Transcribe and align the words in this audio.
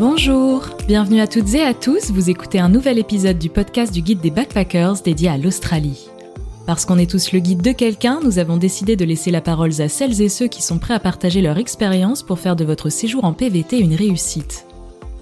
Bonjour, 0.00 0.62
bienvenue 0.88 1.20
à 1.20 1.26
toutes 1.26 1.52
et 1.52 1.60
à 1.60 1.74
tous, 1.74 2.10
vous 2.10 2.30
écoutez 2.30 2.58
un 2.58 2.70
nouvel 2.70 2.98
épisode 2.98 3.38
du 3.38 3.50
podcast 3.50 3.92
du 3.92 4.00
guide 4.00 4.22
des 4.22 4.30
backpackers 4.30 5.02
dédié 5.02 5.28
à 5.28 5.36
l'Australie. 5.36 6.08
Parce 6.66 6.86
qu'on 6.86 6.96
est 6.96 7.10
tous 7.10 7.32
le 7.32 7.38
guide 7.38 7.60
de 7.60 7.72
quelqu'un, 7.72 8.18
nous 8.24 8.38
avons 8.38 8.56
décidé 8.56 8.96
de 8.96 9.04
laisser 9.04 9.30
la 9.30 9.42
parole 9.42 9.78
à 9.78 9.90
celles 9.90 10.22
et 10.22 10.30
ceux 10.30 10.46
qui 10.46 10.62
sont 10.62 10.78
prêts 10.78 10.94
à 10.94 11.00
partager 11.00 11.42
leur 11.42 11.58
expérience 11.58 12.22
pour 12.22 12.38
faire 12.38 12.56
de 12.56 12.64
votre 12.64 12.88
séjour 12.88 13.26
en 13.26 13.34
PVT 13.34 13.78
une 13.78 13.94
réussite. 13.94 14.64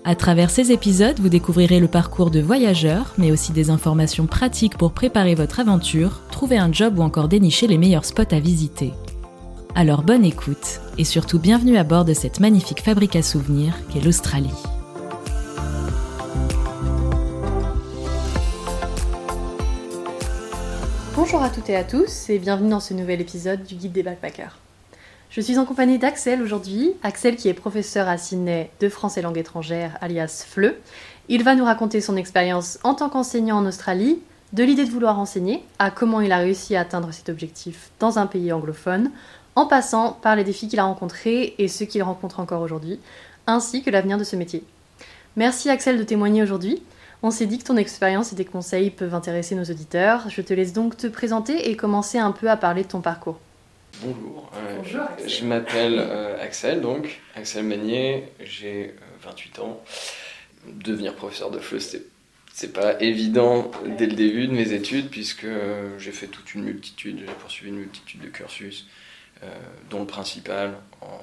À 0.05 0.15
travers 0.15 0.49
ces 0.49 0.71
épisodes, 0.71 1.19
vous 1.19 1.29
découvrirez 1.29 1.81
le 1.81 1.89
parcours 1.89 2.31
de 2.31 2.41
voyageurs, 2.41 3.15
mais 3.19 3.33
aussi 3.33 3.51
des 3.51 3.71
informations 3.71 4.29
pratiques 4.29 4.79
pour 4.79 4.93
préparer 4.93 5.35
votre 5.35 5.59
aventure, 5.59 6.21
trouver 6.31 6.57
un 6.57 6.73
job 6.73 7.01
ou 7.01 7.03
encore 7.03 7.27
dénicher 7.27 7.67
les 7.67 7.79
meilleurs 7.79 8.05
spots 8.05 8.31
à 8.33 8.39
visiter. 8.39 8.93
Alors 9.75 10.03
bonne 10.03 10.25
écoute, 10.25 10.81
et 10.99 11.05
surtout 11.05 11.39
bienvenue 11.39 11.79
à 11.79 11.85
bord 11.85 12.05
de 12.05 12.13
cette 12.13 12.41
magnifique 12.41 12.83
fabrique 12.83 13.15
à 13.15 13.23
souvenirs 13.23 13.73
qu'est 13.89 14.01
l'Australie. 14.01 14.51
Bonjour 21.15 21.43
à 21.43 21.51
toutes 21.51 21.71
et 21.71 21.77
à 21.77 21.85
tous 21.85 22.29
et 22.31 22.39
bienvenue 22.41 22.71
dans 22.71 22.81
ce 22.81 22.95
nouvel 22.95 23.21
épisode 23.21 23.63
du 23.63 23.77
Guide 23.77 23.93
des 23.93 24.03
Backpackers. 24.03 24.59
Je 25.31 25.41
suis 25.41 25.59
en 25.59 25.65
compagnie 25.65 25.99
d'Axel 25.99 26.43
aujourd'hui, 26.43 26.93
Axel 27.05 27.37
qui 27.37 27.49
est 27.49 27.55
professeur 27.55 28.09
à 28.09 28.19
Sydney 28.19 28.71
de 28.81 28.89
français 28.89 29.23
langue 29.23 29.39
étrangère 29.39 29.97
alias 30.01 30.45
FLE. 30.49 30.75
Il 31.29 31.45
va 31.45 31.55
nous 31.55 31.65
raconter 31.65 32.01
son 32.01 32.17
expérience 32.17 32.79
en 32.83 32.95
tant 32.95 33.09
qu'enseignant 33.09 33.59
en 33.59 33.67
Australie, 33.67 34.21
de 34.55 34.65
l'idée 34.65 34.87
de 34.87 34.91
vouloir 34.91 35.19
enseigner 35.19 35.63
à 35.79 35.91
comment 35.91 36.23
il 36.23 36.33
a 36.33 36.39
réussi 36.39 36.75
à 36.75 36.81
atteindre 36.81 37.13
cet 37.13 37.29
objectif 37.29 37.91
dans 38.01 38.19
un 38.19 38.27
pays 38.27 38.51
anglophone, 38.51 39.11
en 39.59 39.67
passant 39.67 40.13
par 40.13 40.37
les 40.37 40.45
défis 40.45 40.69
qu'il 40.69 40.79
a 40.79 40.85
rencontrés 40.85 41.57
et 41.59 41.67
ceux 41.67 41.85
qu'il 41.85 42.05
rencontre 42.05 42.39
encore 42.39 42.63
aujourd'hui, 42.63 43.01
ainsi 43.49 43.83
que 43.83 43.91
l'avenir 43.91 44.17
de 44.17 44.23
ce 44.23 44.37
métier. 44.37 44.63
Merci 45.35 45.69
Axel 45.69 45.99
de 45.99 46.05
témoigner 46.05 46.45
aujourd'hui. 46.45 46.81
On 47.25 47.33
s'est 47.33 47.47
dit 47.47 47.59
que 47.59 47.65
ton 47.65 47.77
expérience 47.77 48.33
et 48.33 48.37
tes 48.37 48.45
conseils 48.45 48.91
peuvent 48.91 49.17
intéresser 49.17 49.57
nos 49.57 49.65
auditeurs. 49.65 50.31
Je 50.31 50.43
te 50.43 50.55
laisse 50.55 50.73
donc 50.73 50.97
te 50.97 51.09
présenter 51.09 51.71
et 51.71 51.77
commencer 51.77 52.19
un 52.19 52.31
peu 52.31 52.49
à 52.49 52.57
parler 52.57 52.85
de 52.85 52.89
ton 52.89 53.01
parcours. 53.01 53.41
Bonjour. 54.01 54.49
Euh, 54.55 54.77
Bonjour, 54.79 55.01
Axel. 55.01 55.29
Je 55.29 55.45
m'appelle 55.45 55.97
euh, 55.99 56.41
Axel, 56.41 56.81
donc 56.81 57.21
Axel 57.35 57.65
Magnier, 57.65 58.29
j'ai 58.39 58.91
euh, 58.91 59.29
28 59.29 59.59
ans. 59.59 59.81
Devenir 60.69 61.15
professeur 61.17 61.51
de 61.51 61.59
FLE, 61.59 61.81
c'était 61.81 62.05
c'est 62.59 62.73
pas 62.73 63.01
évident 63.01 63.71
dès 63.99 64.07
le 64.07 64.15
début 64.15 64.49
de 64.49 64.53
mes 64.53 64.73
études, 64.73 65.11
puisque 65.11 65.45
euh, 65.45 65.97
j'ai 65.97 66.11
fait 66.11 66.27
toute 66.27 66.57
une 66.57 66.65
multitude, 66.65 67.21
j'ai 67.21 67.33
poursuivi 67.35 67.71
une 67.71 67.79
multitude 67.79 68.21
de 68.21 68.27
cursus, 68.27 68.85
euh, 68.85 69.08
dont 69.91 70.01
le 70.01 70.07
principal 70.07 70.75
en 71.01 71.21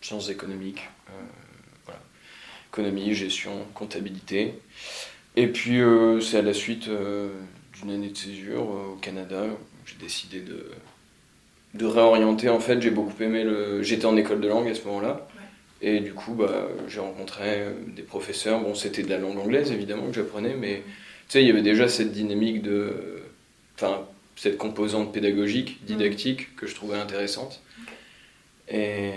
sciences 0.00 0.30
économiques, 0.30 0.88
euh, 1.08 1.12
voilà. 1.84 2.00
économie, 2.72 3.14
gestion, 3.14 3.66
comptabilité. 3.74 4.54
Et 5.36 5.46
puis 5.46 5.80
euh, 5.80 6.20
c'est 6.20 6.38
à 6.38 6.42
la 6.42 6.52
suite 6.54 6.88
euh, 6.88 7.30
d'une 7.74 7.90
année 7.90 8.08
de 8.08 8.16
césure 8.16 8.62
euh, 8.62 8.92
au 8.94 8.96
Canada, 8.96 9.44
j'ai 9.86 9.96
décidé 9.96 10.40
de, 10.40 10.70
de 11.74 11.86
réorienter. 11.86 12.48
En 12.48 12.60
fait, 12.60 12.80
j'ai 12.80 12.90
beaucoup 12.90 13.22
aimé 13.22 13.44
le. 13.44 13.82
J'étais 13.82 14.06
en 14.06 14.16
école 14.16 14.40
de 14.40 14.48
langue 14.48 14.68
à 14.68 14.74
ce 14.74 14.84
moment-là. 14.86 15.28
Et 15.82 16.00
du 16.00 16.12
coup, 16.12 16.34
bah, 16.34 16.68
j'ai 16.88 17.00
rencontré 17.00 17.62
euh, 17.62 17.72
des 17.96 18.02
professeurs. 18.02 18.60
Bon, 18.60 18.74
c'était 18.74 19.02
de 19.02 19.08
la 19.08 19.18
langue 19.18 19.38
anglaise, 19.38 19.72
évidemment, 19.72 20.06
que 20.06 20.12
j'apprenais, 20.12 20.54
mais 20.54 20.82
tu 21.28 21.34
sais, 21.34 21.42
il 21.42 21.46
y 21.46 21.50
avait 21.50 21.62
déjà 21.62 21.88
cette 21.88 22.12
dynamique 22.12 22.62
de. 22.62 23.22
Enfin, 23.76 24.06
cette 24.40 24.56
composante 24.56 25.12
pédagogique, 25.12 25.84
didactique, 25.84 26.56
que 26.56 26.66
je 26.66 26.74
trouvais 26.74 26.96
intéressante. 26.96 27.60
Et. 28.70 29.10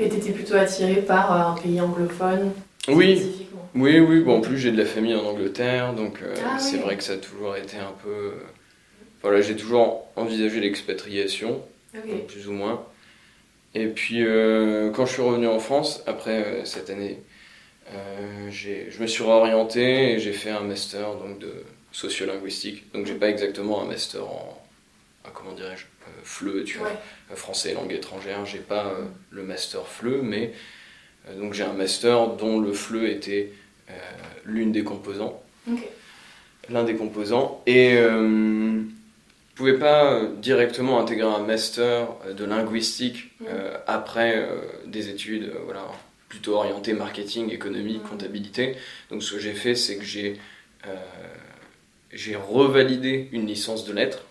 Et 0.00 0.08
t'étais 0.08 0.32
plutôt 0.32 0.54
attiré 0.54 0.96
par 0.96 1.32
euh, 1.32 1.52
un 1.52 1.54
pays 1.62 1.80
anglophone 1.80 2.50
Oui, 2.88 3.22
oui, 3.76 4.00
oui. 4.00 4.20
Bon, 4.20 4.38
en 4.38 4.40
plus, 4.40 4.58
j'ai 4.58 4.72
de 4.72 4.76
la 4.76 4.84
famille 4.84 5.14
en 5.14 5.24
Angleterre, 5.24 5.94
donc 5.94 6.22
euh, 6.22 6.34
Ah 6.44 6.58
c'est 6.58 6.76
oui. 6.78 6.82
vrai 6.82 6.96
que 6.96 7.04
ça 7.04 7.12
a 7.12 7.16
toujours 7.18 7.54
été 7.56 7.76
un 7.76 7.92
peu. 8.02 8.08
euh, 8.10 8.32
Voilà, 9.22 9.40
j'ai 9.42 9.54
toujours 9.54 10.04
envisagé 10.16 10.58
l'expatriation. 10.60 11.62
Plus 12.26 12.48
ou 12.48 12.52
moins. 12.52 12.84
Et 13.74 13.86
puis 13.86 14.24
euh, 14.24 14.90
quand 14.90 15.06
je 15.06 15.12
suis 15.12 15.22
revenu 15.22 15.46
en 15.46 15.58
France, 15.60 16.02
après 16.06 16.44
euh, 16.44 16.64
cette 16.64 16.90
année, 16.90 17.18
je 18.50 19.00
me 19.00 19.06
suis 19.06 19.22
réorienté 19.22 20.12
et 20.12 20.18
j'ai 20.18 20.32
fait 20.32 20.50
un 20.50 20.60
master 20.60 21.14
donc, 21.14 21.38
de 21.38 21.52
sociolinguistique. 22.02 22.92
Donc 22.92 23.06
j'ai 23.06 23.14
pas 23.14 23.28
exactement 23.28 23.82
un 23.82 23.86
master 23.86 24.24
en, 24.24 24.62
ah, 25.24 25.30
comment 25.34 25.52
dirais-je, 25.52 25.84
euh, 25.84 26.10
FLE, 26.22 26.64
tu 26.64 26.78
vois, 26.78 26.88
Ouais. 26.88 26.94
euh, 27.32 27.36
français 27.36 27.70
et 27.72 27.74
langue 27.74 27.92
étrangère. 27.92 28.46
J'ai 28.46 28.58
pas 28.60 28.86
euh, 28.86 29.04
le 29.30 29.42
master 29.42 29.86
FLE, 29.86 30.22
mais 30.22 30.52
euh, 31.28 31.38
donc 31.38 31.54
j'ai 31.54 31.64
un 31.64 31.72
master 31.72 32.28
dont 32.36 32.60
le 32.60 32.72
FLE 32.72 33.06
était 33.06 33.52
l'une 34.44 34.70
des 34.72 34.84
composants 34.84 35.42
l'un 36.70 36.84
des 36.84 36.94
composants. 36.94 37.62
Et 37.66 37.94
je 37.96 38.82
pouvais 39.54 39.78
pas 39.78 40.20
directement 40.36 41.00
intégrer 41.00 41.26
un 41.26 41.38
master 41.42 42.08
de 42.36 42.44
linguistique 42.44 43.30
euh, 43.46 43.76
après 43.86 44.46
des 44.86 45.08
études 45.08 45.50
voilà, 45.64 45.86
plutôt 46.28 46.56
orientées 46.56 46.92
marketing, 46.92 47.50
économie, 47.50 48.00
comptabilité. 48.00 48.76
Donc 49.10 49.22
ce 49.22 49.32
que 49.32 49.38
j'ai 49.38 49.54
fait, 49.54 49.74
c'est 49.74 49.96
que 49.96 50.04
j'ai 50.04 50.38
euh, 50.86 50.94
j'ai 52.12 52.36
revalidé 52.36 53.28
une 53.32 53.46
licence 53.46 53.84
de 53.84 53.92
lettres, 53.92 54.24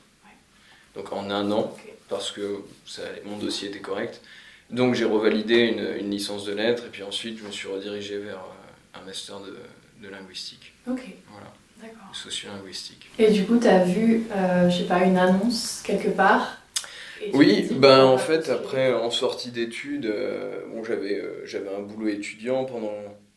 donc 0.96 1.12
en 1.14 1.30
un 1.30 1.52
an, 1.52 1.76
parce 2.10 2.32
que 2.32 2.64
ça, 2.86 3.04
mon 3.26 3.38
dossier 3.38 3.70
était 3.70 3.80
correct. 3.80 4.22
Donc 4.70 4.96
j'ai 4.96 5.06
revalidé 5.06 5.60
une, 5.60 5.88
une 6.00 6.12
licence 6.12 6.44
de 6.46 6.54
lettres, 6.54 6.86
et 6.86 6.90
puis 6.90 7.04
ensuite 7.04 7.38
je 7.40 7.46
me 7.46 7.52
suis 7.52 7.68
redirigé 7.68 8.18
vers 8.18 8.40
euh, 8.40 9.00
un 9.00 9.06
master 9.06 9.40
de, 9.40 9.58
de 10.04 10.10
linguistique, 10.10 10.74
Ok. 10.90 11.02
voilà, 11.32 11.54
D'accord. 11.82 12.14
sociolinguistique. 12.14 13.10
Et 13.18 13.32
du 13.32 13.46
coup, 13.46 13.58
t'as 13.58 13.84
vu, 13.86 14.24
euh, 14.32 14.70
je 14.70 14.80
sais 14.80 14.84
pas, 14.88 15.04
une 15.04 15.18
annonce 15.18 15.82
quelque 15.86 16.10
part? 16.10 16.58
Tu 17.20 17.30
Oui, 17.34 17.68
ben 17.72 18.04
en 18.04 18.18
fait 18.18 18.50
après 18.50 18.94
en 18.94 19.10
sortie 19.10 19.52
d'études, 19.52 20.06
euh, 20.06 20.62
bon 20.72 20.84
j'avais 20.84 21.16
euh, 21.20 21.42
j'avais 21.46 21.70
un 21.74 21.80
boulot 21.80 22.10
étudiant 22.10 22.66
pendant 22.66 22.94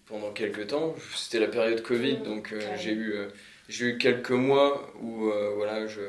pendant 0.07 0.33
quelques 0.33 0.67
temps. 0.67 0.95
C'était 1.17 1.39
la 1.41 1.47
période 1.47 1.81
Covid, 1.83 2.19
donc 2.19 2.53
euh, 2.53 2.61
j'ai 2.79 2.93
eu 2.93 3.15
j'ai 3.71 3.87
eu 3.87 3.99
quelques 3.99 4.31
mois 4.31 4.93
où 5.01 5.29
euh, 5.31 5.53
voilà 5.57 5.87
je 5.87 6.01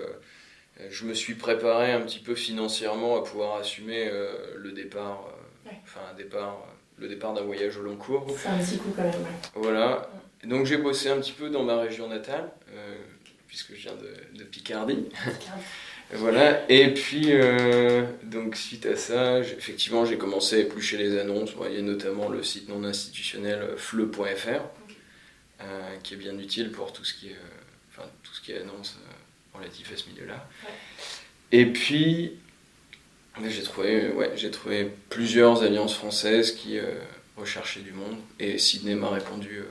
je 0.89 1.05
me 1.05 1.13
suis 1.13 1.35
préparé 1.35 1.91
un 1.91 2.01
petit 2.01 2.19
peu 2.19 2.33
financièrement 2.35 3.17
à 3.17 3.23
pouvoir 3.23 3.57
assumer 3.57 4.09
euh, 4.11 4.33
le 4.57 4.71
départ, 4.71 5.27
euh, 5.29 5.69
Ouais. 5.69 5.77
enfin 5.83 5.99
un 6.11 6.15
départ 6.17 6.65
le 6.97 7.07
départ 7.07 7.33
d'un 7.33 7.43
voyage 7.43 7.77
au 7.77 7.81
long 7.83 7.95
cours. 7.95 8.25
C'est 8.37 8.49
un 8.49 8.57
petit 8.57 8.77
coup 8.77 8.91
quand 8.95 9.03
même. 9.03 9.13
Voilà. 9.55 10.09
Et 10.43 10.47
Donc 10.47 10.65
j'ai 10.65 10.77
bossé 10.77 11.09
un 11.09 11.17
petit 11.19 11.31
peu 11.33 11.49
dans 11.49 11.63
ma 11.63 11.77
région 11.79 12.07
natale, 12.07 12.49
puisque 13.47 13.75
je 13.75 13.81
viens 13.81 13.93
de, 13.95 14.37
de 14.39 14.43
Picardie. 14.43 15.05
Voilà, 16.13 16.69
et 16.69 16.93
puis 16.93 17.27
euh, 17.29 18.03
donc 18.23 18.57
suite 18.57 18.85
à 18.85 18.97
ça, 18.97 19.41
j'ai- 19.43 19.53
effectivement 19.55 20.03
j'ai 20.03 20.17
commencé 20.17 20.57
à 20.57 20.59
éplucher 20.59 20.97
les 20.97 21.17
annonces. 21.17 21.51
Y 21.73 21.77
a 21.77 21.81
notamment 21.81 22.27
le 22.27 22.43
site 22.43 22.67
non 22.67 22.83
institutionnel 22.83 23.75
fleu.fr 23.77 24.59
euh, 25.63 25.95
qui 26.03 26.13
est 26.15 26.17
bien 26.17 26.37
utile 26.37 26.71
pour 26.71 26.93
tout 26.93 27.03
ce 27.03 27.13
qui 27.13 27.29
est, 27.29 27.33
euh, 27.33 27.89
enfin, 27.89 28.07
tout 28.23 28.33
ce 28.33 28.41
qui 28.41 28.51
est 28.51 28.59
annonce 28.61 28.97
relatif 29.53 29.91
à 29.93 29.97
ce 29.97 30.09
milieu-là. 30.09 30.47
Ouais. 30.63 30.69
Et 31.59 31.65
puis 31.65 32.33
j'ai 33.47 33.63
trouvé, 33.63 34.09
ouais, 34.09 34.31
j'ai 34.35 34.51
trouvé 34.51 34.89
plusieurs 35.09 35.63
alliances 35.63 35.95
françaises 35.95 36.51
qui 36.51 36.77
euh, 36.77 36.85
recherchaient 37.37 37.79
du 37.81 37.91
monde 37.93 38.17
et 38.39 38.57
Sydney 38.57 38.95
m'a 38.95 39.09
répondu 39.09 39.61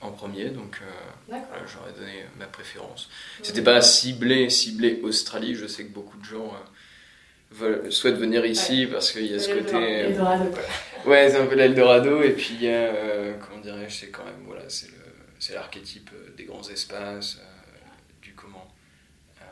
en 0.00 0.10
premier, 0.10 0.50
donc 0.50 0.78
euh, 0.82 1.36
j'aurais 1.66 1.92
donné 1.98 2.24
ma 2.38 2.46
préférence. 2.46 3.08
C'était 3.42 3.62
pas 3.62 3.80
ciblé, 3.80 4.50
ciblé 4.50 5.00
Australie. 5.02 5.54
Je 5.54 5.66
sais 5.66 5.84
que 5.84 5.92
beaucoup 5.92 6.18
de 6.18 6.24
gens 6.24 6.52
euh, 6.54 7.52
veulent, 7.52 7.92
souhaitent 7.92 8.18
venir 8.18 8.44
ici 8.44 8.86
parce 8.90 9.10
qu'il 9.12 9.26
y 9.26 9.34
a 9.34 9.38
ce 9.38 9.48
côté. 9.50 9.74
euh, 9.74 10.08
Eldorado, 10.10 10.50
quoi. 10.50 11.10
ouais, 11.12 11.30
c'est 11.30 11.38
un 11.38 11.46
peu 11.46 11.54
l'Eldorado. 11.54 12.22
Et 12.22 12.30
puis 12.30 12.50
il 12.60 12.64
y 12.64 12.68
a, 12.68 12.92
comment 13.40 13.60
dirais-je, 13.60 13.94
c'est 13.94 14.10
quand 14.10 14.24
même, 14.24 14.42
voilà, 14.46 14.68
c'est 14.68 14.88
le, 14.88 15.05
c'est 15.38 15.54
l'archétype 15.54 16.10
euh, 16.14 16.34
des 16.36 16.44
grands 16.44 16.66
espaces, 16.68 17.38
euh, 17.40 17.44
du 18.22 18.34
comment. 18.34 18.66
euh, 19.40 19.44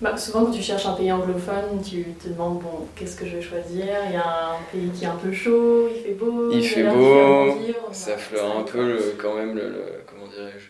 Bah, 0.00 0.16
souvent, 0.16 0.44
quand 0.46 0.50
tu 0.52 0.62
cherches 0.62 0.86
un 0.86 0.94
pays 0.94 1.10
anglophone, 1.12 1.82
tu 1.82 2.04
te 2.22 2.28
demandes 2.28 2.60
bon, 2.62 2.88
qu'est-ce 2.96 3.16
que 3.16 3.26
je 3.26 3.36
vais 3.36 3.42
choisir? 3.42 3.86
Il 4.06 4.12
y 4.12 4.16
a 4.16 4.50
un 4.56 4.62
pays 4.70 4.90
qui 4.90 5.04
est 5.04 5.08
un 5.08 5.16
peu 5.16 5.32
chaud, 5.32 5.88
il 5.94 6.02
fait 6.02 6.14
beau, 6.14 6.48
Il 6.50 6.58
a 6.58 6.68
fait 6.68 6.82
beau, 6.84 7.54
vivre, 7.58 7.88
ça 7.92 8.18
fleure 8.18 8.58
un 8.58 8.62
peu 8.64 8.86
le- 8.86 9.14
quand 9.18 9.34
même 9.36 9.54
le, 9.54 9.68
le- 9.70 10.02
comment 10.06 10.26
dirais-je? 10.28 10.66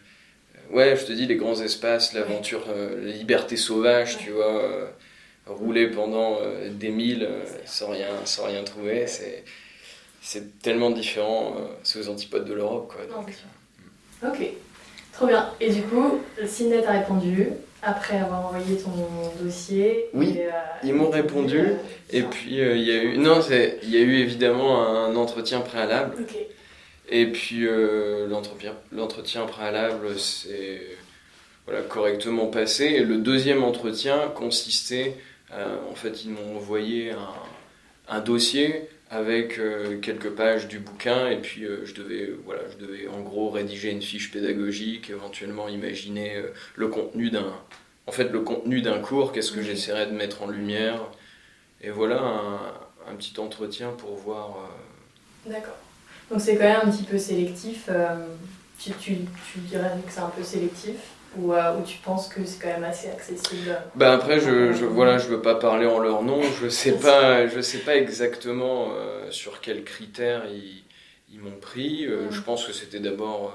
Ouais 0.75 0.97
je 0.97 1.05
te 1.05 1.13
dis 1.13 1.27
les 1.27 1.37
grands 1.37 1.61
espaces 1.61 2.15
l'aventure 2.15 2.65
euh, 2.69 3.05
la 3.05 3.13
liberté 3.13 3.57
sauvage 3.57 4.17
tu 4.19 4.31
vois 4.31 4.63
euh, 4.65 4.87
rouler 5.47 5.89
pendant 5.89 6.39
euh, 6.41 6.71
des 6.71 6.89
milles 6.91 7.29
sans 7.67 7.91
rien 7.91 8.25
sans 8.25 8.47
rien 8.47 8.65
trouver 8.65 9.07
c'est 9.07 9.45
c'est 10.23 10.59
tellement 10.61 10.91
différent 10.91 11.55
c'est 11.83 11.99
aux 12.01 12.09
antipodes 12.09 12.47
de 12.47 12.55
l'Europe 12.55 12.93
quoi 12.95 13.05
donc. 13.07 13.35
Ok, 14.23 14.39
trop 15.13 15.27
bien. 15.27 15.51
Et 15.61 15.71
du 15.71 15.83
coup, 15.83 16.19
Sydney 16.47 16.83
t'a 16.83 16.93
répondu 16.93 17.49
après 17.83 18.19
avoir 18.19 18.47
envoyé 18.47 18.77
ton 18.79 18.91
dossier. 19.43 20.07
Oui, 20.15 20.35
et, 20.39 20.47
euh, 20.47 20.51
ils 20.83 20.95
m'ont 20.95 21.11
répondu, 21.11 21.59
euh, 21.59 21.75
et 22.11 22.23
ça. 22.23 22.29
puis 22.31 22.61
euh, 22.61 22.77
il 22.77 22.83
y 22.85 22.91
a 22.91 23.03
eu 23.03 23.19
non 23.19 23.41
il 23.83 23.91
y 23.91 23.97
a 23.97 24.01
eu 24.01 24.17
évidemment 24.17 24.81
un 24.87 25.15
entretien 25.17 25.61
préalable 25.61 26.15
Ok, 26.21 26.35
Et 27.11 27.27
puis 27.27 27.67
euh, 27.67 28.27
l'entretien, 28.29 29.45
préalable 29.47 30.19
s'est 30.19 30.81
voilà, 31.67 31.83
correctement 31.83 32.47
passé. 32.47 32.85
Et 32.87 33.01
le 33.01 33.19
deuxième 33.19 33.63
entretien 33.63 34.33
consistait, 34.35 35.17
euh, 35.53 35.77
en 35.91 35.95
fait, 35.95 36.25
ils 36.25 36.31
m'ont 36.31 36.57
envoyé 36.57 37.11
un, 37.13 38.17
un 38.17 38.21
dossier 38.21 38.89
avec 39.11 39.59
euh, 39.59 40.01
quelques 40.01 40.31
pages 40.31 40.67
du 40.69 40.79
bouquin 40.79 41.29
et 41.29 41.41
puis 41.41 41.65
euh, 41.65 41.85
je 41.85 41.95
devais 41.95 42.31
voilà 42.45 42.63
je 42.71 42.77
devais 42.85 43.07
en 43.09 43.21
gros 43.21 43.51
rédiger 43.51 43.91
une 43.91 44.03
fiche 44.03 44.31
pédagogique 44.31 45.11
éventuellement 45.11 45.69
imaginer 45.69 46.37
euh, 46.37 46.53
le 46.75 46.89
contenu 46.89 47.31
d'un 47.31 47.55
en 48.07 48.13
fait 48.13 48.31
le 48.31 48.41
contenu 48.41 48.83
d'un 48.83 48.99
cours 49.01 49.33
qu'est-ce 49.33 49.53
que 49.53 49.61
Ok. 49.61 49.67
j'essaierais 49.67 50.07
de 50.07 50.13
mettre 50.13 50.43
en 50.43 50.49
lumière 50.49 51.03
et 51.83 51.91
voilà 51.91 52.21
un, 52.23 52.61
un 53.13 53.17
petit 53.17 53.39
entretien 53.41 53.93
pour 53.93 54.17
voir 54.17 54.71
D'accord. 55.47 55.77
Donc 56.31 56.41
c'est 56.41 56.57
quand 56.57 56.65
même 56.65 56.81
un 56.89 56.91
petit 56.91 57.05
peu 57.05 57.19
sélectif. 57.19 57.89
tu, 58.79 58.93
tu, 58.95 59.17
tu 59.53 59.59
dirais 59.61 59.91
que 60.07 60.13
c'est 60.13 60.21
un 60.21 60.29
peu 60.31 60.43
sélectif? 60.43 60.97
Ou, 61.37 61.53
euh, 61.53 61.77
ou 61.77 61.83
tu 61.85 61.99
penses 61.99 62.29
que 62.29 62.45
c'est 62.45 62.61
quand 62.61 62.69
même 62.69 62.85
assez 62.85 63.09
accessible 63.09 63.77
Bah 63.95 64.13
après, 64.13 64.41
je, 64.41 64.73
je, 64.73 64.85
voilà, 64.85 65.19
je 65.19 65.29
veux 65.29 65.43
pas 65.43 65.55
parler 65.55 65.87
en 65.87 65.99
leur 65.99 66.23
nom. 66.23 66.41
Je 66.63 66.69
sais 66.69 66.93
pas, 66.93 67.47
je 67.49 67.61
sais 67.61 67.79
pas 67.79 67.97
exactement 67.97 68.93
euh, 68.93 69.31
sur 69.31 69.61
quels 69.61 69.85
critères 69.85 70.45
ils, 70.51 70.85
ils 71.33 71.41
m'ont 71.41 71.59
pris. 71.59 72.07
Euh. 72.07 72.31
Je 72.31 72.41
pense 72.41 72.65
que 72.67 72.73
c'était 72.73 73.01
d'abord 73.01 73.55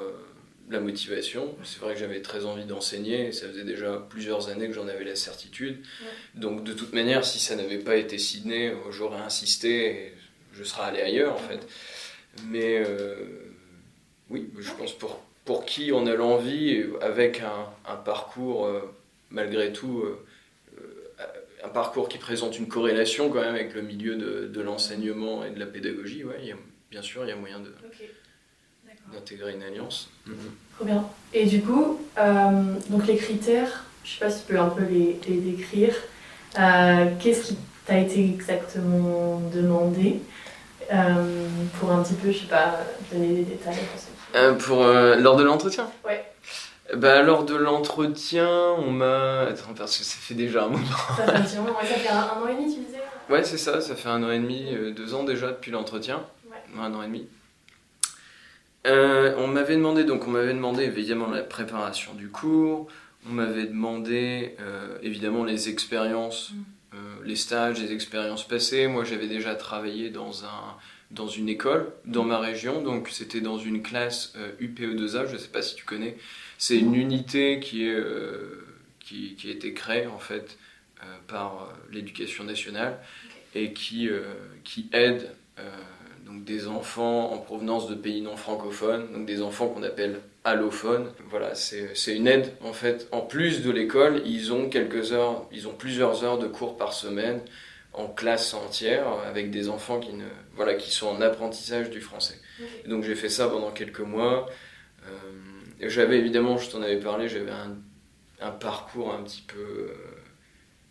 la 0.69 0.79
motivation. 0.79 1.55
C'est 1.63 1.79
vrai 1.79 1.93
que 1.93 1.99
j'avais 1.99 2.21
très 2.21 2.45
envie 2.45 2.65
d'enseigner. 2.65 3.31
Ça 3.31 3.47
faisait 3.47 3.63
déjà 3.63 4.05
plusieurs 4.09 4.49
années 4.49 4.67
que 4.67 4.73
j'en 4.73 4.87
avais 4.87 5.05
la 5.05 5.15
certitude. 5.15 5.83
Donc 6.35 6.63
de 6.63 6.73
toute 6.73 6.93
manière, 6.93 7.25
si 7.25 7.39
ça 7.39 7.55
n'avait 7.55 7.79
pas 7.79 7.95
été 7.95 8.17
Sydney, 8.17 8.73
j'aurais 8.91 9.21
insisté. 9.21 9.85
Et 9.85 10.13
je 10.53 10.63
serais 10.63 10.83
allé 10.83 11.01
ailleurs 11.01 11.33
en 11.33 11.39
fait. 11.39 11.67
Mais 12.45 12.83
oui, 14.29 14.47
je 14.59 14.71
pense 14.71 14.93
pour 14.93 15.19
pour 15.49 15.65
qui 15.65 15.91
on 15.91 16.05
a 16.05 16.13
l'envie, 16.13 16.83
avec 17.01 17.41
un, 17.41 17.91
un 17.91 17.95
parcours 17.95 18.67
euh, 18.67 18.81
malgré 19.31 19.73
tout, 19.73 20.03
euh, 20.03 20.23
euh, 20.77 21.23
un 21.65 21.69
parcours 21.69 22.07
qui 22.07 22.19
présente 22.19 22.59
une 22.59 22.67
corrélation 22.67 23.29
quand 23.31 23.41
même 23.41 23.55
avec 23.55 23.73
le 23.73 23.81
milieu 23.81 24.15
de, 24.15 24.45
de 24.47 24.61
l'enseignement 24.61 25.43
et 25.43 25.49
de 25.49 25.59
la 25.59 25.65
pédagogie, 25.65 26.23
ouais, 26.23 26.35
il 26.43 26.47
y 26.49 26.51
a- 26.51 26.55
bien 26.91 27.01
sûr, 27.01 27.23
il 27.25 27.29
y 27.29 27.31
a 27.31 27.35
moyen 27.35 27.57
de- 27.61 27.73
d'intégrer 29.11 29.53
une 29.55 29.63
alliance. 29.63 30.11
Trop 30.75 30.85
bien. 30.85 31.03
Et 31.33 31.47
du 31.47 31.61
coup, 31.61 31.99
euh, 32.19 32.75
donc 32.91 33.07
les 33.07 33.15
critères, 33.17 33.85
je 34.03 34.11
sais 34.11 34.19
pas 34.19 34.29
si 34.29 34.45
tu 34.45 34.53
peux 34.53 34.59
un 34.59 34.69
peu 34.69 34.83
les, 34.83 35.19
les 35.27 35.37
décrire. 35.37 35.95
Euh, 36.59 37.05
Qu'est-ce 37.19 37.47
qui 37.47 37.57
t'a 37.87 37.97
été 37.97 38.23
exactement 38.23 39.39
demandé 39.51 40.19
euh, 40.93 41.47
pour 41.79 41.89
un 41.91 42.03
petit 42.03 42.13
peu, 42.13 42.31
je 42.31 42.37
sais 42.41 42.45
pas, 42.45 42.79
donner 43.11 43.29
des 43.29 43.41
détails 43.45 43.77
pour 43.91 43.99
Euh, 44.35 44.53
pour, 44.53 44.83
euh, 44.83 45.15
lors 45.15 45.35
de 45.35 45.43
l'entretien 45.43 45.89
Ouais. 46.05 46.23
bah, 46.95 47.21
Lors 47.23 47.45
de 47.45 47.55
l'entretien, 47.55 48.47
on 48.77 48.91
m'a... 48.91 49.41
Attends, 49.41 49.73
parce 49.75 49.97
que 49.97 50.03
ça 50.03 50.17
fait 50.19 50.35
déjà 50.35 50.65
un 50.65 50.69
moment. 50.69 50.85
Ça 51.17 51.25
fait 51.25 51.31
un 51.31 51.41
petit 51.41 51.55
moment, 51.57 51.69
ouais, 51.79 51.87
ça 51.87 51.95
fait 51.95 52.09
un, 52.09 52.17
un 52.17 52.41
an 52.43 52.47
et 52.47 52.55
demi, 52.55 52.73
tu 52.73 52.81
disais 52.81 52.99
Ouais, 53.29 53.43
c'est 53.43 53.57
ça, 53.57 53.81
ça 53.81 53.95
fait 53.95 54.09
un 54.09 54.23
an 54.23 54.31
et 54.31 54.39
demi, 54.39 54.73
euh, 54.73 54.91
deux 54.91 55.13
ans 55.13 55.23
déjà 55.23 55.47
depuis 55.47 55.71
l'entretien. 55.71 56.23
Ouais. 56.49 56.57
Un 56.79 56.93
an 56.93 57.01
et 57.03 57.07
demi. 57.07 57.27
On 58.85 59.47
m'avait 59.47 59.75
demandé, 59.75 60.03
donc 60.03 60.27
on 60.27 60.31
m'avait 60.31 60.53
demandé 60.53 60.83
évidemment 60.83 61.27
la 61.27 61.43
préparation 61.43 62.13
du 62.15 62.29
cours, 62.29 62.87
on 63.29 63.33
m'avait 63.33 63.65
demandé 63.65 64.55
évidemment 65.03 65.43
les 65.43 65.69
expériences, 65.69 66.53
Mm. 66.91 66.97
les 67.23 67.35
stages, 67.35 67.79
les 67.79 67.91
expériences 67.91 68.47
passées. 68.47 68.87
Moi 68.87 69.03
j'avais 69.03 69.27
déjà 69.27 69.53
travaillé 69.53 70.09
dans, 70.09 70.43
un, 70.45 70.75
dans 71.11 71.27
une 71.27 71.49
école 71.49 71.91
dans 72.05 72.23
ma 72.23 72.39
région, 72.39 72.81
donc 72.81 73.09
c'était 73.09 73.41
dans 73.41 73.57
une 73.57 73.81
classe 73.81 74.33
euh, 74.37 74.51
UPE2A, 74.61 75.27
je 75.27 75.33
ne 75.33 75.37
sais 75.37 75.47
pas 75.47 75.61
si 75.61 75.75
tu 75.75 75.83
connais. 75.83 76.17
C'est 76.57 76.77
une 76.77 76.93
unité 76.93 77.59
qui, 77.59 77.85
est, 77.85 77.95
euh, 77.95 78.65
qui, 78.99 79.35
qui 79.35 79.49
a 79.49 79.51
été 79.51 79.73
créée 79.73 80.07
en 80.07 80.19
fait 80.19 80.57
euh, 81.01 81.05
par 81.27 81.63
euh, 81.63 81.73
l'éducation 81.91 82.43
nationale 82.43 82.99
et 83.55 83.73
qui, 83.73 84.07
euh, 84.07 84.21
qui 84.63 84.89
aide 84.93 85.31
euh, 85.57 85.63
donc 86.25 86.43
des 86.43 86.67
enfants 86.67 87.31
en 87.31 87.39
provenance 87.39 87.89
de 87.89 87.95
pays 87.95 88.21
non 88.21 88.37
francophones, 88.37 89.11
donc 89.11 89.25
des 89.25 89.41
enfants 89.41 89.67
qu'on 89.67 89.81
appelle 89.81 90.19
allophones. 90.43 91.11
Voilà, 91.29 91.55
c'est 91.55 91.95
c'est 91.95 92.15
une 92.15 92.27
aide 92.27 92.53
en 92.63 92.73
fait. 92.73 93.07
En 93.11 93.21
plus 93.21 93.63
de 93.63 93.71
l'école, 93.71 94.21
ils 94.25 94.53
ont 94.53 94.69
quelques 94.69 95.11
heures, 95.11 95.47
ils 95.51 95.67
ont 95.67 95.73
plusieurs 95.73 96.23
heures 96.23 96.37
de 96.37 96.47
cours 96.47 96.77
par 96.77 96.93
semaine 96.93 97.41
en 97.99 98.07
classe 98.07 98.53
entière 98.53 99.05
avec 99.31 99.45
des 99.51 99.65
enfants 99.75 99.99
qui 99.99 100.13
ne 100.13 100.29
voilà 100.57 100.73
qui 100.81 100.91
sont 100.91 101.07
en 101.15 101.19
apprentissage 101.21 101.87
du 101.89 102.01
français. 102.09 102.39
Donc 102.91 103.03
j'ai 103.03 103.15
fait 103.15 103.29
ça 103.29 103.47
pendant 103.47 103.71
quelques 103.79 104.07
mois. 104.15 104.47
Euh, 105.07 105.89
j'avais 105.95 106.17
évidemment, 106.23 106.57
je 106.57 106.69
t'en 106.71 106.81
avais 106.81 106.99
parlé, 106.99 107.29
j'avais 107.29 107.51
un, 107.51 107.75
un 108.41 108.51
parcours 108.51 109.13
un 109.13 109.21
petit 109.23 109.43
peu 109.53 109.67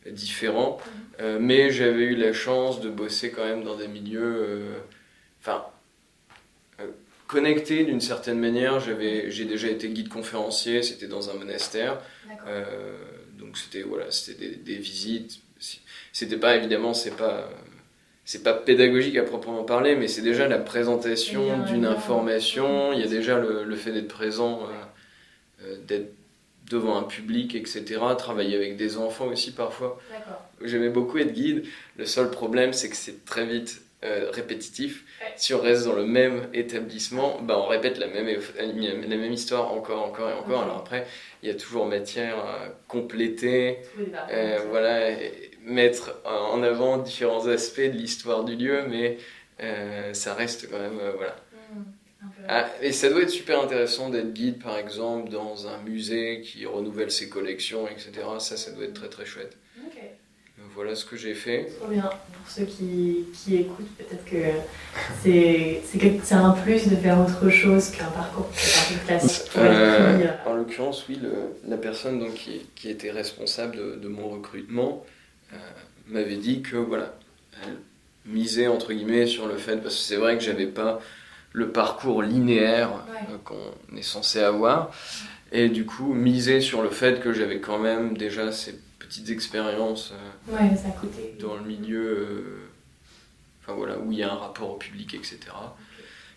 euh, 0.07 0.11
différent, 0.25 0.79
Euh, 1.21 1.39
mais 1.41 1.71
j'avais 1.71 2.05
eu 2.13 2.17
la 2.17 2.33
chance 2.33 2.81
de 2.81 2.91
bosser 2.91 3.31
quand 3.33 3.45
même 3.45 3.65
dans 3.65 3.77
des 3.77 3.89
milieux, 3.89 4.71
enfin, 5.41 5.67
connectés 7.27 7.85
d'une 7.85 8.01
certaine 8.01 8.39
manière. 8.39 8.79
J'avais, 8.81 9.31
j'ai 9.31 9.45
déjà 9.45 9.69
été 9.69 9.89
guide 9.89 10.09
conférencier, 10.09 10.83
c'était 10.83 11.09
dans 11.09 11.29
un 11.31 11.35
monastère, 11.35 12.01
euh, 12.47 12.97
donc 13.41 13.59
c'était 13.59 13.83
voilà, 13.83 14.11
c'était 14.11 14.49
des, 14.49 14.57
des 14.57 14.77
visites. 14.77 15.41
C'était 16.13 16.37
pas 16.37 16.57
évidemment, 16.57 16.95
c'est 16.95 17.17
pas 17.17 17.49
c'est 18.25 18.43
pas 18.43 18.53
pédagogique 18.55 19.17
à 19.17 19.23
proprement 19.23 19.65
parler, 19.65 19.97
mais 19.97 20.07
c'est 20.07 20.21
déjà 20.23 20.49
la 20.49 20.59
présentation 20.59 21.61
d'une 21.61 21.87
un- 21.87 21.93
information. 21.93 22.93
Il 22.93 23.01
y 23.01 23.03
a 23.03 23.07
déjà 23.09 23.39
le, 23.39 23.65
le 23.65 23.77
fait 23.77 23.91
d'être 23.93 24.09
présent, 24.09 24.65
euh, 24.65 25.65
euh, 25.65 25.77
d'être 25.87 26.13
devant 26.71 26.99
un 26.99 27.05
public, 27.05 27.55
etc. 27.55 28.01
Travailler 28.19 28.55
avec 28.57 28.77
des 28.77 28.99
enfants 28.99 29.27
aussi 29.29 29.53
parfois. 29.53 29.99
J'aimais 30.63 30.91
beaucoup 30.91 31.17
être 31.19 31.33
guide. 31.33 31.65
Le 31.97 32.05
seul 32.05 32.31
problème, 32.31 32.75
c'est 32.75 32.91
que 32.91 32.97
c'est 32.97 33.25
très 33.25 33.47
vite 33.47 33.81
euh, 34.05 34.29
répétitif. 34.31 35.05
Ouais. 35.23 35.33
Si 35.37 35.55
on 35.55 35.61
reste 35.63 35.87
dans 35.87 35.95
le 35.95 36.05
même 36.05 36.49
établissement, 36.53 37.41
bah, 37.43 37.59
on 37.59 37.67
répète 37.67 37.97
la 37.99 38.07
même, 38.09 38.27
la 38.59 39.17
même 39.17 39.33
histoire 39.33 39.73
encore, 39.73 40.03
encore 40.05 40.29
et 40.29 40.35
encore. 40.35 40.63
Alors 40.65 40.77
après, 40.79 41.07
il 41.43 41.49
y 41.49 41.53
a 41.53 41.55
toujours 41.55 41.87
matière 41.87 42.37
à 42.39 42.69
compléter, 42.87 43.79
euh, 44.31 44.59
voilà, 44.69 45.11
et 45.11 45.51
mettre 45.65 46.21
en 46.25 46.63
avant 46.63 46.99
différents 46.99 47.47
aspects 47.47 47.81
de 47.81 47.97
l'histoire 47.97 48.45
du 48.45 48.57
lieu, 48.57 48.83
mais 48.89 49.19
euh, 49.61 50.13
ça 50.15 50.35
reste 50.35 50.71
quand 50.71 50.79
même, 50.79 50.99
euh, 51.01 51.13
voilà. 51.17 51.35
Peu. 51.35 52.27
Ah, 52.49 52.67
et 52.83 52.93
ça 52.93 53.11
doit 53.11 53.23
être 53.23 53.31
super 53.31 53.63
intéressant 53.63 54.11
d'être 54.11 54.33
guide, 54.33 54.63
par 54.63 54.77
exemple, 54.79 55.31
dans 55.31 55.67
un 55.69 55.79
musée 55.83 56.41
qui 56.43 56.67
renouvelle 56.67 57.11
ses 57.11 57.29
collections, 57.29 57.87
etc. 57.89 58.11
Ça, 58.39 58.57
ça 58.57 58.71
doit 58.73 58.85
être 58.85 58.95
très 58.95 59.09
très 59.09 59.25
chouette. 59.27 59.57
Voilà 60.75 60.95
ce 60.95 61.05
que 61.05 61.17
j'ai 61.17 61.35
fait. 61.35 61.69
Trop 61.81 61.89
bien. 61.89 62.03
Pour 62.03 62.49
ceux 62.49 62.65
qui, 62.65 63.27
qui 63.33 63.57
écoutent, 63.57 63.89
peut-être 63.97 64.25
que 64.25 64.37
c'est 65.23 65.81
c'est 65.85 66.35
un 66.35 66.51
plus 66.51 66.89
de 66.89 66.97
faire 66.97 67.19
autre 67.21 67.49
chose 67.51 67.91
qu'un 67.91 68.05
parcours, 68.07 68.49
classique. 69.07 69.51
Euh, 69.57 70.19
euh, 70.21 70.29
en 70.47 70.55
l'occurrence, 70.55 71.05
oui, 71.09 71.19
le- 71.21 71.57
la 71.69 71.77
personne 71.79 72.21
donc, 72.21 72.35
qui, 72.35 72.67
qui 72.77 72.91
était 72.91 73.11
responsable 73.11 73.77
de, 73.77 73.95
de 73.97 74.09
mon 74.09 74.29
recrutement 74.29 75.05
euh, 75.05 75.18
m'avait 76.09 76.37
dit 76.37 76.63
que 76.63 76.77
voilà, 76.77 77.19
elle 77.63 77.77
misait 78.27 78.67
entre 78.67 78.93
guillemets 78.93 79.27
sur 79.27 79.47
le 79.47 79.57
fait, 79.57 79.77
parce 79.79 79.95
que 79.95 80.01
c'est 80.01 80.17
vrai 80.17 80.37
que 80.39 80.45
j'avais 80.45 80.67
pas 80.67 81.01
le 81.53 81.71
parcours 81.71 82.23
linéaire 82.23 82.91
Ouais. 82.93 83.35
euh, 83.35 83.39
qu'on 83.45 83.97
est 83.97 84.03
censé 84.03 84.41
avoir, 84.41 84.91
et 85.53 85.69
du 85.69 85.85
coup 85.87 86.13
miser 86.15 86.61
sur 86.61 86.83
le 86.83 86.91
fait 86.91 87.21
que 87.21 87.33
j'avais 87.33 87.61
quand 87.61 87.79
même 87.79 88.17
déjà 88.17 88.53
ces 88.53 88.79
petites 88.99 89.31
expériences 89.31 90.13
euh, 90.13 90.55
Ouais, 90.55 90.71
dans 91.41 91.57
le 91.57 91.63
milieu, 91.63 92.07
euh, 92.07 92.69
enfin 93.63 93.73
voilà, 93.75 93.99
où 93.99 94.13
il 94.13 94.19
y 94.19 94.23
a 94.23 94.31
un 94.33 94.37
rapport 94.37 94.71
au 94.71 94.77
public, 94.77 95.15
etc. 95.15 95.39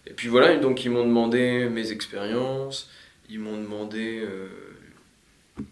Et 0.07 0.13
puis 0.13 0.27
voilà, 0.29 0.55
donc 0.57 0.83
ils 0.85 0.89
m'ont 0.89 1.05
demandé 1.05 1.67
mes 1.69 1.91
expériences, 1.91 2.89
ils 3.29 3.39
m'ont 3.39 3.57
demandé, 3.57 4.19
euh, 4.21 4.47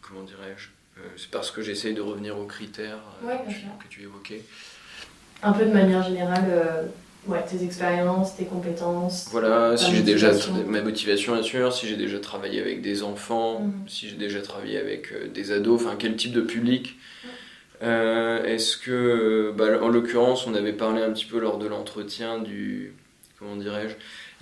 comment 0.01 0.23
dirais-je, 0.23 0.67
euh, 0.67 0.71
c'est 1.17 1.29
parce 1.31 1.51
que 1.51 1.61
j'essaye 1.61 1.93
de 1.93 2.01
revenir 2.01 2.37
aux 2.37 2.45
critères 2.45 2.99
euh, 3.23 3.27
Ouais, 3.27 3.39
que, 3.47 3.87
tu 3.89 4.03
évoquais. 4.03 4.43
Un 5.43 5.53
peu 5.53 5.65
de 5.65 5.71
manière 5.71 6.03
générale, 6.03 6.45
euh, 6.49 6.83
ouais, 7.27 7.43
tes 7.45 7.63
expériences, 7.63 8.35
tes 8.35 8.45
compétences. 8.45 9.27
Voilà, 9.31 9.77
si 9.77 9.95
j'ai 9.95 10.03
déjà, 10.03 10.31
ma 10.67 10.81
motivation 10.81 11.33
bien 11.33 11.43
sûr, 11.43 11.73
si 11.73 11.87
j'ai 11.87 11.95
déjà 11.97 12.19
travaillé 12.19 12.59
avec 12.59 12.81
des 12.81 13.03
enfants, 13.03 13.61
Mhm. 13.61 13.87
si 13.87 14.09
j'ai 14.09 14.15
déjà 14.17 14.41
travaillé 14.41 14.77
avec 14.77 15.11
euh, 15.11 15.27
des 15.27 15.51
ados, 15.51 15.81
enfin 15.81 15.95
quel 15.97 16.15
type 16.15 16.33
de 16.33 16.41
public. 16.41 16.97
Euh, 17.81 18.43
Est-ce 18.43 18.75
que, 18.77 19.53
bah, 19.55 19.81
en 19.81 19.87
l'occurrence, 19.87 20.45
on 20.47 20.53
avait 20.53 20.73
parlé 20.73 21.01
un 21.01 21.11
petit 21.13 21.25
peu 21.25 21.39
lors 21.39 21.57
de 21.57 21.67
l'entretien 21.67 22.39
du, 22.39 22.93
comment 23.37 23.55
dirais-je, 23.55 23.95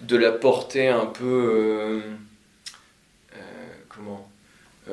de 0.04 0.18
la 0.18 0.32
portée 0.32 0.88
un 0.88 1.06
peu, 1.06 1.24
euh, 1.26 2.00
euh, 3.36 3.40
comment, 3.90 4.28
Euh, 4.30 4.37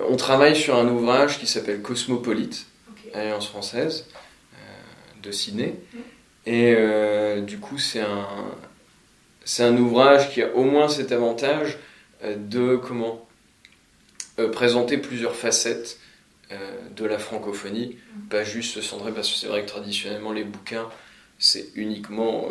on 0.09 0.17
travaille 0.17 0.57
sur 0.57 0.77
un 0.77 0.89
ouvrage 0.89 1.39
qui 1.39 1.47
s'appelle 1.47 1.83
Cosmopolite. 1.83 2.67
Alliance 3.15 3.47
française, 3.47 4.07
euh, 4.55 4.57
de 5.23 5.31
Sydney. 5.31 5.77
Et 6.47 6.75
euh, 6.77 7.41
du 7.41 7.59
coup, 7.59 7.79
c'est 7.79 8.01
un, 8.01 8.27
c'est 9.45 9.63
un 9.63 9.77
ouvrage 9.77 10.31
qui 10.33 10.43
a 10.43 10.55
au 10.55 10.65
moins 10.65 10.89
cet 10.89 11.13
avantage 11.13 11.79
de 12.25 12.77
comment 12.77 13.29
présenter 14.53 14.97
plusieurs 14.97 15.37
facettes 15.37 15.99
de 16.97 17.05
la 17.05 17.19
francophonie, 17.19 17.99
pas 18.31 18.45
juste 18.45 18.75
se 18.75 18.81
centrer 18.81 19.13
parce 19.13 19.31
que 19.31 19.37
c'est 19.37 19.47
vrai 19.47 19.63
que 19.63 19.69
traditionnellement 19.69 20.33
les 20.33 20.45
bouquins 20.45 20.89
c'est 21.39 21.67
uniquement 21.75 22.49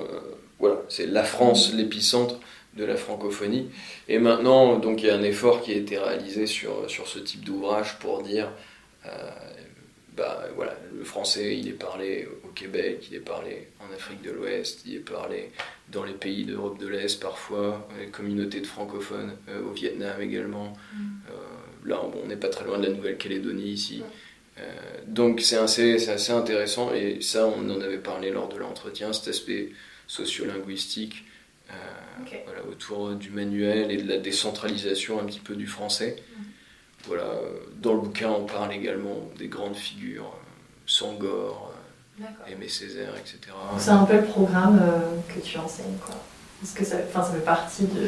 voilà, 0.60 0.82
c'est 0.90 1.08
la 1.08 1.24
France 1.24 1.74
l'épicentre 1.74 2.40
de 2.75 2.86
la 2.86 2.96
francophonie. 2.96 3.70
Et 4.08 4.20
maintenant, 4.20 4.80
donc 4.80 5.01
il 5.01 5.08
y 5.08 5.10
a 5.10 5.15
un 5.15 5.24
effort 5.24 5.62
qui 5.62 5.74
a 5.74 5.75
été 5.75 5.98
réalisé 5.98 6.48
sur, 6.48 6.89
sur 6.89 7.08
ce 7.08 7.20
type 7.20 7.44
d'ouvrage 7.44 8.00
pour 8.00 8.24
dire 8.24 8.50
bah, 10.15 10.48
voilà, 10.56 10.75
le 10.96 11.03
français, 11.03 11.58
il 11.58 11.68
est 11.68 11.72
parlé 11.72 12.27
au 12.44 12.50
Québec, 12.50 13.08
il 13.10 13.15
est 13.15 13.20
parlé 13.20 13.68
en 13.80 13.92
Afrique 13.94 14.22
de 14.22 14.32
l'Ouest, 14.32 14.82
il 14.86 14.96
est 14.96 15.00
parlé 15.00 15.50
dans 15.92 16.03
les 16.03 16.13
pays 16.13 16.46
d'Europe 16.46 16.80
de 16.80 16.88
l'Est 16.88 17.20
parfois, 17.20 17.88
les 18.00 18.08
communautés 18.08 18.62
de 18.62 18.68
francophones, 18.68 19.34
euh, 19.50 19.63
au 19.63 19.72
Vietnam 19.72 20.22
également. 20.22 20.77
Mm. 20.94 21.00
Euh, 21.30 21.89
là, 21.89 22.01
on 22.03 22.27
n'est 22.27 22.38
pas 22.38 22.50
très 22.50 22.65
loin 22.65 22.77
de 22.77 22.88
la 22.88 22.94
Nouvelle-Calédonie 22.94 23.72
ici. 23.72 24.03
Euh, 24.60 24.62
donc 25.08 25.42
c'est 25.42 25.58
assez, 25.58 26.10
assez 26.10 26.32
intéressant 26.32 26.94
et 26.94 27.22
ça, 27.22 27.48
on 27.48 27.68
en 27.70 27.82
avait 27.82 27.98
parlé 27.98 28.30
lors 28.30 28.50
de 28.50 28.58
l'entretien, 28.58 29.13
cet 29.13 29.30
aspect 29.30 29.72
sociolinguistique 30.06 31.25
voilà, 32.46 32.63
autour 32.70 33.12
du 33.15 33.30
manuel 33.30 33.92
et 33.92 33.98
de 33.98 34.08
la 34.08 34.18
décentralisation 34.18 35.20
un 35.20 35.25
petit 35.25 35.39
peu 35.39 35.56
du 35.56 35.68
français. 35.68 36.18
Mm. 36.18 36.44
Voilà, 37.06 37.25
dans 37.82 37.94
le 37.94 38.00
bouquin, 38.00 38.30
on 38.30 38.46
parle 38.46 38.74
également 38.74 39.30
des 39.38 39.48
grandes 39.48 39.75
figures, 39.75 40.25
euh, 40.34 40.48
Sangor, 40.86 41.74
euh, 42.22 42.51
Aimé 42.51 42.70
Césaire, 42.70 43.13
etc. 43.18 43.53
C'est 43.77 43.89
un 43.89 44.06
peu 44.06 44.15
le 44.15 44.24
programme 44.24 44.80
euh, 44.82 45.34
que 45.34 45.39
tu 45.42 45.58
enseignes, 45.58 45.98
quoi. 46.06 46.15
Est-ce 46.63 46.74
que 46.74 46.86
ça, 46.86 46.96
ça 47.12 47.24
fait 47.24 47.43
partie 47.43 47.84
du 47.84 48.00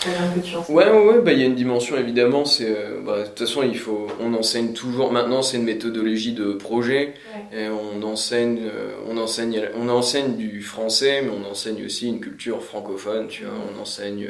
programme 0.00 0.34
que 0.34 0.40
tu 0.40 0.56
enseignes 0.56 0.76
Ouais, 0.76 0.90
ouais, 0.90 1.04
ouais. 1.06 1.20
Bah, 1.20 1.32
il 1.32 1.40
y 1.40 1.42
a 1.42 1.46
une 1.46 1.56
dimension 1.56 1.96
évidemment. 1.96 2.44
C'est, 2.44 2.74
bah, 3.04 3.20
de 3.20 3.26
toute 3.26 3.40
façon, 3.40 3.62
il 3.62 3.76
faut, 3.78 4.06
on 4.20 4.32
enseigne 4.34 4.72
toujours. 4.72 5.12
Maintenant, 5.12 5.42
c'est 5.42 5.56
une 5.56 5.64
méthodologie 5.64 6.32
de 6.32 6.52
projet. 6.52 7.14
Et 7.50 7.66
on 7.68 8.02
enseigne, 8.02 8.60
on 9.08 9.16
enseigne, 9.16 9.62
on 9.74 9.88
enseigne 9.88 10.36
du 10.36 10.62
français, 10.62 11.22
mais 11.22 11.30
on 11.30 11.50
enseigne 11.50 11.84
aussi 11.84 12.06
une 12.06 12.20
culture 12.20 12.62
francophone. 12.62 13.26
Tu 13.28 13.44
vois, 13.44 13.54
on 13.74 13.80
enseigne 13.80 14.28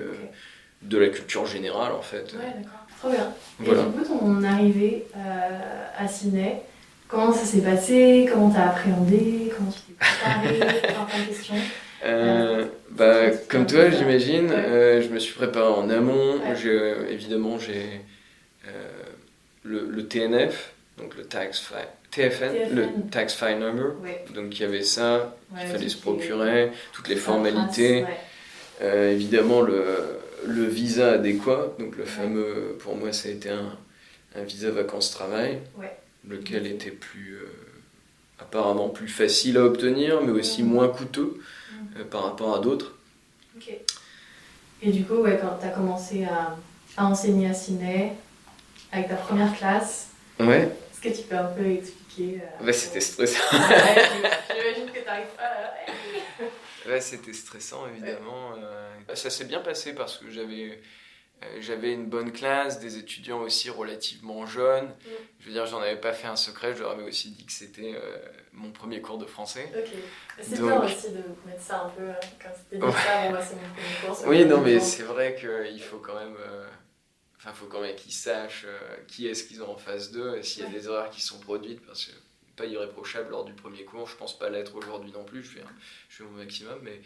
de 0.83 0.99
la 0.99 1.09
culture 1.09 1.45
générale 1.45 1.93
en 1.93 2.03
fait. 2.03 2.33
Ouais, 2.35 2.47
d'accord. 2.55 2.73
Trop 3.01 3.11
bien. 3.11 3.33
Et 3.61 3.65
du 3.65 3.93
coup, 3.93 4.05
ton 4.05 4.43
arrivée 4.43 5.07
euh, 5.17 5.85
à 5.99 6.09
Sydney, 6.09 6.63
comment 7.07 7.33
ça 7.33 7.45
s'est 7.45 7.61
passé? 7.61 8.29
Comment 8.33 8.51
t'as 8.51 8.67
appréhendé? 8.67 9.53
Comment 9.57 9.71
tu 9.71 9.81
t'es 9.81 9.95
préparé 9.99 10.81
Plein 10.81 11.21
de 11.21 11.27
questions. 11.29 11.55
Euh, 13.01 13.31
bah, 13.31 13.37
comme 13.49 13.67
toi, 13.67 13.91
j'imagine, 13.91 14.51
euh, 14.51 15.03
je 15.03 15.09
me 15.09 15.19
suis 15.19 15.35
préparé 15.35 15.69
en 15.73 15.89
amont. 15.91 16.41
Évidemment, 17.11 17.59
j'ai 17.59 18.01
le, 19.65 19.87
le, 19.91 20.07
TNF, 20.07 20.73
donc 20.97 21.17
le 21.17 21.25
tax 21.25 21.71
TFN, 22.11 22.75
le 22.75 22.87
tax 23.11 23.35
file 23.35 23.59
number. 23.59 23.93
Donc 24.35 24.59
il 24.59 24.63
y 24.63 24.65
avait 24.65 24.83
ça, 24.83 25.37
il 25.61 25.67
fallait 25.67 25.89
se 25.89 25.97
procurer, 25.99 26.71
toutes 26.93 27.09
les 27.09 27.17
formalités. 27.17 28.05
évidemment, 28.83 29.61
le, 29.61 29.85
le 30.47 30.65
visa 30.65 31.13
adéquat, 31.13 31.75
donc 31.79 31.97
le 31.97 32.05
fameux, 32.05 32.77
pour 32.81 32.97
moi 32.97 33.13
ça 33.13 33.29
a 33.29 33.33
été 33.33 33.51
un, 33.51 33.77
visa 34.45 34.71
vacances-travail, 34.71 35.59
lequel 36.29 36.67
était 36.67 36.91
plus, 36.93 37.35
euh, 37.43 37.49
apparemment 38.39 38.89
plus 38.89 39.09
facile 39.09 39.57
à 39.59 39.65
obtenir, 39.65 40.23
mais 40.23 40.31
aussi 40.33 40.63
moins 40.63 40.89
coûteux. 40.89 41.35
euh, 41.37 41.41
par 42.05 42.25
rapport 42.25 42.57
à 42.57 42.59
d'autres. 42.61 42.95
Ok. 43.57 43.73
Et 44.83 44.91
du 44.91 45.05
coup, 45.05 45.17
ouais, 45.17 45.39
quand 45.41 45.59
tu 45.61 45.67
as 45.67 45.71
commencé 45.71 46.25
à, 46.25 46.57
enseigner 47.03 47.49
à 47.49 47.55
Sydney, 47.55 48.13
avec 48.93 49.09
ta 49.09 49.17
première 49.17 49.57
classe, 49.57 50.09
ouais. 50.41 50.71
est-ce 50.93 51.01
que 51.01 51.17
tu 51.17 51.27
peux 51.27 51.37
un 51.37 51.45
peu 51.45 51.67
expliquer 51.67 52.41
euh, 52.63 52.73
C'était 52.73 53.01
stressant. 53.01 53.43
J'imagine 53.53 54.91
que 54.93 54.99
tu 54.99 55.05
n'arrives 55.05 55.27
pas 55.37 55.69
Ouais, 56.89 57.01
c'était 57.01 57.33
stressant 57.33 57.87
évidemment. 57.89 58.53
Euh, 58.57 59.15
ça 59.15 59.31
s'est 59.31 59.45
bien 59.45 59.61
passé 59.61 59.93
parce 59.93 60.17
que 60.17 60.31
j'avais 60.31 60.71
euh, 60.71 60.75
j'avais 61.61 61.93
une 61.93 62.07
bonne 62.07 62.33
classe, 62.33 62.81
des 62.81 62.99
étudiants 62.99 63.41
aussi 63.41 63.71
relativement 63.71 64.47
jeunes. 64.47 64.87
Mm. 64.87 65.09
Je 65.41 65.47
veux 65.47 65.53
dire, 65.53 65.67
j'en 65.67 65.81
avais 65.81 66.01
pas 66.01 66.13
fait 66.13 66.27
un 66.27 66.37
secret, 66.37 66.75
je 66.75 66.83
leur 66.83 66.93
avais 66.93 67.05
aussi 67.05 67.31
dit 67.31 67.45
que 67.45 67.53
c'était 67.53 67.95
euh, 67.95 68.17
mon 68.53 68.71
premier 68.73 69.01
cours 69.01 69.19
de 69.19 69.27
français. 69.27 69.73
Ok. 69.77 69.93
C'est 70.41 70.61
bien 70.61 70.83
aussi 70.83 71.11
de 71.11 71.23
mettre 71.47 71.63
ça 71.63 71.85
un 71.85 71.89
peu, 71.91 72.09
quand 72.41 72.51
c'était 72.57 72.85
dit 72.87 72.93
ça, 72.93 73.31
bon, 73.31 73.39
c'est 73.41 73.55
mon 73.55 73.69
premier 73.75 74.15
cours. 74.17 74.29
Oui, 74.29 74.45
non, 74.45 74.61
mais 74.61 74.81
c'est 74.81 75.05
vrai 75.05 75.35
qu'il 75.35 75.83
faut 75.83 75.99
quand 75.99 76.15
même. 76.15 76.37
Enfin, 77.37 77.53
faut 77.53 77.67
quand 77.67 77.81
même 77.81 77.95
qu'ils 77.95 78.13
sachent 78.13 78.67
qui 79.07 79.29
est-ce 79.29 79.45
qu'ils 79.45 79.63
ont 79.63 79.71
en 79.71 79.77
face 79.77 80.11
d'eux 80.11 80.37
et 80.37 80.43
s'il 80.43 80.65
y 80.65 80.67
a 80.67 80.71
des 80.71 80.87
erreurs 80.87 81.09
qui 81.11 81.21
sont 81.21 81.39
produites, 81.39 81.85
parce 81.87 82.07
que 82.07 82.13
pas 82.59 82.67
irréprochable 82.67 83.31
lors 83.31 83.45
du 83.45 83.55
premier 83.55 83.85
cours. 83.85 84.07
Je 84.07 84.17
pense 84.17 84.39
pas 84.39 84.51
l'être 84.51 84.75
aujourd'hui 84.75 85.13
non 85.13 85.25
plus. 85.25 85.43
Je 85.43 85.49
fais, 85.49 85.65
je 86.09 86.17
fais 86.17 86.25
mon 86.25 86.33
maximum, 86.33 86.79
mais 86.83 87.01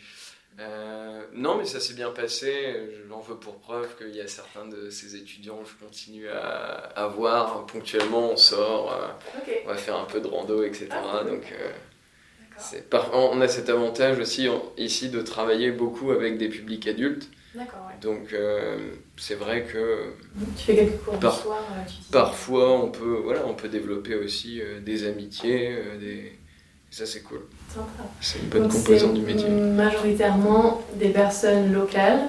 euh, 0.60 1.22
non, 1.32 1.56
mais 1.56 1.64
ça 1.64 1.80
s'est 1.80 1.94
bien 1.94 2.10
passé. 2.10 2.74
Je 2.94 3.08
l'en 3.08 3.20
veux 3.20 3.36
pour 3.36 3.56
preuve 3.56 3.96
qu'il 3.96 4.14
y 4.14 4.20
a 4.20 4.26
certains 4.26 4.66
de 4.66 4.90
ces 4.90 5.16
étudiants 5.16 5.58
que 5.62 5.68
je 5.68 5.84
continue 5.84 6.28
à, 6.28 6.92
à 6.94 7.06
voir. 7.08 7.66
Ponctuellement, 7.66 8.32
on 8.32 8.36
sort, 8.36 8.92
euh, 8.92 9.52
on 9.64 9.68
va 9.68 9.76
faire 9.76 9.96
un 9.96 10.04
peu 10.04 10.20
de 10.20 10.26
rando, 10.26 10.62
etc. 10.62 10.88
Ah, 10.90 11.24
Donc, 11.24 11.52
euh, 11.52 11.72
on 13.12 13.40
a 13.40 13.48
cet 13.48 13.70
avantage 13.70 14.18
aussi 14.18 14.46
ici 14.76 15.08
de 15.08 15.22
travailler 15.22 15.72
beaucoup 15.72 16.10
avec 16.10 16.38
des 16.38 16.48
publics 16.48 16.86
adultes. 16.86 17.28
Donc 18.00 18.34
c'est 19.18 19.34
vrai 19.34 19.64
que 19.64 20.14
tu 20.56 20.64
fais 20.64 20.74
quelques 20.76 21.02
cours 21.02 21.18
par, 21.18 21.36
soir, 21.36 21.62
parfois 22.10 22.72
on 22.82 22.90
peut 22.90 23.20
voilà 23.22 23.44
on 23.46 23.52
peut 23.54 23.68
développer 23.68 24.14
aussi 24.14 24.62
des 24.80 25.06
amitiés, 25.06 25.76
des 26.00 26.38
ça 26.90 27.04
c'est 27.04 27.22
cool. 27.22 27.42
C'est 28.20 28.38
une 28.38 28.48
bonne 28.48 28.68
composante 28.68 29.14
du 29.14 29.22
métier. 29.22 29.48
Majoritairement 29.48 30.82
des 30.94 31.08
personnes 31.08 31.72
locales 31.72 32.20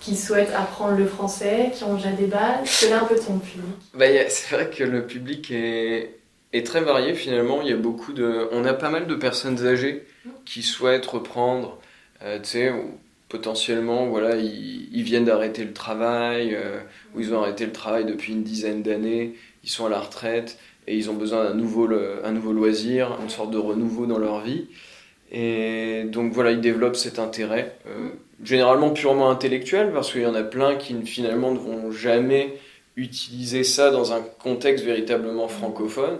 qui 0.00 0.16
souhaitent 0.16 0.54
apprendre 0.54 0.96
le 0.96 1.06
français, 1.06 1.72
qui 1.74 1.84
ont 1.84 1.94
déjà 1.94 2.12
des 2.12 2.26
bases. 2.26 2.64
C'est 2.64 2.90
là 2.90 3.02
un 3.02 3.04
peu 3.04 3.16
ton 3.16 3.38
public. 3.38 3.64
Bah, 3.94 4.06
c'est 4.28 4.54
vrai 4.54 4.70
que 4.70 4.84
le 4.84 5.06
public 5.06 5.50
est, 5.50 6.18
est 6.52 6.66
très 6.66 6.80
varié 6.80 7.14
finalement. 7.14 7.62
Il 7.62 7.68
y 7.68 7.72
a 7.72 7.76
beaucoup 7.76 8.12
de, 8.12 8.48
on 8.52 8.64
a 8.64 8.74
pas 8.74 8.90
mal 8.90 9.06
de 9.06 9.14
personnes 9.14 9.66
âgées 9.66 10.06
qui 10.44 10.62
souhaitent 10.62 11.06
reprendre, 11.06 11.78
tu 12.20 12.26
sais 12.44 12.72
potentiellement, 13.28 14.06
voilà, 14.06 14.36
ils, 14.36 15.02
viennent 15.02 15.26
d'arrêter 15.26 15.64
le 15.64 15.72
travail, 15.72 16.54
euh, 16.54 16.80
ou 17.14 17.20
ils 17.20 17.34
ont 17.34 17.42
arrêté 17.42 17.66
le 17.66 17.72
travail 17.72 18.04
depuis 18.04 18.32
une 18.32 18.42
dizaine 18.42 18.82
d'années, 18.82 19.34
ils 19.64 19.70
sont 19.70 19.86
à 19.86 19.88
la 19.88 20.00
retraite 20.00 20.58
et 20.88 20.96
ils 20.96 21.10
ont 21.10 21.14
besoin 21.14 21.44
d'un 21.44 21.54
nouveau, 21.54 21.88
un 22.24 22.32
nouveau 22.32 22.52
loisir, 22.52 23.18
une 23.22 23.28
sorte 23.28 23.50
de 23.50 23.58
renouveau 23.58 24.06
dans 24.06 24.18
leur 24.18 24.40
vie. 24.40 24.66
Et 25.30 26.04
donc 26.04 26.32
voilà, 26.32 26.52
ils 26.52 26.62
développent 26.62 26.96
cet 26.96 27.18
intérêt, 27.18 27.76
euh, 27.86 28.08
généralement 28.42 28.90
purement 28.90 29.30
intellectuel, 29.30 29.92
parce 29.92 30.10
qu'il 30.10 30.22
y 30.22 30.26
en 30.26 30.34
a 30.34 30.42
plein 30.42 30.76
qui 30.76 30.94
finalement 31.02 31.52
ne 31.52 31.58
vont 31.58 31.90
jamais 31.90 32.58
utiliser 32.96 33.64
ça 33.64 33.90
dans 33.90 34.14
un 34.14 34.22
contexte 34.22 34.84
véritablement 34.84 35.46
francophone, 35.46 36.18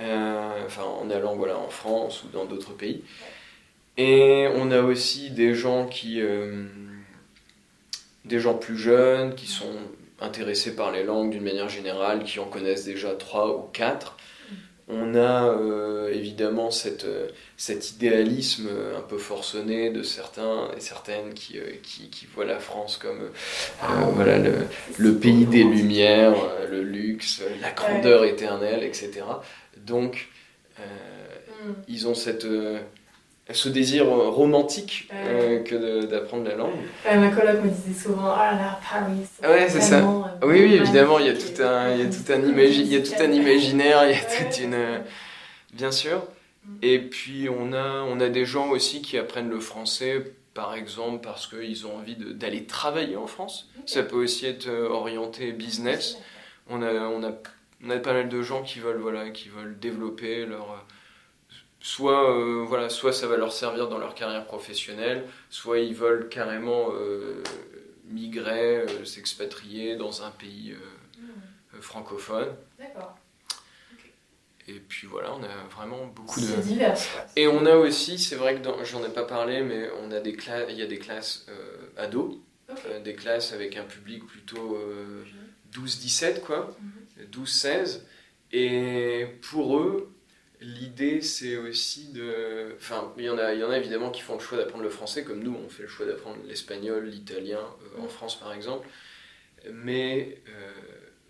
euh, 0.00 0.50
enfin 0.66 0.82
en 0.82 1.08
allant 1.08 1.36
voilà, 1.36 1.56
en 1.56 1.68
France 1.68 2.24
ou 2.24 2.28
dans 2.32 2.44
d'autres 2.44 2.72
pays. 2.72 3.02
Et 3.96 4.48
on 4.56 4.72
a 4.72 4.82
aussi 4.82 5.30
des 5.30 5.54
gens 5.54 5.86
qui. 5.86 6.20
Euh, 6.20 6.64
des 8.24 8.38
gens 8.38 8.54
plus 8.54 8.78
jeunes 8.78 9.34
qui 9.34 9.46
sont 9.46 9.74
intéressés 10.22 10.74
par 10.74 10.92
les 10.92 11.04
langues 11.04 11.30
d'une 11.30 11.44
manière 11.44 11.68
générale, 11.68 12.24
qui 12.24 12.38
en 12.38 12.46
connaissent 12.46 12.84
déjà 12.84 13.14
trois 13.14 13.56
ou 13.56 13.62
quatre. 13.72 14.16
On 14.88 15.14
a 15.14 15.48
euh, 15.48 16.12
évidemment 16.12 16.70
cette, 16.70 17.06
cet 17.56 17.92
idéalisme 17.92 18.68
un 18.96 19.00
peu 19.00 19.16
forcené 19.16 19.90
de 19.90 20.02
certains 20.02 20.68
et 20.76 20.80
certaines 20.80 21.34
qui, 21.34 21.58
euh, 21.58 21.70
qui, 21.82 22.10
qui, 22.10 22.26
voient 22.26 22.44
la 22.44 22.58
France 22.58 22.98
comme 22.98 23.30
voilà, 24.14 24.38
le, 24.38 24.66
le, 24.98 25.14
pays 25.14 25.46
des 25.46 25.62
lumières, 25.62 26.34
le 26.70 26.82
luxe, 26.82 27.42
la 27.60 27.70
grandeur 27.70 28.24
éternelle, 28.24 28.82
etc. 28.82 29.22
Donc, 29.76 30.28
mm. 30.78 30.82
ils 31.88 32.08
ont 32.08 32.14
cette 32.14 32.46
ce 33.52 33.68
désir 33.68 34.06
romantique 34.06 35.08
euh, 35.12 35.62
que 35.62 36.06
d'apprendre 36.06 36.44
la 36.48 36.56
langue. 36.56 36.72
ma 37.04 37.28
coloc 37.30 37.62
me 37.62 37.70
disait 37.70 37.98
souvent 37.98 38.32
Ah 38.34 38.52
là 38.52 38.80
Paris. 38.88 39.26
Ouais, 39.42 39.68
c'est 39.68 39.80
ça. 39.80 39.98
Euh, 39.98 40.46
oui, 40.46 40.64
oui, 40.64 40.74
évidemment, 40.74 41.18
il 41.18 41.26
y 41.26 41.30
a 41.30 41.34
tout 41.34 41.62
un, 41.62 41.92
il 41.92 42.00
y 42.00 42.02
a 42.02 42.10
tout 42.10 42.32
un, 42.32 42.38
il 42.38 42.92
y 42.92 42.96
a 42.96 43.00
tout 43.00 43.22
un 43.22 43.30
imaginaire, 43.30 44.04
il 44.08 44.10
y 44.10 44.14
a 44.14 44.44
toute 44.44 44.60
une. 44.60 44.76
Bien 45.72 45.90
sûr. 45.90 46.26
Mm. 46.64 46.76
Et 46.82 46.98
puis, 46.98 47.48
on 47.48 47.72
a, 47.72 48.02
on 48.08 48.20
a 48.20 48.28
des 48.28 48.44
gens 48.44 48.68
aussi 48.68 49.02
qui 49.02 49.18
apprennent 49.18 49.50
le 49.50 49.60
français, 49.60 50.32
par 50.54 50.74
exemple, 50.74 51.20
parce 51.22 51.46
qu'ils 51.46 51.86
ont 51.86 51.96
envie 51.96 52.16
d'aller 52.16 52.64
travailler 52.64 53.16
en 53.16 53.26
France. 53.26 53.68
Ça 53.86 54.02
peut 54.02 54.16
aussi 54.16 54.46
être 54.46 54.68
euh, 54.68 54.88
orienté 54.88 55.52
business. 55.52 56.18
On 56.68 56.82
a, 56.82 56.92
on, 56.92 57.22
a, 57.24 57.32
on 57.84 57.90
a 57.90 57.96
pas 57.96 58.12
mal 58.12 58.28
de 58.28 58.42
gens 58.42 58.62
qui 58.62 58.78
veulent, 58.78 59.00
voilà, 59.00 59.30
qui 59.30 59.48
veulent 59.48 59.78
développer 59.78 60.46
leur 60.46 60.84
soit, 61.82 62.30
euh, 62.30 62.64
voilà, 62.66 62.88
soit 62.88 63.12
ça 63.12 63.26
va 63.26 63.36
leur 63.36 63.52
servir 63.52 63.88
dans 63.88 63.98
leur 63.98 64.14
carrière 64.14 64.46
professionnelle, 64.46 65.24
soit 65.50 65.80
ils 65.80 65.94
veulent 65.94 66.28
carrément 66.28 66.90
euh, 66.92 67.42
migrer, 68.06 68.76
euh, 68.78 69.04
s'expatrier 69.04 69.96
dans 69.96 70.22
un 70.22 70.30
pays 70.30 70.72
euh, 70.72 71.80
francophone. 71.80 72.54
D'accord. 72.78 73.16
Et 74.68 74.74
puis 74.78 75.08
voilà, 75.08 75.34
on 75.34 75.42
a 75.42 75.74
vraiment 75.74 76.06
beaucoup 76.06 76.40
de... 76.40 76.46
Divers. 76.62 76.96
Et 77.34 77.48
on 77.48 77.66
a 77.66 77.74
aussi, 77.74 78.16
c'est 78.18 78.36
vrai 78.36 78.54
que 78.54 78.60
dans- 78.60 78.82
j'en 78.84 79.04
ai 79.04 79.08
pas 79.08 79.24
parlé, 79.24 79.60
mais 79.62 79.90
on 80.02 80.12
a 80.12 80.20
des 80.20 80.34
classes, 80.34 80.66
il 80.70 80.76
y 80.76 80.82
a 80.82 80.86
des 80.86 80.98
classes 80.98 81.46
ados, 81.96 82.36
des 83.04 83.14
classes 83.14 83.52
avec 83.52 83.76
un 83.76 83.82
public 83.82 84.24
plutôt 84.24 84.76
euh, 84.76 85.24
12-17 85.74 86.40
quoi, 86.42 86.74
12-16. 87.32 88.02
Et 88.52 89.26
pour 89.50 89.78
eux, 89.78 90.12
l'idée 90.62 91.20
c'est 91.22 91.56
aussi 91.56 92.08
de, 92.12 92.74
enfin 92.76 93.12
il 93.18 93.24
y 93.24 93.30
en 93.30 93.38
a, 93.38 93.52
il 93.54 93.60
y 93.60 93.64
en 93.64 93.70
a 93.70 93.78
évidemment 93.78 94.10
qui 94.10 94.20
font 94.22 94.34
le 94.34 94.40
choix 94.40 94.58
d'apprendre 94.58 94.84
le 94.84 94.90
français, 94.90 95.24
comme 95.24 95.42
nous 95.42 95.56
on 95.64 95.68
fait 95.68 95.82
le 95.82 95.88
choix 95.88 96.06
d'apprendre 96.06 96.38
l'espagnol, 96.46 97.06
l'italien 97.06 97.58
euh, 97.58 98.00
en 98.00 98.02
Mhm. 98.04 98.08
France 98.08 98.38
par 98.38 98.52
exemple. 98.52 98.86
Mais 99.72 100.38
euh, 100.48 100.72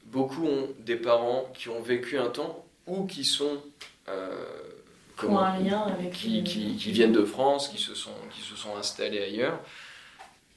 beaucoup 0.07 0.47
ont 0.47 0.71
des 0.81 0.97
parents 0.97 1.51
qui 1.55 1.69
ont 1.69 1.83
vécu 1.83 2.19
un 2.19 2.29
temps 2.31 2.65
ou 2.87 3.07
qui 3.07 3.25
sont 3.25 3.62
euh, 4.09 4.45
comment- 5.17 5.41
un 5.41 5.59
lien 5.59 5.83
avec 5.83 6.12
qui, 6.12 6.43
qui- 6.45 6.77
qui 6.77 6.93
viennent 6.93 7.12
de 7.12 7.25
France, 7.25 7.69
qui 7.69 7.79
se 7.79 7.95
sont, 7.95 8.15
qui 8.35 8.41
se 8.43 8.57
sont 8.57 8.77
installés 8.77 9.23
ailleurs. 9.23 9.61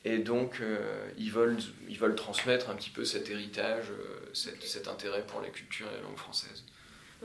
Et 0.05 0.19
donc, 0.19 0.59
euh, 0.61 0.77
ils, 1.17 1.31
veulent, 1.31 1.57
ils 1.89 1.97
veulent 1.97 2.15
transmettre 2.15 2.69
un 2.69 2.75
petit 2.75 2.91
peu 2.91 3.05
cet 3.05 3.29
héritage, 3.29 3.85
cet, 4.33 4.61
cet 4.63 4.87
intérêt 4.87 5.23
pour 5.25 5.41
la 5.41 5.49
culture 5.49 5.87
et 5.91 5.95
la 5.95 6.01
langue 6.03 6.17
française. 6.17 6.63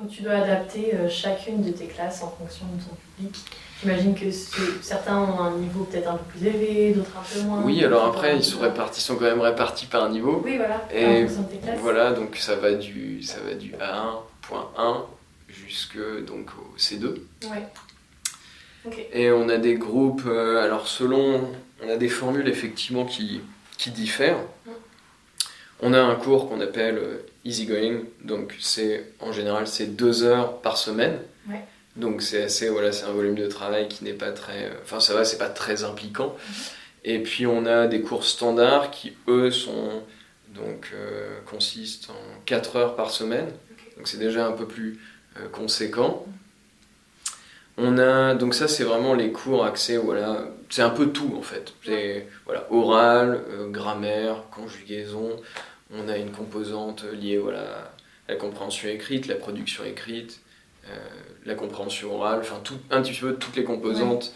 Donc 0.01 0.11
tu 0.11 0.23
dois 0.23 0.33
adapter 0.35 0.95
euh, 0.95 1.09
chacune 1.09 1.63
de 1.63 1.71
tes 1.71 1.87
classes 1.87 2.23
en 2.23 2.31
fonction 2.31 2.65
de 2.67 2.83
ton 2.83 2.97
public. 3.17 3.37
J'imagine 3.83 4.15
que 4.15 4.31
ce- 4.31 4.79
certains 4.83 5.19
ont 5.19 5.41
un 5.41 5.57
niveau 5.57 5.85
peut-être 5.85 6.09
un 6.09 6.17
peu 6.17 6.25
plus 6.39 6.47
élevé, 6.47 6.93
d'autres 6.93 7.17
un 7.19 7.23
peu 7.35 7.41
moins. 7.47 7.63
Oui, 7.63 7.85
alors 7.85 8.07
après, 8.07 8.37
ils 8.37 8.45
sont, 8.45 8.61
répartis, 8.61 9.01
sont 9.01 9.17
quand 9.17 9.25
même 9.25 9.41
répartis 9.41 9.87
par 9.87 10.09
niveau. 10.09 10.41
Oui, 10.45 10.57
voilà, 10.57 10.87
Et 10.93 11.25
en 11.25 11.27
fonction 11.29 11.43
de 11.43 11.49
tes 11.49 11.57
classes. 11.59 11.79
Voilà, 11.81 12.13
donc 12.13 12.37
ça 12.37 12.57
va 12.57 12.73
du, 12.75 13.23
ça 13.23 13.39
va 13.47 13.55
du 13.55 13.73
A1.1 13.75 15.03
jusque 15.49 15.99
donc 16.27 16.51
au 16.59 16.77
C2. 16.79 17.07
Ouais. 17.45 17.67
Ok. 18.87 19.07
Et 19.13 19.31
on 19.31 19.49
a 19.51 19.59
des 19.59 19.75
groupes, 19.75 20.23
euh, 20.27 20.63
alors 20.65 20.87
selon, 20.89 21.51
on 21.85 21.89
a 21.91 21.97
des 21.97 22.09
formules 22.09 22.49
effectivement 22.49 23.05
qui, 23.05 23.43
qui 23.77 23.91
diffèrent. 23.91 24.39
Mm. 24.67 24.71
On 25.83 25.93
a 25.95 26.01
un 26.01 26.15
cours 26.15 26.49
qu'on 26.49 26.61
appelle 26.61 26.97
euh, 26.99 27.27
easygoing, 27.45 28.05
donc 28.23 28.55
c'est 28.61 29.13
en 29.21 29.33
général 29.33 29.67
c'est 29.67 29.97
deux 29.97 30.23
heures 30.23 30.61
par 30.61 30.77
semaine. 30.77 31.19
Ouais. 31.49 31.65
Donc 31.97 32.23
c'est 32.23 32.45
assez, 32.45 32.69
voilà, 32.69 32.93
c'est 32.93 33.05
un 33.05 33.13
volume 33.13 33.35
de 33.35 33.47
travail 33.47 33.89
qui 33.89 34.05
n'est 34.05 34.13
pas 34.13 34.33
très, 34.33 34.71
enfin 34.83 35.01
ça 35.01 35.15
va, 35.15 35.25
c'est 35.25 35.39
pas 35.39 35.49
très 35.49 35.85
impliquant. 35.85 36.37
Mm-hmm. 36.37 36.73
Et 37.05 37.19
puis 37.23 37.47
on 37.47 37.67
a 37.67 37.87
des 37.87 38.03
cours 38.03 38.25
standards 38.25 38.91
qui 38.91 39.17
eux 39.29 39.51
sont 39.51 40.03
donc 40.49 40.91
euh, 40.95 41.39
consistent 41.47 42.11
en 42.11 42.41
4 42.45 42.77
heures 42.77 42.97
par 42.97 43.11
semaine. 43.11 43.49
Donc 43.97 44.09
c'est 44.09 44.19
déjà 44.19 44.47
un 44.47 44.53
peu 44.53 44.67
plus 44.67 45.01
euh, 45.39 45.49
conséquent. 45.49 46.27
On 47.77 47.99
a 47.99 48.35
donc 48.35 48.55
ça 48.55 48.69
c'est 48.69 48.85
vraiment 48.85 49.15
les 49.15 49.33
cours 49.33 49.65
axés 49.65 49.97
voilà, 49.97 50.49
c'est 50.69 50.83
un 50.83 50.91
peu 50.91 51.09
tout 51.09 51.35
en 51.37 51.43
fait. 51.43 51.73
C'est 51.85 52.27
voilà, 52.45 52.67
oral, 52.71 53.43
euh, 53.51 53.69
grammaire, 53.69 54.45
conjugaison. 54.51 55.37
On 55.93 56.09
a 56.09 56.17
une 56.17 56.31
composante 56.31 57.05
liée 57.13 57.39
voilà 57.39 57.93
à 58.29 58.33
la 58.33 58.37
compréhension 58.37 58.89
écrite, 58.89 59.27
la 59.27 59.35
production 59.35 59.83
écrite, 59.85 60.41
euh, 60.89 60.97
la 61.45 61.55
compréhension 61.55 62.15
orale, 62.15 62.41
enfin 62.41 62.61
tout 62.63 62.79
un 62.91 63.03
petit 63.03 63.19
peu 63.19 63.35
toutes 63.35 63.57
les 63.57 63.65
composantes 63.65 64.33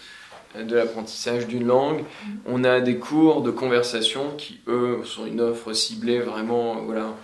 de 0.56 0.74
l'apprentissage 0.76 1.46
d'une 1.46 1.66
langue. 1.66 2.04
On 2.46 2.64
a 2.64 2.80
des 2.80 2.96
cours 2.98 3.42
de 3.42 3.50
conversation 3.50 4.36
qui, 4.36 4.60
eux, 4.68 5.00
sont 5.04 5.26
une 5.26 5.40
offre 5.40 5.72
ciblée 5.72 6.20
vraiment. 6.20 6.76
Voilà, 6.82 7.14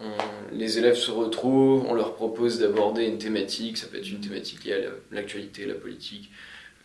on- 0.00 0.54
les 0.54 0.78
élèves 0.78 0.96
se 0.96 1.10
retrouvent, 1.10 1.84
on 1.86 1.94
leur 1.94 2.14
propose 2.14 2.58
d'aborder 2.58 3.04
une 3.04 3.18
thématique, 3.18 3.76
ça 3.78 3.86
peut 3.88 3.98
être 3.98 4.08
une 4.10 4.20
thématique 4.20 4.64
liée 4.64 4.72
à 4.74 4.78
la- 4.78 4.90
l'actualité, 5.12 5.66
la 5.66 5.74
politique, 5.74 6.30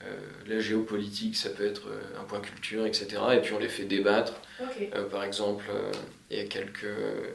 euh, 0.03 0.05
la 0.47 0.59
géopolitique, 0.59 1.37
ça 1.37 1.49
peut 1.49 1.65
être 1.65 1.87
euh, 1.87 2.19
un 2.19 2.23
point 2.25 2.41
culture, 2.41 2.85
etc. 2.85 3.07
Et 3.35 3.39
puis 3.39 3.53
on 3.53 3.59
les 3.59 3.69
fait 3.69 3.85
débattre. 3.85 4.33
Euh, 4.95 5.03
par 5.09 5.23
exemple, 5.23 5.63
il 6.33 6.39
y 6.39 6.41
a 6.41 6.45
quelques, 6.45 6.87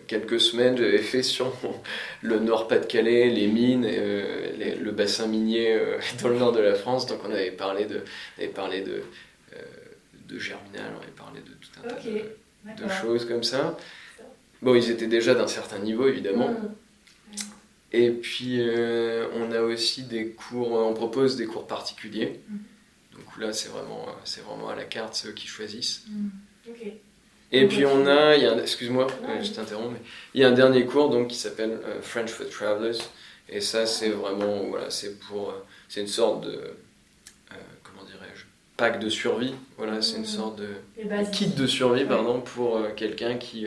quelques 0.06 0.40
semaines, 0.40 0.76
j'avais 0.76 0.98
fait 0.98 1.22
sur 1.22 1.52
le 2.22 2.38
Nord-Pas-de-Calais, 2.40 3.28
les 3.30 3.46
mines, 3.46 3.86
euh, 3.88 4.50
les- 4.58 4.74
le 4.74 4.90
bassin 4.90 5.26
minier 5.26 5.72
euh, 5.72 5.98
dans 6.22 6.28
le 6.28 6.38
nord 6.38 6.52
de 6.52 6.60
la 6.60 6.74
France. 6.74 7.06
Donc 7.06 7.20
on 7.24 7.30
avait 7.30 7.52
parlé 7.52 7.84
de, 7.86 8.02
on 8.36 8.42
avait 8.42 8.50
parlé 8.50 8.80
de, 8.80 9.02
euh, 9.54 9.62
de 10.28 10.38
Germinal, 10.38 10.92
on 10.98 11.02
avait 11.02 11.12
parlé 11.12 11.40
de 11.40 11.52
tout 11.52 11.70
un 11.84 11.88
tas 11.88 12.84
de, 12.84 12.90
choses 13.00 13.24
comme 13.24 13.44
ça. 13.44 13.76
Bon, 14.60 14.74
ils 14.74 14.90
étaient 14.90 15.06
déjà 15.06 15.34
d'un 15.34 15.46
certain 15.46 15.78
niveau, 15.78 16.08
évidemment. 16.08 16.50
Mm. 16.50 17.36
Et 17.92 18.10
puis, 18.10 18.60
on 19.34 19.50
a 19.52 19.62
aussi 19.62 20.02
des 20.02 20.30
cours, 20.32 20.72
on 20.72 20.92
propose 20.92 21.36
des 21.36 21.46
cours 21.46 21.66
particuliers. 21.66 22.40
Mhm. 22.48 22.58
Donc 23.12 23.38
là, 23.38 23.52
c'est 23.54 23.70
vraiment, 23.70 24.04
c'est 24.24 24.42
vraiment 24.42 24.68
à 24.68 24.76
la 24.76 24.84
carte 24.84 25.14
ceux 25.14 25.32
qui 25.32 25.46
choisissent. 25.46 26.04
Mm. 26.10 26.28
Et 27.50 27.66
puis 27.66 27.86
on 27.86 28.06
a, 28.06 28.36
il 28.36 28.42
y 28.42 28.46
a 28.46 28.56
excuse-moi, 28.60 29.06
euh, 29.24 29.42
je 29.42 29.50
t'interromps, 29.52 29.92
mais 29.92 30.00
il 30.34 30.40
y 30.40 30.44
a 30.44 30.48
un 30.48 30.52
dernier 30.52 30.84
cours 30.84 31.08
donc 31.10 31.28
qui 31.28 31.36
s'appelle 31.36 31.78
euh, 31.86 32.00
French 32.02 32.30
for 32.30 32.48
Travelers. 32.48 32.98
Et 33.48 33.60
ça, 33.62 33.86
c'est 33.86 34.10
vraiment, 34.10 34.64
voilà, 34.68 34.90
c'est 34.90 35.18
pour, 35.20 35.50
euh, 35.50 35.64
c'est 35.88 36.00
une 36.02 36.06
sorte 36.08 36.44
de, 36.44 36.50
euh, 36.50 37.54
comment 37.82 38.04
dirais-je, 38.04 38.44
pack 38.76 39.00
de 39.00 39.08
survie. 39.08 39.54
Voilà, 39.78 40.02
c'est 40.02 40.18
une 40.18 40.26
sorte 40.26 40.56
de 40.56 40.68
kit 41.32 41.46
de 41.48 41.66
survie, 41.66 42.04
pardon, 42.04 42.40
pour 42.42 42.78
quelqu'un 42.96 43.36
qui 43.38 43.66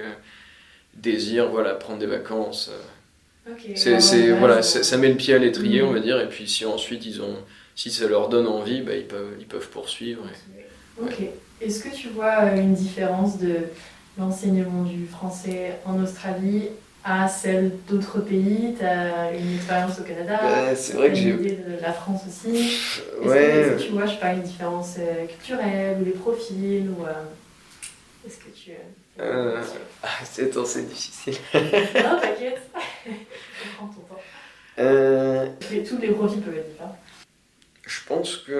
désire, 0.93 1.49
voilà, 1.49 1.73
prendre 1.73 1.99
des 1.99 2.05
vacances. 2.05 2.69
euh, 2.71 3.51
Ok. 3.53 3.61
c'est, 3.75 4.29
voilà, 4.37 4.61
ça 4.61 4.97
met 4.97 5.09
le 5.09 5.15
pied 5.17 5.33
à 5.33 5.39
l'étrier, 5.39 5.81
on 5.81 5.91
va 5.91 5.99
dire, 5.99 6.19
et 6.21 6.29
puis 6.29 6.47
si 6.47 6.63
ensuite 6.65 7.03
ils 7.07 7.23
ont, 7.23 7.37
si 7.75 7.89
ça 7.89 8.07
leur 8.07 8.29
donne 8.29 8.45
envie, 8.45 8.81
bah, 8.81 8.95
ils 8.95 9.07
peuvent, 9.07 9.33
ils 9.39 9.47
peuvent 9.47 9.69
poursuivre. 9.69 10.21
et- 10.27 10.61
Ok. 11.01 11.17
Est-ce 11.61 11.83
que 11.83 11.89
tu 11.89 12.09
vois 12.09 12.43
euh, 12.43 12.55
une 12.57 12.73
différence 12.73 13.37
de 13.37 13.55
l'enseignement 14.17 14.83
du 14.83 15.05
français 15.07 15.73
en 15.85 16.01
Australie 16.01 16.69
à 17.03 17.27
celle 17.27 17.71
d'autres 17.87 18.19
pays? 18.19 18.75
Tu 18.77 18.83
as 18.85 19.31
une 19.33 19.55
expérience 19.55 19.99
au 19.99 20.03
Canada? 20.03 20.39
Bah, 20.41 20.75
c'est 20.75 20.93
vrai 20.93 21.09
que 21.09 21.15
j'ai, 21.15 21.33
de 21.33 21.81
la 21.81 21.93
France 21.93 22.21
aussi? 22.27 22.55
Est-ce 22.55 23.01
que- 23.23 23.27
ouais. 23.27 23.75
que 23.77 23.81
tu 23.83 23.89
vois, 23.91 24.05
je 24.05 24.15
pas, 24.17 24.33
une 24.33 24.41
différence 24.41 24.95
euh, 24.99 25.25
culturelle 25.27 25.97
ou 26.01 26.05
les 26.05 26.11
profils 26.11 26.89
ou 26.89 27.05
euh, 27.05 27.11
est-ce 28.25 28.37
que 28.37 28.49
tu 28.55 28.71
Euh. 29.19 29.61
Ah, 30.03 30.07
c'est 30.23 30.49
difficile. 30.87 31.35
Non, 31.53 32.19
t'inquiète. 32.19 32.61
Prends 33.77 33.87
ton 33.87 34.01
temps. 34.01 34.21
Euh, 34.79 35.47
Et 35.71 35.83
tous 35.83 35.97
les 35.97 36.09
profils 36.09 36.41
peuvent 36.41 36.55
être 36.57 36.71
différents. 36.71 36.97
je 37.85 37.99
pense 38.07 38.37
que 38.37 38.51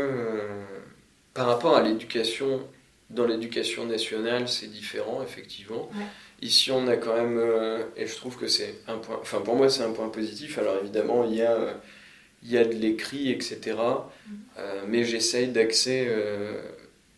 par 1.33 1.47
rapport 1.47 1.75
à 1.75 1.81
l'éducation, 1.81 2.61
dans 3.09 3.25
l'éducation 3.25 3.85
nationale, 3.85 4.47
c'est 4.47 4.67
différent, 4.67 5.21
effectivement. 5.23 5.89
Ouais. 5.95 6.05
Ici, 6.41 6.71
on 6.71 6.87
a 6.87 6.97
quand 6.97 7.15
même, 7.15 7.37
euh, 7.37 7.83
et 7.95 8.07
je 8.07 8.15
trouve 8.15 8.35
que 8.35 8.47
c'est 8.47 8.75
un 8.87 8.97
point, 8.97 9.19
enfin 9.21 9.41
pour 9.41 9.55
moi, 9.55 9.69
c'est 9.69 9.83
un 9.83 9.91
point 9.91 10.09
positif. 10.09 10.57
Alors 10.57 10.77
évidemment, 10.81 11.23
il 11.23 11.35
y 11.35 11.41
a, 11.43 11.51
euh, 11.51 11.73
il 12.43 12.51
y 12.51 12.57
a 12.57 12.65
de 12.65 12.73
l'écrit, 12.73 13.31
etc. 13.31 13.59
Mhm. 13.77 14.39
Euh, 14.57 14.81
mais 14.87 15.03
j'essaye 15.03 15.49
d'axer 15.49 16.07
euh, 16.09 16.63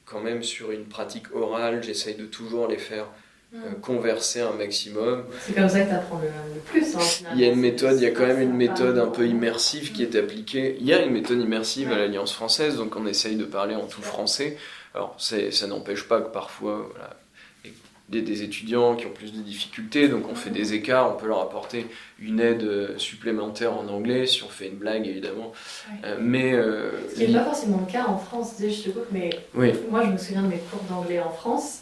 quand 0.05 0.19
même 0.19 0.43
sur 0.43 0.71
une 0.71 0.85
pratique 0.85 1.33
orale. 1.33 1.81
J'essaye 1.83 2.15
de 2.15 2.25
toujours 2.25 2.67
les 2.67 2.77
faire 2.77 3.07
euh, 3.55 3.71
converser 3.81 4.41
un 4.41 4.51
maximum. 4.53 5.25
C'est 5.45 5.53
comme 5.53 5.69
ça 5.69 5.81
que 5.81 5.89
tu 5.89 5.95
apprends 5.95 6.19
le, 6.19 6.27
le 6.55 6.59
plus. 6.61 6.95
hein. 6.95 6.99
Il 7.33 7.39
y 7.41 7.45
a 7.45 7.47
une 7.49 7.59
méthode, 7.59 7.97
il 7.97 8.03
y 8.03 8.07
a 8.07 8.11
quand 8.11 8.25
même 8.25 8.41
une 8.41 8.55
méthode 8.55 8.97
un 8.97 9.07
peu 9.07 9.27
immersive 9.27 9.91
qui 9.91 10.03
est 10.03 10.15
appliquée. 10.15 10.77
Il 10.79 10.85
y 10.85 10.93
a 10.93 11.01
une 11.03 11.11
méthode 11.11 11.39
immersive 11.39 11.91
à 11.91 11.97
l'Alliance 11.97 12.33
française, 12.33 12.77
donc 12.77 12.95
on 12.95 13.05
essaye 13.05 13.35
de 13.35 13.45
parler 13.45 13.75
en 13.75 13.85
tout 13.85 14.01
français. 14.01 14.57
Alors 14.95 15.15
ça 15.17 15.67
n'empêche 15.67 16.03
pas 16.07 16.21
que 16.21 16.29
parfois, 16.31 16.87
voilà, 16.93 17.09
il 18.09 18.15
y 18.15 18.19
a 18.19 18.21
des 18.25 18.43
étudiants 18.43 18.95
qui 18.95 19.05
ont 19.07 19.11
plus 19.11 19.31
de 19.33 19.39
difficultés, 19.41 20.07
donc 20.07 20.29
on 20.29 20.35
fait 20.35 20.49
des 20.51 20.73
écarts, 20.73 21.11
on 21.15 21.19
peut 21.19 21.27
leur 21.27 21.41
apporter 21.41 21.87
une 22.19 22.39
aide 22.39 22.61
euh, 22.63 22.97
supplémentaire 22.97 23.73
en 23.75 23.87
anglais, 23.87 24.27
si 24.27 24.43
on 24.43 24.49
fait 24.49 24.67
une 24.67 24.75
blague 24.75 25.07
évidemment. 25.07 25.51
Euh, 26.03 26.17
mais 26.19 26.53
euh, 26.53 26.91
Ce 27.09 27.15
qui 27.15 27.27
n'est 27.27 27.33
pas 27.39 27.45
forcément 27.45 27.83
le 27.87 27.91
cas 27.91 28.05
en 28.07 28.17
France, 28.17 28.55
je 28.59 28.65
te 28.67 28.89
coupe, 28.89 29.07
mais 29.11 29.29
oui, 29.55 29.71
moi 29.89 30.03
je 30.05 30.11
me 30.11 30.17
souviens 30.17 30.43
de 30.43 30.47
mes 30.47 30.59
cours 30.69 30.83
d'anglais 30.89 31.21
en 31.21 31.31
France. 31.31 31.79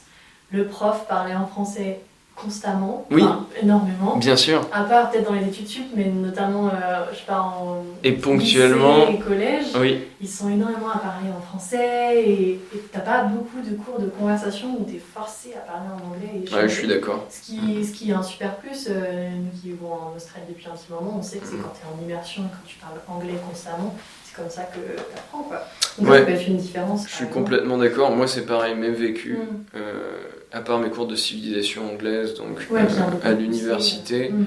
Le 0.51 0.65
prof 0.67 1.05
parlait 1.07 1.35
en 1.35 1.47
français 1.47 1.99
constamment, 2.35 3.05
Oui. 3.11 3.21
enfin, 3.23 3.45
énormément. 3.61 4.17
bien 4.17 4.35
sûr. 4.35 4.65
À 4.73 4.83
part 4.83 5.11
peut-être 5.11 5.25
dans 5.29 5.35
les 5.35 5.45
études 5.45 5.67
sup, 5.67 5.85
mais 5.95 6.05
notamment, 6.05 6.67
euh, 6.69 7.05
je 7.13 7.23
pars 7.25 7.45
en 7.61 7.83
Et 8.03 8.13
ponctuellement, 8.13 9.05
lycée 9.05 9.13
et 9.13 9.19
collège, 9.19 9.65
oui, 9.79 9.99
ils 10.19 10.27
sont 10.27 10.49
énormément 10.49 10.89
à 10.89 10.97
parler 10.97 11.27
en 11.29 11.39
français 11.41 12.23
et 12.25 12.59
t'as 12.91 13.01
pas 13.01 13.23
beaucoup 13.25 13.61
de 13.61 13.75
cours 13.75 13.99
de 13.99 14.07
conversation 14.07 14.75
où 14.79 14.83
t'es 14.85 14.97
forcé 15.13 15.53
à 15.53 15.59
parler 15.59 15.87
en 15.89 16.07
anglais. 16.15 16.41
Et 16.49 16.53
ouais, 16.55 16.67
je 16.67 16.73
suis 16.73 16.87
d'accord. 16.87 17.25
Ce 17.29 17.41
qui, 17.45 17.85
ce 17.85 17.91
qui 17.93 18.09
est 18.09 18.13
un 18.13 18.23
super 18.23 18.55
plus, 18.55 18.87
euh, 18.89 19.29
nous 19.29 19.51
qui 19.61 19.67
vivons 19.69 19.93
en 19.93 20.15
Australie 20.15 20.45
depuis 20.49 20.65
un 20.67 20.71
petit 20.75 20.91
moment, 20.91 21.17
on 21.19 21.21
sait 21.21 21.37
que 21.37 21.45
c'est 21.45 21.55
Mhm. 21.57 21.61
quand 21.63 21.73
tu 21.79 21.85
es 21.85 22.01
en 22.01 22.03
immersion 22.07 22.41
et 22.43 22.49
quand 22.49 22.65
tu 22.65 22.77
parles 22.77 22.99
anglais 23.07 23.37
constamment, 23.47 23.93
c'est 24.31 24.41
comme 24.41 24.49
ça 24.49 24.63
que 24.63 24.75
tu 24.75 25.17
apprends 25.17 25.43
quoi. 25.43 25.67
Donc 25.97 26.07
ça 26.07 26.21
peut 26.21 26.31
être 26.31 26.47
une 26.47 26.57
différence. 26.57 27.07
Je 27.07 27.13
suis 27.13 27.27
complètement 27.27 27.77
d'accord. 27.77 28.11
Moi, 28.15 28.27
c'est 28.27 28.45
pareil, 28.45 28.75
même 28.75 28.93
vécu. 28.93 29.33
Mm. 29.33 29.65
Euh, 29.75 30.19
à 30.51 30.61
part 30.61 30.79
mes 30.79 30.89
cours 30.89 31.07
de 31.07 31.15
civilisation 31.15 31.93
anglaise, 31.93 32.33
donc 32.35 32.67
euh, 32.71 32.79
à 33.23 33.31
l'université, 33.31 34.29
mm. 34.29 34.45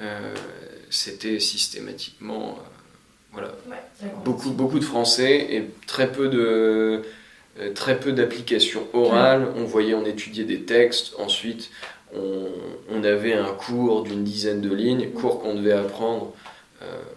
euh, 0.00 0.34
c'était 0.90 1.40
systématiquement 1.40 2.58
voilà, 3.32 3.52
beaucoup, 4.24 4.50
beaucoup 4.50 4.78
de 4.78 4.84
français 4.84 5.46
et 5.50 5.70
très 5.86 6.10
peu 6.10 6.28
de 6.28 7.02
très 7.74 7.98
peu 7.98 8.12
d'applications 8.12 8.86
orales. 8.92 9.46
On 9.56 9.64
voyait, 9.64 9.94
on 9.94 10.04
étudiait 10.06 10.44
des 10.44 10.62
textes. 10.62 11.14
Ensuite, 11.18 11.70
on, 12.14 12.46
on 12.90 13.04
avait 13.04 13.34
un 13.34 13.52
cours 13.52 14.04
d'une 14.04 14.24
dizaine 14.24 14.60
de 14.60 14.74
lignes, 14.74 15.10
cours 15.10 15.42
qu'on 15.42 15.54
devait 15.54 15.72
apprendre 15.72 16.32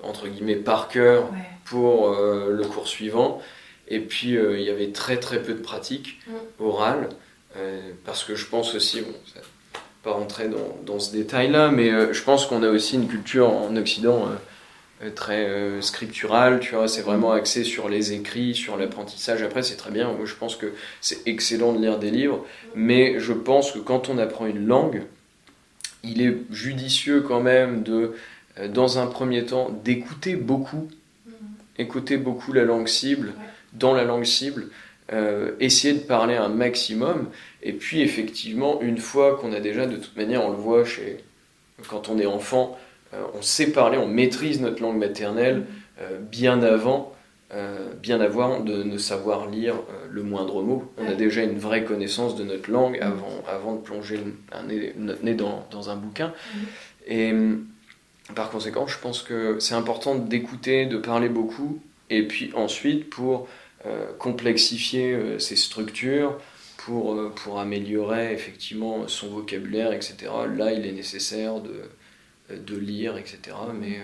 entre 0.04 0.28
guillemets 0.28 0.56
par 0.56 0.88
cœur 0.88 1.30
pour 1.70 2.16
le 2.16 2.64
cours 2.64 2.88
suivant. 2.88 3.42
Et 3.90 4.00
puis, 4.00 4.38
euh, 4.38 4.60
il 4.60 4.66
y 4.66 4.70
avait 4.70 4.92
très 4.92 5.18
très 5.18 5.42
peu 5.42 5.54
de 5.54 5.62
pratiques 5.62 6.20
mm. 6.28 6.64
orales, 6.64 7.10
euh, 7.58 7.82
parce 8.06 8.24
que 8.24 8.36
je 8.36 8.46
pense 8.46 8.76
aussi, 8.76 9.02
bon, 9.02 9.14
ça, 9.34 9.42
pas 10.04 10.12
rentrer 10.12 10.48
dans, 10.48 10.78
dans 10.86 11.00
ce 11.00 11.12
détail-là, 11.12 11.72
mais 11.72 11.90
euh, 11.90 12.14
je 12.14 12.24
pense 12.24 12.46
qu'on 12.46 12.64
a 12.64 12.70
aussi 12.70 12.96
une 12.96 13.08
culture 13.08 13.50
en 13.52 13.76
Occident 13.76 14.30
très 15.16 15.82
scripturale, 15.82 16.60
tu 16.60 16.76
vois, 16.76 16.90
c'est 16.90 17.02
vraiment 17.02 17.32
axé 17.32 17.64
sur 17.64 17.88
les 17.88 18.12
écrits, 18.12 18.54
sur 18.54 18.76
l'apprentissage. 18.76 19.42
Après, 19.42 19.64
c'est 19.64 19.78
très 19.78 19.92
bien, 19.92 20.12
moi 20.12 20.26
je 20.26 20.36
pense 20.36 20.58
que 20.58 20.74
c'est 21.00 21.26
excellent 21.26 21.72
de 21.72 21.80
lire 21.80 22.00
des 22.00 22.12
livres, 22.12 22.46
mais 22.76 23.18
je 23.18 23.32
pense 23.32 23.72
que 23.72 23.80
quand 23.80 24.10
on 24.10 24.18
apprend 24.18 24.46
une 24.46 24.68
langue, 24.68 25.04
il 26.04 26.22
est 26.22 26.36
judicieux 26.52 27.22
quand 27.22 27.40
même 27.40 27.82
de, 27.82 28.14
dans 28.68 29.00
un 29.00 29.08
premier 29.08 29.46
temps, 29.46 29.70
d'écouter 29.86 30.36
beaucoup, 30.36 30.90
mm. 30.90 30.99
Écouter 31.80 32.18
beaucoup 32.18 32.54
la 32.54 32.66
langue 32.66 32.88
cible 32.88 33.34
dans 33.74 33.94
la 33.94 34.04
langue 34.04 34.26
cible, 34.26 34.68
euh, 35.12 35.52
essayer 35.60 35.94
de 35.94 36.00
parler 36.00 36.36
un 36.36 36.50
maximum. 36.50 37.30
Et 37.64 37.74
puis 37.74 38.02
effectivement, 38.02 38.82
une 38.82 38.98
fois 38.98 39.38
qu'on 39.38 39.54
a 39.54 39.60
déjà, 39.60 39.86
de 39.86 39.98
toute 39.98 40.16
manière, 40.16 40.46
on 40.46 40.52
le 40.52 40.58
voit 40.58 40.86
chez, 40.86 41.24
quand 41.88 42.10
on 42.10 42.20
est 42.20 42.26
enfant, 42.26 42.78
euh, 43.14 43.24
on 43.34 43.42
sait 43.42 43.72
parler, 43.72 43.98
on 43.98 44.08
maîtrise 44.08 44.62
notre 44.62 44.82
langue 44.82 44.98
maternelle 44.98 45.66
euh, 46.02 46.20
bien 46.20 46.62
avant, 46.62 47.14
bien 48.04 48.22
avant 48.22 48.60
de 48.60 48.84
ne 48.84 49.00
savoir 49.00 49.50
lire 49.50 49.74
le 50.08 50.22
moindre 50.22 50.62
mot. 50.62 50.94
On 51.00 51.08
a 51.08 51.16
déjà 51.16 51.42
une 51.42 51.58
vraie 51.58 51.84
connaissance 51.84 52.36
de 52.36 52.44
notre 52.44 52.70
langue 52.70 53.00
avant, 53.02 53.44
avant 53.48 53.74
de 53.74 53.80
plonger 53.80 54.20
notre 54.96 55.26
nez 55.26 55.34
dans, 55.34 55.66
dans 55.72 55.90
un 55.90 55.96
bouquin. 55.96 56.32
Et 57.08 57.34
par 58.36 58.50
conséquent, 58.50 58.88
je 58.88 58.98
pense 59.00 59.22
que 59.22 59.60
c'est 59.60 59.76
important 59.76 60.16
d'écouter, 60.16 60.86
de 60.86 60.98
parler 60.98 61.30
beaucoup, 61.30 61.82
et 62.10 62.28
puis 62.28 62.52
ensuite 62.56 63.10
pour 63.10 63.48
euh, 63.86 64.12
complexifier 64.18 65.14
euh, 65.14 65.40
ses 65.40 65.56
structures, 65.56 66.38
pour, 66.78 67.14
euh, 67.14 67.34
pour 67.36 67.60
améliorer 67.60 68.34
effectivement 68.34 69.08
son 69.08 69.30
vocabulaire, 69.30 69.94
etc. 69.94 70.32
Là, 70.56 70.72
il 70.72 70.86
est 70.86 70.92
nécessaire 70.92 71.60
de, 71.60 71.84
de 72.56 72.78
lire, 72.78 73.18
etc. 73.18 73.56
Mais, 73.80 74.00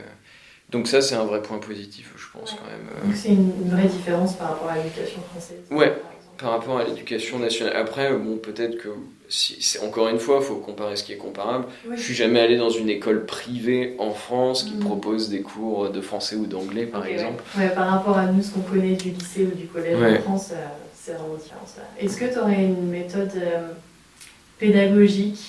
donc 0.69 0.87
ça, 0.87 1.01
c'est 1.01 1.15
un 1.15 1.25
vrai 1.25 1.41
point 1.41 1.59
positif, 1.59 2.13
je 2.15 2.25
pense 2.37 2.51
quand 2.51 2.65
même. 2.65 2.87
Donc 3.03 3.15
c'est 3.15 3.29
une 3.29 3.69
vraie 3.69 3.87
différence 3.87 4.35
par 4.35 4.49
rapport 4.49 4.69
à 4.69 4.77
l'éducation 4.77 5.21
française 5.21 5.59
Ouais, 5.71 5.95
par 6.37 6.51
rapport 6.51 6.77
à 6.77 6.83
l'éducation 6.83 7.39
nationale. 7.39 7.75
Après, 7.75 8.13
bon, 8.13 8.37
peut-être 8.37 8.77
que 8.77 8.89
si, 9.27 9.77
encore 9.83 10.09
une 10.09 10.19
fois, 10.19 10.37
il 10.41 10.45
faut 10.45 10.57
comparer 10.57 10.95
ce 10.95 11.03
qui 11.03 11.13
est 11.13 11.17
comparable. 11.17 11.65
Je 11.95 12.01
suis 12.01 12.13
jamais 12.13 12.39
allé 12.39 12.57
dans 12.57 12.69
une 12.69 12.89
école 12.89 13.25
privée 13.25 13.95
en 13.99 14.11
France 14.11 14.63
qui 14.63 14.75
mm. 14.75 14.79
propose 14.79 15.29
des 15.29 15.41
cours 15.41 15.89
de 15.89 16.01
français 16.01 16.35
ou 16.35 16.45
d'anglais, 16.45 16.85
par 16.85 17.05
exemple. 17.05 17.43
Ouais. 17.57 17.69
par 17.69 17.87
rapport 17.87 18.17
à 18.17 18.27
nous, 18.27 18.41
ce 18.41 18.51
qu'on 18.51 18.61
connaît 18.61 18.95
du 18.95 19.09
lycée 19.09 19.43
ou 19.43 19.55
du 19.55 19.65
collège 19.67 19.97
en 19.97 20.21
France, 20.21 20.49
euh, 20.51 20.65
c'est 20.93 21.13
vraiment 21.13 21.35
différent. 21.35 21.61
Est-ce 21.99 22.17
que 22.17 22.31
tu 22.31 22.39
aurais 22.39 22.63
une 22.63 22.89
méthode 22.89 23.31
euh, 23.37 23.69
pédagogique? 24.59 25.39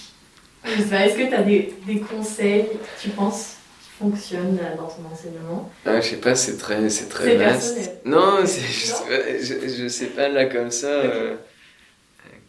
Est-ce 0.64 1.16
que 1.16 1.28
tu 1.28 1.34
as 1.34 1.42
des, 1.42 1.74
des, 1.86 2.00
conseils, 2.00 2.66
tu 3.00 3.10
penses? 3.10 3.55
Euh, 4.02 4.76
dans 4.76 4.88
ton 4.88 5.12
enseignement 5.12 5.70
ah, 5.84 6.00
Je 6.00 6.10
sais 6.10 6.16
pas, 6.16 6.34
c'est 6.34 6.56
très, 6.56 6.88
c'est 6.90 7.08
très 7.08 7.36
vaste. 7.36 7.92
Non, 8.04 8.40
je, 8.44 9.68
je, 9.68 9.88
sais 9.88 10.06
pas 10.06 10.28
là 10.28 10.46
comme 10.46 10.70
ça 10.70 11.02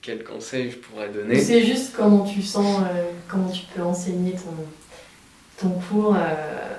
quel 0.07 0.23
conseil 0.23 0.71
je 0.71 0.77
pourrais 0.77 1.10
donner 1.10 1.38
C'est 1.38 1.65
juste 1.65 1.93
comment 1.93 2.23
tu 2.23 2.41
sens, 2.41 2.81
euh, 2.81 3.12
comment 3.27 3.49
tu 3.49 3.65
peux 3.65 3.81
enseigner 3.81 4.31
ton, 4.31 4.55
ton 5.60 5.79
cours 5.81 6.15
euh, 6.15 6.75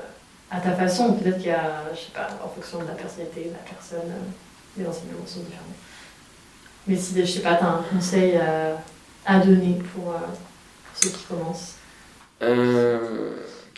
à 0.51 0.61
ta 0.61 0.73
façon. 0.73 1.13
Peut-être 1.13 1.37
qu'il 1.37 1.49
y 1.49 1.51
a, 1.51 1.85
je 1.95 2.01
sais 2.01 2.13
pas, 2.15 2.29
en 2.43 2.49
fonction 2.49 2.79
de 2.79 2.87
la 2.87 2.95
personnalité 2.95 3.45
de 3.45 3.51
la 3.51 3.59
personne, 3.59 4.09
euh, 4.11 4.79
les 4.79 4.87
enseignements 4.87 5.27
sont 5.27 5.41
différents. 5.41 5.65
Mais 6.87 6.97
si, 6.97 7.21
je 7.21 7.27
sais 7.27 7.41
pas, 7.41 7.57
tu 7.57 7.65
as 7.65 7.69
un 7.69 7.83
conseil 7.93 8.41
à 9.27 9.41
donner 9.41 9.79
pour, 9.95 10.15
ceux 10.95 11.11
qui 11.11 11.25
commencent 11.25 11.75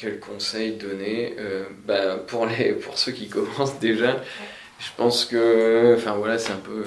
Quel 0.01 0.19
conseil 0.19 0.73
donner 0.73 1.37
bah, 1.87 2.17
pour, 2.17 2.47
les, 2.47 2.73
pour 2.73 2.97
ceux 2.97 3.13
qui 3.13 3.29
commencent 3.29 3.79
déjà, 3.81 4.21
je 4.79 4.89
pense 4.97 5.27
que, 5.27 5.95
enfin 5.97 6.15
voilà, 6.15 6.39
c'est 6.39 6.53
un 6.53 6.57
peu 6.57 6.85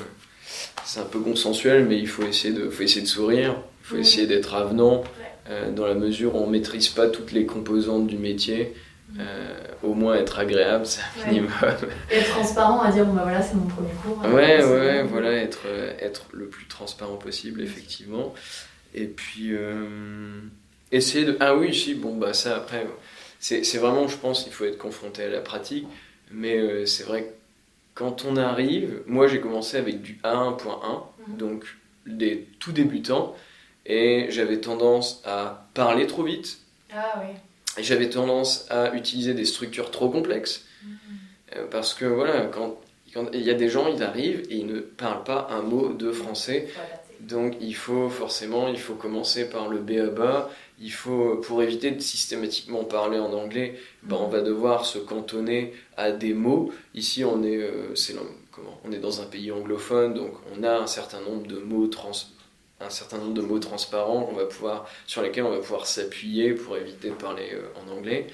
c'est 0.85 0.99
un 0.99 1.05
peu 1.05 1.19
consensuel, 1.19 1.85
mais 1.85 1.97
il 1.97 2.07
faut 2.07 2.23
essayer 2.23 2.53
de, 2.53 2.69
faut 2.69 2.83
essayer 2.83 3.01
de 3.01 3.07
sourire, 3.07 3.55
il 3.81 3.87
faut 3.87 3.97
essayer 3.97 4.27
d'être 4.27 4.53
avenant, 4.53 5.03
euh, 5.49 5.71
dans 5.71 5.87
la 5.87 5.95
mesure 5.95 6.35
où 6.35 6.39
on 6.39 6.47
ne 6.47 6.51
maîtrise 6.51 6.89
pas 6.89 7.07
toutes 7.07 7.31
les 7.31 7.45
composantes 7.45 8.07
du 8.07 8.17
métier. 8.17 8.73
Euh, 9.19 9.53
au 9.83 9.93
moins 9.93 10.15
être 10.15 10.39
agréable, 10.39 10.87
c'est 10.87 11.01
un 11.01 11.27
minimum. 11.27 11.51
Et 12.11 12.15
être 12.15 12.31
transparent 12.31 12.81
à 12.81 12.91
dire, 12.91 13.05
bon 13.05 13.13
bah 13.13 13.21
voilà, 13.23 13.43
c'est 13.43 13.53
mon 13.53 13.67
premier 13.67 13.91
cours. 14.01 14.19
Ouais, 14.33 14.63
ouais, 14.63 15.03
voilà, 15.03 15.33
être, 15.33 15.63
euh, 15.67 15.93
être 15.99 16.25
le 16.31 16.47
plus 16.47 16.67
transparent 16.67 17.17
possible, 17.17 17.61
effectivement. 17.61 18.33
Et 18.95 19.05
puis, 19.05 19.51
essayer 20.95 21.25
de. 21.25 21.37
Ah 21.39 21.55
oui, 21.55 21.73
si, 21.73 21.95
bon, 21.95 22.15
bah 22.15 22.33
ça 22.33 22.57
après, 22.57 22.87
c'est 23.39 23.77
vraiment, 23.77 24.07
je 24.07 24.17
pense, 24.17 24.45
il 24.47 24.53
faut 24.53 24.65
être 24.65 24.77
confronté 24.77 25.23
à 25.23 25.29
la 25.29 25.41
pratique, 25.41 25.85
mais 26.31 26.85
c'est 26.85 27.03
vrai 27.03 27.23
que 27.23 27.29
quand 27.93 28.25
on 28.25 28.37
arrive, 28.37 29.01
moi 29.05 29.27
j'ai 29.27 29.39
commencé 29.39 29.77
avec 29.77 30.01
du 30.01 30.19
A1.1, 30.23 31.03
mhm. 31.27 31.37
donc 31.37 31.65
des 32.05 32.47
tout 32.59 32.71
débutants, 32.71 33.35
et 33.85 34.27
j'avais 34.29 34.59
tendance 34.59 35.21
à 35.25 35.67
parler 35.73 36.07
trop 36.07 36.23
vite. 36.23 36.59
Ah 36.93 37.21
oui. 37.21 37.35
Et 37.77 37.83
j'avais 37.83 38.09
tendance 38.09 38.67
à 38.69 38.93
utiliser 38.93 39.33
des 39.33 39.45
structures 39.45 39.91
trop 39.91 40.09
complexes. 40.09 40.65
Mhm. 40.83 40.89
Euh, 41.55 41.67
parce 41.69 41.93
que 41.93 42.05
voilà, 42.05 42.45
quand 42.45 42.79
il 43.33 43.41
y 43.41 43.49
a 43.49 43.53
des 43.53 43.69
gens, 43.69 43.87
ils 43.87 44.01
arrivent 44.01 44.43
et 44.49 44.55
ils 44.55 44.65
ne 44.65 44.79
parlent 44.79 45.23
pas 45.23 45.47
un 45.51 45.61
mot 45.61 45.93
de 45.93 46.11
français. 46.11 46.67
Donc 47.19 47.55
il 47.61 47.75
faut 47.75 48.09
forcément, 48.09 48.67
il 48.67 48.79
faut 48.79 48.95
commencer 48.95 49.49
par 49.49 49.67
le 49.67 49.77
B 49.77 49.91
à 49.91 50.07
bas. 50.07 50.49
Il 50.83 50.91
faut, 50.91 51.37
pour 51.37 51.63
éviter 51.63 51.91
de 51.91 52.01
systématiquement 52.01 52.83
parler 52.83 53.17
en 53.17 53.31
anglais, 53.31 53.79
ben, 54.03 54.17
on 54.19 54.27
va 54.27 54.41
devoir 54.41 54.85
se 54.85 54.99
cantonner 54.99 55.71
à 55.95 56.11
des 56.11 56.33
mots. 56.33 56.73
Ici, 56.93 57.23
on 57.23 57.41
est, 57.41 57.55
euh, 57.55 57.93
comment, 58.51 58.81
on 58.83 58.91
est 58.91 58.99
dans 58.99 59.21
un 59.21 59.25
pays 59.25 59.49
anglophone, 59.49 60.13
donc 60.13 60.33
on 60.53 60.61
a 60.61 60.75
un 60.79 60.87
certain 60.87 61.21
nombre 61.21 61.47
de 61.47 61.57
mots 61.57 61.87
trans, 61.87 62.11
un 62.81 62.89
certain 62.89 63.17
nombre 63.17 63.33
de 63.33 63.41
mots 63.41 63.59
transparents 63.59 64.23
qu'on 64.23 64.35
va 64.35 64.43
pouvoir, 64.43 64.85
sur 65.07 65.21
lesquels 65.21 65.45
on 65.45 65.51
va 65.51 65.59
pouvoir 65.59 65.87
s'appuyer 65.87 66.51
pour 66.51 66.75
éviter 66.75 67.11
de 67.11 67.15
parler 67.15 67.51
euh, 67.53 67.63
en 67.81 67.89
anglais. 67.89 68.27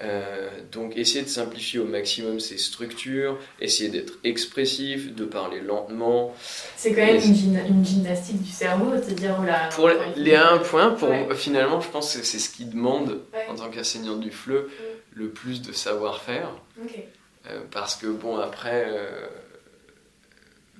Euh, 0.00 0.50
donc 0.72 0.96
essayer 0.96 1.22
de 1.22 1.28
simplifier 1.28 1.78
au 1.78 1.84
maximum 1.84 2.40
ces 2.40 2.58
structures, 2.58 3.38
essayer 3.60 3.88
d'être 3.90 4.14
expressif, 4.24 5.14
de 5.14 5.24
parler 5.24 5.60
lentement. 5.60 6.34
C'est 6.76 6.92
quand 6.92 7.06
même 7.06 7.20
une, 7.22 7.84
gymnastique 7.84 8.42
du 8.42 8.50
cerveau, 8.50 8.92
c'est-à-dire 9.00 9.40
la... 9.42 9.68
Pour 9.68 9.88
les 10.16 10.34
un 10.34 10.58
point, 10.58 10.90
pour, 10.90 11.10
finalement 11.34 11.80
je 11.80 11.88
pense 11.88 12.16
que 12.16 12.24
c'est 12.24 12.40
ce 12.40 12.50
qui 12.50 12.64
demande 12.64 13.20
en 13.48 13.54
tant 13.54 13.70
qu'enseignant 13.70 14.16
du 14.16 14.32
FLE 14.32 14.68
le 15.14 15.28
plus 15.28 15.62
de 15.62 15.72
savoir-faire. 15.72 16.50
Euh, 17.50 17.60
parce 17.70 17.94
que 17.94 18.06
bon 18.06 18.38
après, 18.38 18.86
euh, 18.88 19.26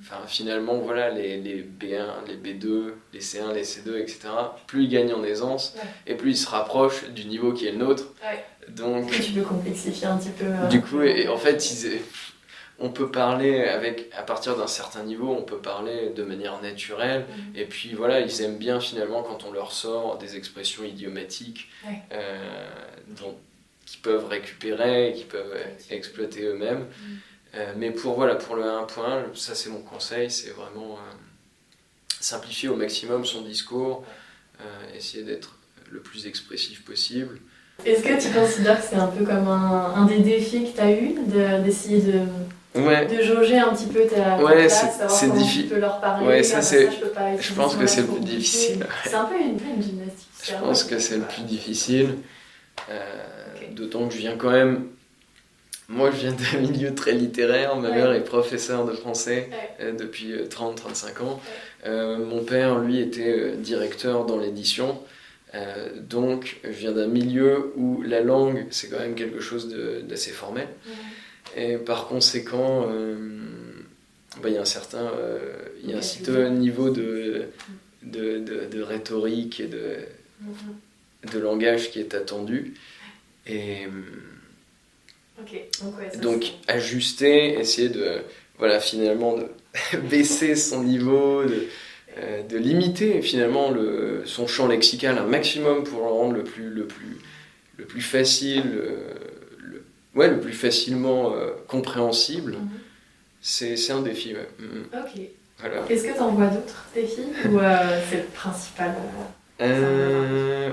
enfin, 0.04 0.26
finalement 0.26 0.78
voilà 0.78 1.10
les, 1.10 1.38
les, 1.40 1.62
B1, 1.62 2.26
les 2.28 2.36
B2, 2.36 2.92
les 3.12 3.20
C1, 3.20 3.54
les 3.54 3.62
C2, 3.64 3.98
etc. 3.98 4.28
Plus 4.66 4.84
ils 4.84 4.88
gagnent 4.88 5.14
en 5.14 5.24
aisance 5.24 5.74
et 6.06 6.14
plus 6.14 6.32
ils 6.32 6.36
se 6.36 6.48
rapprochent 6.48 7.08
du 7.10 7.24
niveau 7.24 7.52
qui 7.52 7.66
est 7.66 7.72
le 7.72 7.78
nôtre. 7.78 8.04
Donc, 8.68 9.10
tu 9.10 9.32
peux 9.32 9.42
complexifier 9.42 10.06
un 10.06 10.16
petit 10.16 10.30
peu. 10.30 10.46
Euh, 10.46 10.68
du 10.68 10.80
coup, 10.80 11.02
et, 11.02 11.28
en 11.28 11.36
fait, 11.36 11.62
on 12.78 12.88
peut 12.90 13.10
parler 13.10 13.62
avec, 13.64 14.10
à 14.16 14.22
partir 14.22 14.56
d'un 14.56 14.66
certain 14.66 15.04
niveau, 15.04 15.34
on 15.38 15.42
peut 15.42 15.58
parler 15.58 16.10
de 16.14 16.22
manière 16.22 16.60
naturelle. 16.62 17.26
Mhm. 17.28 17.56
Et 17.56 17.64
puis 17.66 17.94
voilà, 17.94 18.20
ils 18.20 18.42
aiment 18.42 18.58
bien 18.58 18.80
finalement 18.80 19.22
quand 19.22 19.44
on 19.44 19.52
leur 19.52 19.72
sort 19.72 20.18
des 20.18 20.36
expressions 20.36 20.84
idiomatiques 20.84 21.68
euh, 22.12 22.38
qu'ils 23.86 24.00
peuvent 24.00 24.26
récupérer, 24.26 25.12
qu'ils 25.14 25.26
peuvent 25.26 25.56
exploiter 25.90 26.42
eux-mêmes. 26.44 26.86
Euh, 27.56 27.72
mais 27.76 27.90
pour, 27.90 28.14
voilà, 28.14 28.34
pour 28.34 28.56
le 28.56 28.64
1 28.64 28.82
point, 28.84 29.24
ça 29.34 29.54
c'est 29.54 29.70
mon 29.70 29.78
conseil, 29.80 30.30
c'est 30.30 30.50
vraiment 30.50 30.98
simplifier 32.20 32.68
au 32.68 32.76
maximum 32.76 33.24
son 33.24 33.42
discours, 33.42 34.04
essayer 34.96 35.22
d'être 35.24 35.56
le 35.90 36.00
plus 36.00 36.26
expressif 36.26 36.84
possible. 36.84 37.38
Est-ce 37.84 38.02
que 38.02 38.20
tu 38.20 38.32
considères 38.32 38.80
que 38.80 38.86
c'est 38.88 38.96
un 38.96 39.08
peu 39.08 39.24
comme 39.24 39.46
un, 39.48 40.04
des 40.06 40.18
défis 40.20 40.64
que 40.64 40.74
tu 40.76 40.80
as 40.80 40.90
eu, 40.92 41.14
d'essayer 41.64 42.00
de, 42.00 42.20
Ouais. 42.80 43.06
de 43.06 43.22
jauger 43.22 43.58
un 43.58 43.72
petit 43.74 43.86
peu 43.86 44.04
ta, 44.06 44.36
Ouais, 44.42 44.68
c'est- 44.68 44.86
savoir 44.90 45.10
c'est 45.10 45.28
comment 45.28 45.40
diffi- 45.40 45.62
tu 45.62 45.68
peux 45.68 45.78
leur 45.78 46.00
parler. 46.00 46.26
Ouais, 46.26 46.42
ça, 46.42 46.60
c'est- 46.62 46.90
je, 46.90 46.96
peux 47.00 47.08
pas 47.08 47.36
je 47.38 47.52
pense 47.52 47.76
que 47.76 47.86
c'est 47.86 48.00
le 48.00 48.06
plus 48.08 48.20
difficile, 48.24 48.78
ouais. 48.80 48.86
C'est 49.04 49.14
un 49.14 49.24
peu 49.26 49.36
une, 49.38 49.50
une 49.76 49.82
gymnastique. 49.82 50.28
Je 50.44 50.54
pense 50.54 50.82
que 50.84 50.98
c'est 50.98 51.18
le 51.18 51.22
plus 51.24 51.42
difficile. 51.42 52.16
Euh. 52.90 53.00
D'autant 53.72 54.08
que 54.08 54.14
je 54.14 54.18
viens 54.18 54.36
quand 54.36 54.50
même. 54.50 54.88
Moi, 55.88 56.10
je 56.10 56.16
viens 56.16 56.32
d'un 56.32 56.60
milieu 56.60 56.94
très 56.94 57.12
littéraire. 57.12 57.76
Ma 57.76 57.90
Ouais. 57.90 57.94
mère 57.96 58.12
est 58.12 58.24
professeure 58.24 58.86
de 58.86 58.92
français 58.92 59.48
Ouais. 59.50 59.86
euh, 59.86 59.92
depuis 59.92 60.32
30-35 60.48 61.20
ans. 61.22 61.40
Euh, 61.86 62.16
mon 62.24 62.42
père, 62.42 62.78
lui, 62.78 63.00
était 63.00 63.38
euh, 63.38 63.56
directeur 63.56 64.24
dans 64.24 64.38
l'édition. 64.38 65.00
Euh, 65.54 65.88
donc, 66.00 66.58
je 66.64 66.70
viens 66.70 66.92
d'un 66.92 67.06
milieu 67.06 67.72
où 67.76 68.02
la 68.02 68.20
langue, 68.22 68.66
c'est 68.70 68.88
quand 68.88 68.98
même 68.98 69.14
quelque 69.14 69.40
chose 69.40 69.68
d'assez 70.08 70.30
formel. 70.30 70.66
Et 71.56 71.76
par 71.76 72.08
conséquent, 72.08 72.88
euh, 72.90 73.14
bah, 74.42 74.48
il 74.48 74.54
y 74.54 74.58
a 74.58 74.62
un 74.62 74.64
certain, 74.64 75.06
euh, 75.16 75.38
y 75.84 75.92
a 75.92 75.98
un 75.98 76.02
certain 76.02 76.48
niveau 76.48 76.90
de, 76.90 77.44
de, 78.02 78.38
de- 78.38 78.64
de 78.72 78.82
rhétorique 78.82 79.60
et 79.60 79.66
de, 79.68 79.96
Mhm. 80.40 81.30
de 81.32 81.38
langage 81.38 81.90
qui 81.90 82.00
est 82.00 82.14
attendu. 82.14 82.74
Et 83.46 83.86
donc 86.22 86.42
ouais, 86.42 86.52
ajuster, 86.68 87.58
essayer 87.58 87.88
de, 87.88 88.22
voilà, 88.58 88.80
finalement, 88.80 89.36
de 89.36 89.48
baisser 90.10 90.54
son 90.54 90.82
niveau, 90.82 91.44
de, 91.44 91.66
euh, 92.18 92.42
de 92.42 92.56
limiter 92.56 93.20
finalement 93.22 93.70
le, 93.70 94.22
son 94.24 94.46
champ 94.46 94.68
lexical 94.68 95.18
un 95.18 95.24
maximum 95.24 95.84
pour 95.84 96.00
le 96.00 96.06
rendre 96.06 96.34
le 96.34 96.44
plus, 96.44 96.70
le 96.70 96.86
plus, 96.86 97.18
le 97.76 97.84
plus 97.84 98.00
facile, 98.00 98.64
euh, 98.76 99.14
le, 99.58 99.84
ouais, 100.14 100.28
le 100.28 100.40
plus 100.40 100.52
facilement 100.52 101.34
euh, 101.34 101.50
compréhensible. 101.66 102.52
Mhm. 102.52 102.68
C'est 103.40 103.76
c'est 103.76 103.92
un 103.92 104.00
défi, 104.00 104.34
ouais. 104.34 104.48
Mhm. 104.58 104.84
Ok. 104.94 105.20
Voilà. 105.58 105.82
Est-ce 105.88 106.04
que 106.04 106.12
tu 106.14 106.20
en 106.20 106.30
vois 106.30 106.46
d'autres 106.46 106.86
défis 106.94 107.22
ou 107.48 107.58
euh, 107.58 108.00
c'est 108.10 108.16
le 108.18 108.22
principal 108.24 108.94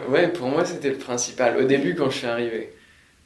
ouais, 0.09 0.27
pour 0.29 0.47
moi, 0.47 0.65
c'était 0.65 0.89
le 0.89 0.97
principal. 0.97 1.57
Au 1.57 1.63
début, 1.63 1.95
quand 1.95 2.09
je 2.09 2.17
suis 2.17 2.27
arrivé. 2.27 2.73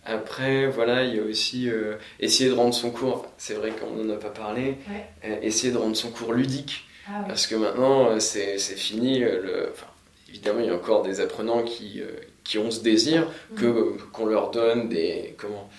Après, 0.05 0.67
voilà, 0.67 1.03
il 1.03 1.15
y 1.15 1.19
a 1.19 1.23
aussi 1.23 1.69
euh, 1.69 1.95
essayer 2.19 2.49
de 2.49 2.55
rendre 2.55 2.73
son 2.75 2.91
cours, 2.91 3.25
c'est 3.37 3.55
vrai 3.55 3.71
qu'on 3.71 3.91
n'en 4.03 4.13
a 4.13 4.17
pas 4.17 4.29
parlé, 4.29 4.77
Ouais. 4.89 5.05
euh, 5.25 5.37
essayer 5.41 5.73
de 5.73 5.77
rendre 5.77 5.95
son 5.95 6.11
cours 6.11 6.33
ludique. 6.33 6.85
Ah 7.07 7.11
oui. 7.21 7.25
Parce 7.27 7.47
que 7.47 7.55
maintenant, 7.55 8.09
euh, 8.11 8.19
c'est 8.19 8.57
fini. 8.57 9.19
Le... 9.19 9.69
Enfin, 9.71 9.87
évidemment, 10.29 10.59
il 10.59 10.67
y 10.67 10.69
a 10.69 10.75
encore 10.75 11.01
des 11.03 11.21
apprenants 11.21 11.63
qui, 11.63 12.01
qui 12.43 12.57
ont 12.59 12.69
ce 12.71 12.81
désir 12.81 13.27
que 13.55 13.65
Mhm. 13.65 13.77
euh, 13.77 13.91
qu'on 14.13 14.25
leur 14.27 14.51
donne 14.51 14.89
des, 14.89 15.33
comment, 15.37 15.69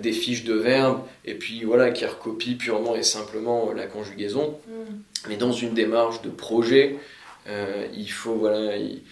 des 0.00 0.12
fiches 0.12 0.44
de 0.44 0.54
verbes 0.54 1.00
et 1.24 1.34
puis 1.34 1.64
voilà, 1.64 1.90
qui 1.90 2.04
recopient 2.06 2.56
purement 2.56 2.94
et 2.94 3.02
simplement 3.02 3.72
la 3.72 3.86
conjugaison. 3.86 4.58
Mhm. 4.68 5.00
Mais 5.28 5.36
dans 5.36 5.52
une 5.52 5.72
démarche 5.74 6.20
de 6.22 6.28
projet, 6.30 6.96
euh, 7.48 7.86
il, 7.94 8.10
faut, 8.10 8.34
voilà, 8.34 8.76
il, 8.76 9.02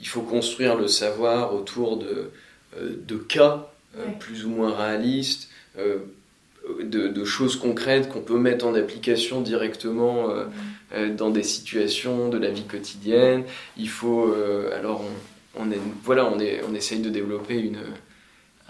il 0.00 0.06
faut 0.08 0.22
construire 0.22 0.76
le 0.76 0.88
savoir 0.88 1.54
autour 1.54 1.98
de, 1.98 2.30
de 2.80 3.16
cas 3.16 3.68
Ouais. 3.96 4.12
plus 4.18 4.46
ou 4.46 4.50
moins 4.50 4.74
réalistes, 4.74 5.48
euh, 5.78 5.98
de, 6.82 7.08
de 7.08 7.24
choses 7.24 7.56
concrètes 7.56 8.08
qu'on 8.08 8.20
peut 8.20 8.38
mettre 8.38 8.64
en 8.66 8.74
application 8.74 9.40
directement 9.40 10.30
euh, 10.30 10.44
euh, 10.94 11.14
dans 11.14 11.30
des 11.30 11.42
situations 11.42 12.28
de 12.28 12.38
la 12.38 12.50
vie 12.50 12.64
quotidienne. 12.64 13.44
Il 13.76 13.88
faut, 13.88 14.26
euh, 14.28 14.70
alors 14.78 15.02
on, 15.56 15.64
on, 15.64 15.70
est, 15.72 15.78
voilà, 16.04 16.24
on, 16.26 16.38
est, 16.38 16.62
on 16.70 16.74
essaye 16.74 17.00
de 17.00 17.10
développer 17.10 17.58
une, 17.58 17.76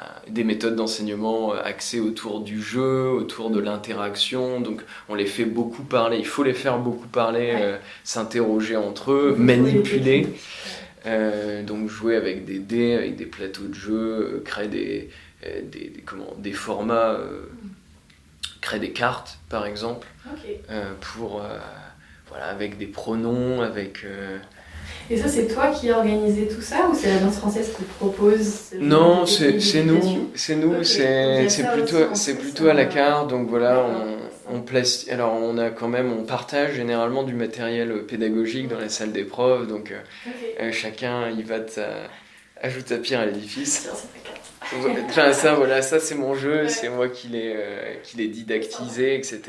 euh, 0.01 0.05
des 0.29 0.43
méthodes 0.43 0.75
d'enseignement 0.75 1.53
euh, 1.55 1.59
axées 1.63 2.01
autour 2.01 2.41
du 2.41 2.61
jeu, 2.63 3.09
autour 3.11 3.51
de 3.51 3.61
l'interaction. 3.61 4.61
Donc 4.61 4.81
on 5.09 5.15
les 5.15 5.27
fait 5.27 5.45
beaucoup 5.45 5.83
parler, 5.85 6.17
il 6.19 6.27
faut 6.27 6.43
les 6.43 6.55
faire 6.55 6.79
beaucoup 6.79 7.09
parler, 7.09 7.53
Ouais. 7.53 7.59
euh, 7.63 7.77
s'interroger 8.05 8.77
entre 8.77 9.13
eux, 9.13 9.35
manipuler. 9.39 10.29
Euh, 11.07 11.63
donc 11.65 11.89
jouer 11.89 12.17
avec 12.17 12.45
des 12.45 12.59
dés, 12.61 12.95
avec 12.95 13.17
des 13.17 13.27
plateaux 13.27 13.65
de 13.67 13.75
jeu, 13.75 13.93
euh, 14.37 14.43
créer 14.45 14.69
des, 14.69 15.11
euh, 15.45 15.61
des, 15.63 15.89
des- 15.89 16.03
comment, 16.07 16.33
des 16.39 16.53
formats, 16.53 17.15
euh, 17.15 17.47
créer 18.61 18.79
des 18.79 18.93
cartes 18.93 19.39
par 19.49 19.67
exemple, 19.67 20.07
euh, 20.71 20.93
pour, 21.01 21.43
voilà, 22.29 22.47
avec 22.47 22.79
des 22.79 22.87
pronoms, 22.87 23.63
avec... 23.63 24.05
Et 25.11 25.17
ça, 25.17 25.29
c'est 25.29 25.49
toi 25.49 25.71
qui 25.71 25.91
as 25.91 25.99
organisé 25.99 26.47
tout 26.49 26.63
ça 26.63 26.89
ou 26.89 26.95
c'est 26.95 27.09
l'Alliance 27.09 27.37
française 27.37 27.73
qui 27.77 27.83
propose 27.85 28.71
Non, 28.81 29.27
c'est 29.27 29.59
nous, 29.83 30.31
c'est 30.35 30.55
nous, 30.57 30.69
Ok, 30.69 30.77
donc 30.77 30.87
il 30.87 31.45
y 31.45 31.51
c'est 31.51 31.71
plutôt, 31.73 32.15
c'est 32.15 32.37
plutôt 32.39 32.69
à 32.69 32.75
la 32.75 32.83
euh, 32.83 32.87
carte, 32.87 33.29
donc 33.29 33.49
voilà, 33.49 33.81
on, 33.85 34.17
on 34.53 34.61
place, 34.61 35.07
alors 35.09 35.33
on 35.35 35.57
a 35.59 35.71
quand 35.71 35.89
même, 35.89 36.13
on 36.13 36.25
partage 36.25 36.75
généralement 36.75 37.23
du 37.23 37.35
matériel 37.35 38.05
pédagogique 38.07 38.69
dans 38.69 38.79
la 38.79 38.89
salle 38.89 39.13
d'épreuve, 39.13 39.67
donc 39.67 39.91
euh, 39.91 40.01
euh, 40.61 40.73
chacun 40.73 41.31
y 41.31 41.43
va 41.43 41.57
ajoute 42.61 42.89
sa 42.89 42.99
pierre 42.99 43.21
à 43.21 43.27
l'édifice. 43.27 43.89
Enfin, 45.09 45.33
ça, 45.33 45.55
voilà, 45.55 45.83
ça 45.83 45.99
c'est 45.99 46.15
mon 46.15 46.35
jeu, 46.35 46.63
Ouais. 46.63 46.69
c'est 46.69 46.89
moi 46.89 47.09
qui 47.09 47.29
l'ai 47.29 47.55
euh, 47.57 48.29
didactisé, 48.29 49.17
etc. 49.17 49.41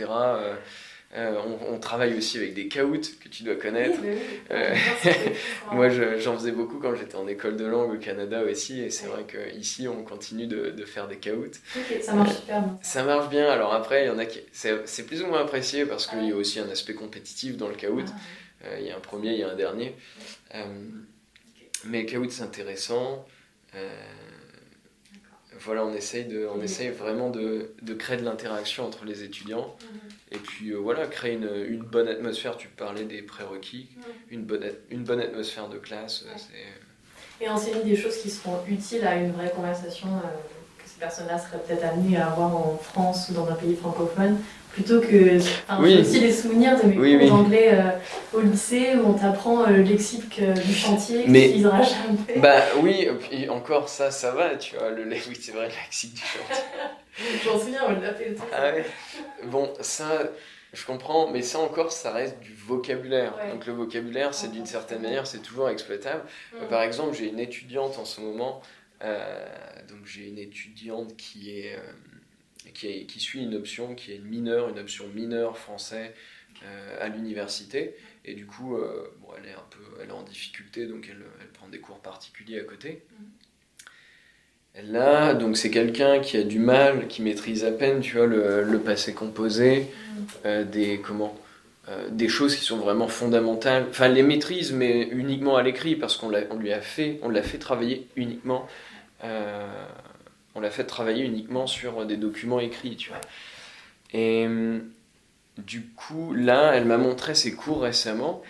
Euh, 1.15 1.35
on, 1.69 1.75
on 1.75 1.79
travaille 1.79 2.15
aussi 2.17 2.37
avec 2.37 2.55
des 2.55 2.67
caouts 2.67 2.97
que 3.21 3.29
tu 3.29 3.43
dois 3.43 3.53
connaître. 3.55 3.99
Oui, 4.01 4.09
oui. 4.13 4.39
Euh. 4.49 4.75
Moi, 5.71 5.89
je- 5.89 6.17
j'en 6.19 6.35
faisais 6.35 6.51
beaucoup 6.51 6.79
quand 6.79 6.95
j'étais 6.95 7.15
en 7.15 7.27
école 7.27 7.55
de 7.55 7.65
langue 7.65 7.93
au 7.93 7.97
Canada 7.99 8.41
aussi, 8.43 8.81
et 8.81 8.89
c'est 8.89 9.05
vrai 9.05 9.23
qu'ici, 9.27 9.87
on 9.87 10.03
continue 10.03 10.47
de, 10.47 10.71
de 10.71 10.85
faire 10.85 11.07
des 11.07 11.17
caouts. 11.17 11.45
Ok, 11.75 12.01
ça 12.01 12.13
marche 12.15 12.35
super 12.37 12.61
bien. 12.61 12.79
Ça 12.81 13.03
marche 13.03 13.29
bien, 13.29 13.47
alors 13.47 13.73
après, 13.75 14.05
il 14.05 14.07
y 14.07 14.09
en 14.09 14.17
a 14.17 14.25
qui. 14.25 14.39
C'est 14.51 15.05
plus 15.05 15.21
ou 15.21 15.27
moins 15.27 15.41
apprécié 15.41 15.85
parce 15.85 16.07
qu'il 16.07 16.17
Ah 16.19 16.23
y 16.25 16.31
a 16.31 16.35
aussi 16.35 16.59
un 16.59 16.69
aspect 16.69 16.95
compétitif 16.95 17.57
dans 17.57 17.67
le 17.69 17.75
caout. 17.75 18.05
Ah, 18.07 18.65
Euh, 18.65 18.77
Il 18.79 18.87
y 18.87 18.91
a 18.91 18.95
un 18.97 18.99
premier, 19.01 19.33
il 19.33 19.39
y 19.39 19.43
a 19.43 19.49
un 19.49 19.55
dernier. 19.55 19.93
Euh, 20.55 20.63
mais 21.85 22.01
le 22.03 22.07
caout, 22.09 22.29
c'est 22.31 22.43
intéressant. 22.43 23.25
Euh, 23.75 23.89
voilà, 25.65 25.85
on 25.85 25.93
essaye, 25.93 26.25
de, 26.25 26.45
on 26.47 26.57
Mhm. 26.57 26.63
essaye 26.63 26.89
vraiment 26.89 27.29
de, 27.29 27.71
de 27.81 27.93
créer 27.93 28.17
de 28.17 28.23
l'interaction 28.23 28.85
entre 28.85 29.05
les 29.05 29.23
étudiants. 29.23 29.75
Et 30.31 30.37
puis 30.37 30.71
euh, 30.71 30.77
voilà, 30.77 31.05
créer 31.07 31.33
une, 31.33 31.49
une 31.67 31.83
bonne 31.83 32.07
atmosphère. 32.07 32.57
Tu 32.57 32.67
parlais 32.67 33.05
des 33.05 33.21
prérequis. 33.21 33.89
Mhm. 33.95 34.03
Une 34.31 34.43
bonne, 34.45 34.63
at- 34.63 34.79
une 34.89 35.03
bonne 35.03 35.19
atmosphère 35.21 35.69
de 35.69 35.77
classe, 35.77 36.23
euh, 36.25 36.31
Ouais. 36.31 36.37
c'est. 36.37 37.45
Et 37.45 37.49
enseigner 37.49 37.83
des 37.83 37.95
choses 37.95 38.17
qui 38.17 38.29
seront 38.29 38.59
utiles 38.67 39.05
à 39.05 39.15
une 39.15 39.31
vraie 39.31 39.51
conversation 39.51 40.07
euh, 40.07 40.21
que 40.81 40.87
ces 40.89 40.99
personnes-là 40.99 41.37
seraient 41.39 41.59
peut-être 41.59 41.83
amenées 41.83 42.17
à 42.17 42.27
avoir 42.31 42.55
en 42.55 42.77
France 42.77 43.29
ou 43.29 43.33
dans 43.33 43.47
un 43.49 43.55
pays 43.55 43.75
francophone, 43.75 44.39
plutôt 44.73 44.99
que. 44.99 45.37
Enfin, 45.37 45.81
Oui. 45.81 46.01
Aussi 46.01 46.19
des 46.19 46.31
souvenirs 46.31 46.77
de 46.81 46.87
mes 46.87 46.97
Oui, 46.97 47.13
cours 47.13 47.21
oui. 47.21 47.29
d'anglais 47.29 47.69
euh, 47.73 47.89
au 48.33 48.41
lycée 48.41 48.95
où 48.95 49.09
on 49.09 49.13
t'apprend 49.13 49.63
euh, 49.63 49.67
le 49.67 49.83
lexique 49.83 50.39
euh, 50.41 50.53
du 50.53 50.73
chantier 50.73 51.23
que 51.23 51.29
Mais- 51.29 51.41
tu 51.41 51.45
n'utiliseras 51.47 51.83
jamais. 51.83 52.39
Bah 52.39 52.61
oui, 52.81 53.07
et 53.31 53.49
encore 53.49 53.87
ça, 53.87 54.11
ça 54.11 54.31
va, 54.31 54.55
tu 54.55 54.75
vois. 54.75 54.89
Le, 54.89 55.03
oui, 55.05 55.37
c'est 55.39 55.51
vrai, 55.51 55.67
le 55.69 55.73
lexique 55.85 56.15
du 56.15 56.21
chantier. 56.21 56.63
Je 57.43 57.49
m'en 57.49 57.59
souviens, 57.59 57.81
on 57.87 58.01
l'a 58.01 58.13
fait 58.15 58.31
aussi. 58.31 58.41
Ah 58.51 58.71
ouais. 58.71 58.85
Bon, 59.45 59.71
ça, 59.81 60.23
je 60.73 60.83
comprends, 60.83 61.29
mais 61.29 61.43
ça 61.43 61.59
encore, 61.59 61.91
ça 61.91 62.11
reste 62.11 62.39
du 62.39 62.55
vocabulaire. 62.55 63.35
Ouais. 63.37 63.51
Donc 63.51 63.67
le 63.67 63.73
vocabulaire, 63.73 64.33
c'est 64.33 64.51
d'une 64.51 64.65
certaine 64.65 65.03
manière, 65.03 65.27
c'est 65.27 65.43
toujours 65.43 65.69
exploitable. 65.69 66.23
Mm. 66.53 66.65
Par 66.69 66.81
exemple, 66.81 67.15
j'ai 67.15 67.29
une 67.29 67.39
étudiante 67.39 67.99
en 67.99 68.05
ce 68.05 68.19
moment, 68.21 68.61
donc 69.01 69.99
j'ai 70.05 70.27
une 70.27 70.39
étudiante 70.39 71.15
qui 71.15 71.59
est, 71.59 71.77
qui 72.73 73.19
suit 73.19 73.41
une 73.41 73.55
option 73.55 73.95
qui 73.95 74.13
est 74.13 74.19
mineure, 74.19 74.69
une 74.69 74.79
option 74.79 75.05
mineure 75.13 75.57
français 75.57 76.13
euh, 76.63 76.97
à 77.05 77.07
l'université, 77.09 77.95
et 78.25 78.33
du 78.33 78.45
coup, 78.45 78.75
euh, 78.77 79.11
bon, 79.21 79.29
elle 79.37 79.49
est 79.49 79.53
un 79.53 79.65
peu, 79.69 79.83
elle 80.01 80.09
est 80.09 80.13
en 80.13 80.23
difficulté, 80.23 80.85
donc 80.87 81.07
elle, 81.09 81.23
elle 81.41 81.47
prend 81.47 81.67
des 81.67 81.79
cours 81.79 81.99
particuliers 81.99 82.59
à 82.59 82.63
côté. 82.63 83.03
Là, 84.83 85.33
donc 85.35 85.55
c'est 85.55 85.69
quelqu'un 85.69 86.19
qui 86.19 86.35
a 86.37 86.43
du 86.43 86.57
mal, 86.57 87.07
qui 87.07 87.21
maîtrise 87.21 87.63
à 87.63 87.71
peine, 87.71 88.01
tu 88.01 88.17
vois, 88.17 88.25
le, 88.25 88.79
passé 88.79 89.13
composé, 89.13 89.87
euh, 90.45 90.63
des 90.63 90.99
comment, 90.99 91.37
des 92.09 92.29
choses 92.29 92.55
qui 92.55 92.63
sont 92.63 92.77
vraiment 92.77 93.07
fondamentales. 93.07 93.85
Enfin, 93.89 94.05
elle 94.05 94.13
les 94.13 94.23
maîtrise, 94.23 94.71
mais 94.71 95.03
uniquement 95.11 95.57
à 95.57 95.63
l'écrit, 95.63 95.95
parce 95.95 96.17
qu'on 96.17 96.29
l'a- 96.29 96.45
on 96.49 96.55
lui 96.55 96.71
a 96.71 96.81
fait, 96.81 97.19
on 97.21 97.29
l'a 97.29 97.43
fait 97.43 97.59
travailler 97.59 98.07
uniquement, 98.15 98.67
euh, 99.23 99.85
on 100.55 100.61
l'a 100.61 100.71
fait 100.71 100.85
travailler 100.85 101.23
uniquement 101.25 101.67
sur 101.67 102.05
des 102.05 102.17
documents 102.17 102.59
écrits, 102.59 102.95
tu 102.95 103.09
vois. 103.09 103.21
Et 104.13 104.45
hum, 104.45 104.83
du 105.57 105.85
coup, 105.95 106.33
là, 106.33 106.73
elle 106.75 106.85
m'a 106.85 106.97
montré 106.97 107.35
ses 107.35 107.53
cours 107.53 107.81
récemment. 107.81 108.41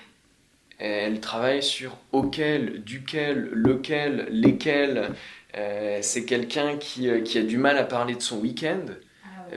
Elle 0.79 1.19
travaille 1.19 1.63
sur 1.63 1.97
auquel, 2.11 2.83
duquel, 2.83 3.49
lequel, 3.51 4.27
lesquels. 4.31 5.11
Euh, 5.55 5.99
c'est 6.01 6.25
quelqu'un 6.25 6.77
euh, 7.01 7.21
qui 7.21 7.37
a 7.37 7.43
du 7.43 7.57
mal 7.57 7.77
à 7.77 7.83
parler 7.83 8.15
de 8.15 8.21
son 8.21 8.39
week-end. 8.39 8.85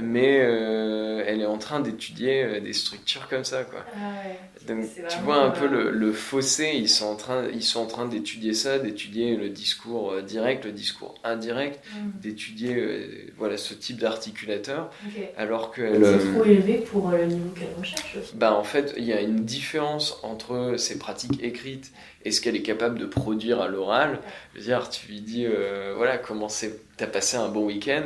Mais 0.02 0.40
euh, 0.40 1.22
elle 1.26 1.40
est 1.40 1.46
en 1.46 1.58
train 1.58 1.80
d'étudier 1.80 2.42
euh, 2.44 2.60
des 2.60 2.72
structures 2.72 3.28
comme 3.28 3.44
ça, 3.44 3.64
quoi. 3.64 3.86
Ah 3.92 4.10
ouais. 4.30 4.50
Donc 4.66 4.90
tu 5.06 5.20
vois 5.20 5.36
un 5.36 5.50
peu 5.50 5.66
le, 5.68 5.90
le 5.90 6.12
fossé, 6.12 6.72
ils 6.74 6.88
sont 6.88 7.06
en 7.06 7.16
train, 7.16 7.46
ils 7.52 7.62
sont 7.62 7.80
en 7.80 7.86
train 7.86 8.06
d'étudier 8.08 8.54
ça, 8.54 8.78
d'étudier 8.78 9.36
le 9.36 9.50
discours 9.50 10.12
euh, 10.12 10.22
direct, 10.22 10.64
le 10.64 10.72
discours 10.72 11.14
indirect, 11.24 11.84
Hmm, 11.84 12.20
d'étudier 12.20 12.74
euh, 12.76 13.32
voilà 13.38 13.56
ce 13.58 13.74
type 13.74 13.98
d'articulateur, 13.98 14.90
ok. 15.06 15.18
alors 15.36 15.70
que 15.72 16.02
C'est 16.02 16.18
trop 16.18 16.44
élevé 16.44 16.78
pour 16.78 17.10
le 17.10 17.26
niveau 17.26 17.50
qu'elle 17.50 17.74
recherche 17.78 18.16
aussi. 18.16 18.34
bah 18.36 18.52
en 18.54 18.64
fait 18.64 18.94
il 18.96 19.04
y 19.04 19.12
a 19.12 19.20
une 19.20 19.44
différence 19.44 20.18
entre 20.22 20.74
ses 20.78 20.98
pratiques 20.98 21.42
écrites 21.42 21.92
et 22.24 22.32
ce 22.32 22.40
qu'elle 22.40 22.56
est 22.56 22.62
capable 22.62 22.98
de 22.98 23.06
produire 23.06 23.60
à 23.60 23.68
l'oral. 23.68 24.20
Je 24.54 24.58
veux 24.60 24.64
dire, 24.64 24.88
tu 24.90 25.06
lui 25.08 25.20
dis 25.20 25.46
euh, 25.46 25.94
voilà 25.96 26.18
comment 26.18 26.48
c'est, 26.48 26.80
t'as 26.96 27.06
passé 27.06 27.36
un 27.36 27.48
bon 27.48 27.66
week-end. 27.66 28.04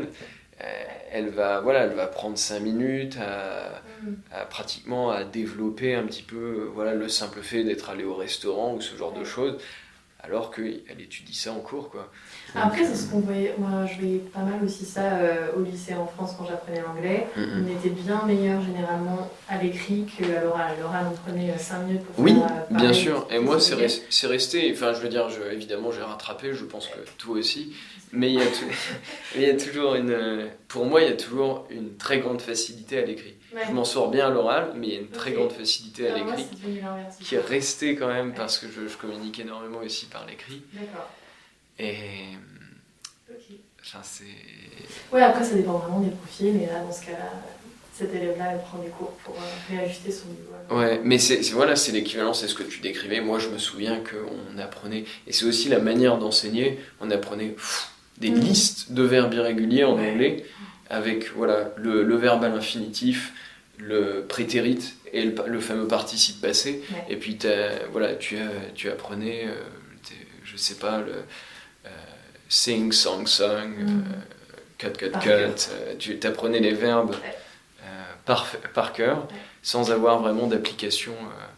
Euh, 0.64 0.84
Elle 1.12 1.28
va, 1.30 1.60
voilà, 1.60 1.80
elle 1.84 1.94
va 1.94 2.06
prendre 2.06 2.38
5 2.38 2.60
minutes 2.60 3.16
à, 3.20 3.82
Hmm. 4.02 4.14
à 4.30 4.46
pratiquement 4.46 5.10
à 5.10 5.24
développer 5.24 5.94
un 5.94 6.04
petit 6.06 6.22
peu 6.22 6.70
voilà, 6.74 6.94
le 6.94 7.08
simple 7.10 7.40
fait 7.42 7.64
d'être 7.64 7.90
allé 7.90 8.04
au 8.04 8.14
restaurant 8.14 8.74
ou 8.74 8.80
ce 8.80 8.96
genre 8.96 9.12
de 9.12 9.24
choses, 9.24 9.60
alors 10.22 10.50
qu'elle 10.50 11.00
étudie 11.00 11.34
ça 11.34 11.52
en 11.52 11.60
cours. 11.60 11.90
Quoi. 11.90 12.10
Après, 12.54 12.84
c'est 12.84 12.94
ce 12.94 13.10
qu'on 13.10 13.20
voyait. 13.20 13.54
Moi, 13.58 13.86
je 13.86 13.98
voyais 14.00 14.18
pas 14.18 14.40
mal 14.40 14.62
aussi 14.64 14.84
ça 14.84 15.02
euh, 15.14 15.48
au 15.56 15.62
lycée 15.62 15.94
en 15.94 16.06
France 16.06 16.34
quand 16.38 16.46
j'apprenais 16.46 16.80
l'anglais. 16.82 17.26
On 17.36 17.66
était 17.78 17.88
bien 17.90 18.22
meilleur 18.26 18.60
généralement 18.62 19.30
à 19.48 19.62
l'écrit 19.62 20.04
qu'à 20.06 20.42
l'oral. 20.42 20.76
L'oral, 20.80 21.06
on 21.10 21.16
prenait 21.30 21.56
5 21.56 21.78
minutes 21.84 22.04
pour 22.04 22.24
Oui, 22.24 22.34
faire. 22.34 22.44
euh, 22.70 22.74
bien 22.76 22.92
sûr. 22.92 23.26
Et 23.30 23.38
moi, 23.38 23.58
c'est 23.60 24.26
resté. 24.26 24.70
Enfin, 24.74 24.92
je 24.92 25.00
veux 25.00 25.08
dire, 25.08 25.28
je- 25.30 25.52
évidemment, 25.54 25.90
j'ai 25.92 26.02
rattrapé. 26.02 26.52
Je 26.54 26.64
pense 26.64 26.86
que 26.86 26.98
toi 27.18 27.36
aussi. 27.36 27.72
Mais 28.12 28.28
il 28.32 28.38
y 28.40 28.42
a, 28.42 28.46
tou- 28.46 28.64
il 29.36 29.42
y 29.42 29.46
a 29.50 29.54
toujours 29.56 29.94
une. 29.94 30.10
euh, 30.10 30.46
Pour 30.68 30.84
moi, 30.84 31.00
il 31.02 31.08
y 31.08 31.12
a 31.12 31.16
toujours 31.16 31.66
une 31.70 31.96
très 31.96 32.18
grande 32.18 32.40
facilité 32.42 32.98
à 32.98 33.06
l'écrit. 33.06 33.34
Ouais. 33.54 33.62
Je 33.66 33.72
m'en 33.72 33.84
sors 33.84 34.10
bien 34.10 34.28
à 34.28 34.30
l'oral, 34.30 34.72
mais 34.76 34.86
il 34.88 34.92
y 34.94 34.96
a 34.96 35.00
une 35.00 35.08
très 35.08 35.32
grande 35.32 35.52
facilité 35.52 36.08
à 36.08 36.16
l'écrit 36.16 36.46
qui 37.20 37.34
est 37.34 37.40
restée 37.40 37.96
quand 37.96 38.08
même 38.08 38.32
parce 38.34 38.58
que 38.58 38.66
je, 38.68 38.86
je 38.86 38.96
communique 38.96 39.38
énormément 39.40 39.78
aussi 39.78 40.06
par 40.06 40.24
l'écrit. 40.26 40.62
D'accord. 40.72 41.08
Et. 41.78 42.36
Ok. 43.28 43.36
Enfin, 43.82 43.98
c'est. 44.02 44.24
Ouais, 45.12 45.22
après, 45.22 45.44
ça 45.44 45.54
dépend 45.54 45.78
vraiment 45.78 46.00
des 46.00 46.10
profils. 46.10 46.52
Mais 46.54 46.66
là, 46.66 46.80
dans 46.80 46.92
ce 46.92 47.04
cas-là, 47.06 47.32
cette 47.94 48.14
élève-là, 48.14 48.52
elle 48.52 48.60
prend 48.62 48.78
des 48.78 48.88
cours 48.90 49.12
pour 49.24 49.34
euh, 49.34 49.40
réajuster 49.76 50.10
son 50.12 50.28
niveau. 50.28 50.78
Ouais, 50.80 51.00
mais 51.02 51.18
c'est 51.18 51.42
c'est- 51.42 51.52
voilà, 51.54 51.74
c'est 51.76 51.92
l'équivalent, 51.92 52.32
c'est 52.34 52.46
ce 52.48 52.54
que 52.54 52.62
tu 52.62 52.80
décrivais. 52.80 53.20
Moi, 53.20 53.38
je 53.38 53.48
me 53.48 53.58
souviens 53.58 53.98
qu'on 54.00 54.58
apprenait, 54.58 55.04
et 55.26 55.32
c'est 55.32 55.44
aussi 55.44 55.68
la 55.68 55.80
manière 55.80 56.18
d'enseigner. 56.18 56.78
On 57.00 57.10
apprenait 57.10 57.48
pff, 57.48 57.90
des 58.18 58.30
Mhm. 58.30 58.40
listes 58.40 58.92
de 58.92 59.02
verbes 59.02 59.34
irréguliers 59.34 59.84
en 59.84 59.98
anglais, 59.98 60.44
avec 60.90 61.32
voilà 61.34 61.70
le, 61.76 62.02
le 62.02 62.16
verbe 62.16 62.44
à 62.44 62.48
l'infinitif, 62.48 63.32
le 63.78 64.24
prétérit 64.28 64.92
et 65.12 65.24
le, 65.24 65.34
le 65.46 65.60
fameux 65.60 65.86
participe 65.88 66.40
passé. 66.40 66.82
Ouais. 66.92 67.04
Et 67.08 67.16
puis 67.16 67.36
t'as- 67.38 67.86
voilà, 67.92 68.14
tu 68.14 68.36
as, 68.38 68.50
tu 68.74 68.90
apprenais, 68.90 69.46
euh, 69.46 69.54
je 70.44 70.56
sais 70.56 70.74
pas 70.74 70.98
le 71.00 71.12
euh, 71.86 71.88
sing, 72.48 72.92
song, 72.92 73.26
song, 73.26 73.72
euh, 73.80 73.86
cut, 74.78 74.90
cut, 74.98 75.10
Par 75.10 75.22
cut. 75.22 75.28
cœur. 75.28 75.50
euh, 75.72 75.94
tu 75.98 76.18
apprenais 76.24 76.60
les 76.60 76.74
verbes 76.74 77.14
par, 78.26 78.46
par 78.74 78.92
cœur, 78.92 79.18
Ouais. 79.30 79.38
sans 79.62 79.90
avoir 79.90 80.20
vraiment 80.20 80.46
d'application. 80.46 81.14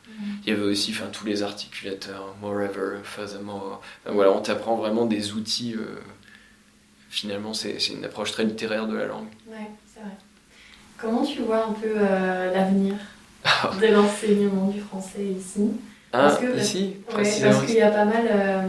Mhm. 0.08 0.36
il 0.44 0.50
y 0.50 0.52
avait 0.56 0.62
aussi 0.62 0.92
enfin, 0.92 1.06
tous 1.10 1.24
les 1.26 1.42
articulateurs, 1.42 2.34
moreover, 2.40 2.98
furthermore. 3.02 3.80
Enfin, 4.04 4.14
voilà, 4.14 4.30
on 4.30 4.40
t'apprend 4.40 4.76
vraiment 4.76 5.06
des 5.06 5.32
outils. 5.32 5.74
Finalement, 7.12 7.52
c'est 7.52 7.76
une 7.88 8.04
approche 8.04 8.32
très 8.32 8.44
littéraire 8.44 8.86
de 8.88 8.96
la 8.96 9.04
langue. 9.06 9.28
Ouais, 9.46 9.68
c'est 9.92 10.00
vrai. 10.00 10.12
Comment 10.98 11.22
tu 11.24 11.42
vois 11.42 11.66
un 11.66 11.72
peu 11.72 11.92
euh, 11.94 12.52
l'avenir 12.52 12.94
de 13.80 13.86
l'enseignement 13.88 14.68
du 14.68 14.80
français 14.80 15.24
ici? 15.24 15.72
Ah, 16.12 16.22
Parce 16.22 16.38
que- 16.38 16.56
ici, 16.58 16.96
Ouais, 17.08 17.40
parce 17.42 17.64
qu'il 17.66 17.74
y 17.76 17.80
a 17.82 17.90
pas 17.90 18.04
mal. 18.04 18.24
euh, 18.30 18.62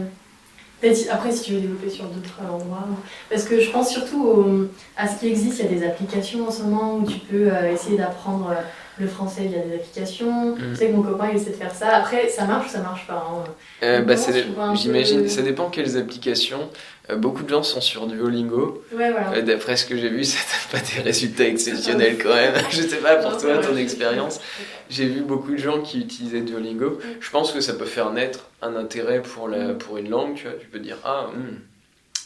après, 1.10 1.32
si 1.32 1.42
tu 1.44 1.52
veux 1.54 1.60
développer 1.60 1.88
sur 1.88 2.04
d'autres 2.04 2.38
endroits. 2.42 2.86
Parce 3.30 3.44
que 3.44 3.58
je 3.60 3.70
pense 3.70 3.90
surtout 3.90 4.22
au- 4.26 4.68
à 4.98 5.08
ce 5.08 5.18
qui 5.18 5.28
existe. 5.28 5.60
Il 5.60 5.64
y 5.64 5.68
a 5.68 5.80
des 5.80 5.86
applications 5.86 6.46
en 6.46 6.50
ce 6.50 6.62
moment 6.62 6.96
où 6.96 7.06
tu 7.10 7.18
peux 7.20 7.48
euh, 7.50 7.72
essayer 7.72 7.96
d'apprendre 7.96 8.52
le 8.98 9.06
français 9.08 9.46
via 9.46 9.58
des 9.60 9.74
applications. 9.74 10.54
Mm. 10.56 10.58
Je 10.70 10.74
sais 10.76 10.86
que 10.88 10.92
mon 10.92 11.02
copain 11.02 11.28
il 11.30 11.36
essaie 11.36 11.50
de 11.50 11.56
faire 11.56 11.74
ça. 11.74 11.88
Après, 11.96 12.28
ça 12.28 12.44
marche 12.44 12.66
ou 12.66 12.70
ça 12.70 12.80
marche 12.80 13.06
pas. 13.06 13.26
hein. 13.30 13.44
Euh, 13.82 14.02
bah, 14.02 14.14
peu- 14.14 14.74
J'imagine, 14.76 15.28
ça 15.28 15.42
dépend 15.42 15.68
quelles 15.70 15.96
applications. 15.96 16.68
Euh, 17.10 17.16
beaucoup 17.16 17.42
de 17.42 17.48
gens 17.50 17.62
sont 17.62 17.80
sur 17.80 18.06
Duolingo. 18.06 18.82
Ouais, 18.92 19.10
voilà. 19.10 19.32
Euh, 19.34 19.42
D'après 19.42 19.76
ce 19.76 19.84
que 19.84 19.96
j'ai 19.96 20.08
vu, 20.08 20.24
ça 20.24 20.38
n'a 20.38 20.78
pas 20.80 20.86
des 20.94 21.02
résultats 21.02 21.44
exceptionnels 21.46 22.16
quand 22.22 22.34
même. 22.34 22.54
Je 22.70 22.82
sais 22.82 22.96
pas 22.98 23.16
pour 23.16 23.32
Non, 23.32 23.38
toi, 23.38 23.58
ton 23.58 23.76
expérience. 23.76 24.40
J'ai 24.90 25.06
vu 25.06 25.20
beaucoup 25.22 25.52
de 25.52 25.56
gens 25.58 25.80
qui 25.80 26.00
utilisaient 26.00 26.40
Duolingo. 26.42 26.98
Je 27.20 27.30
pense 27.30 27.52
que 27.52 27.60
ça 27.60 27.72
peut 27.74 27.84
faire 27.86 28.10
naître 28.12 28.46
un 28.62 28.76
intérêt 28.76 29.20
pour, 29.22 29.48
la, 29.48 29.68
Mm. 29.68 29.78
pour 29.78 29.98
une 29.98 30.08
langue. 30.10 30.34
Tu, 30.36 30.44
vois. 30.44 30.52
tu 30.58 30.66
peux 30.68 30.78
dire, 30.78 30.96
ah, 31.04 31.26
hmm, 31.34 31.56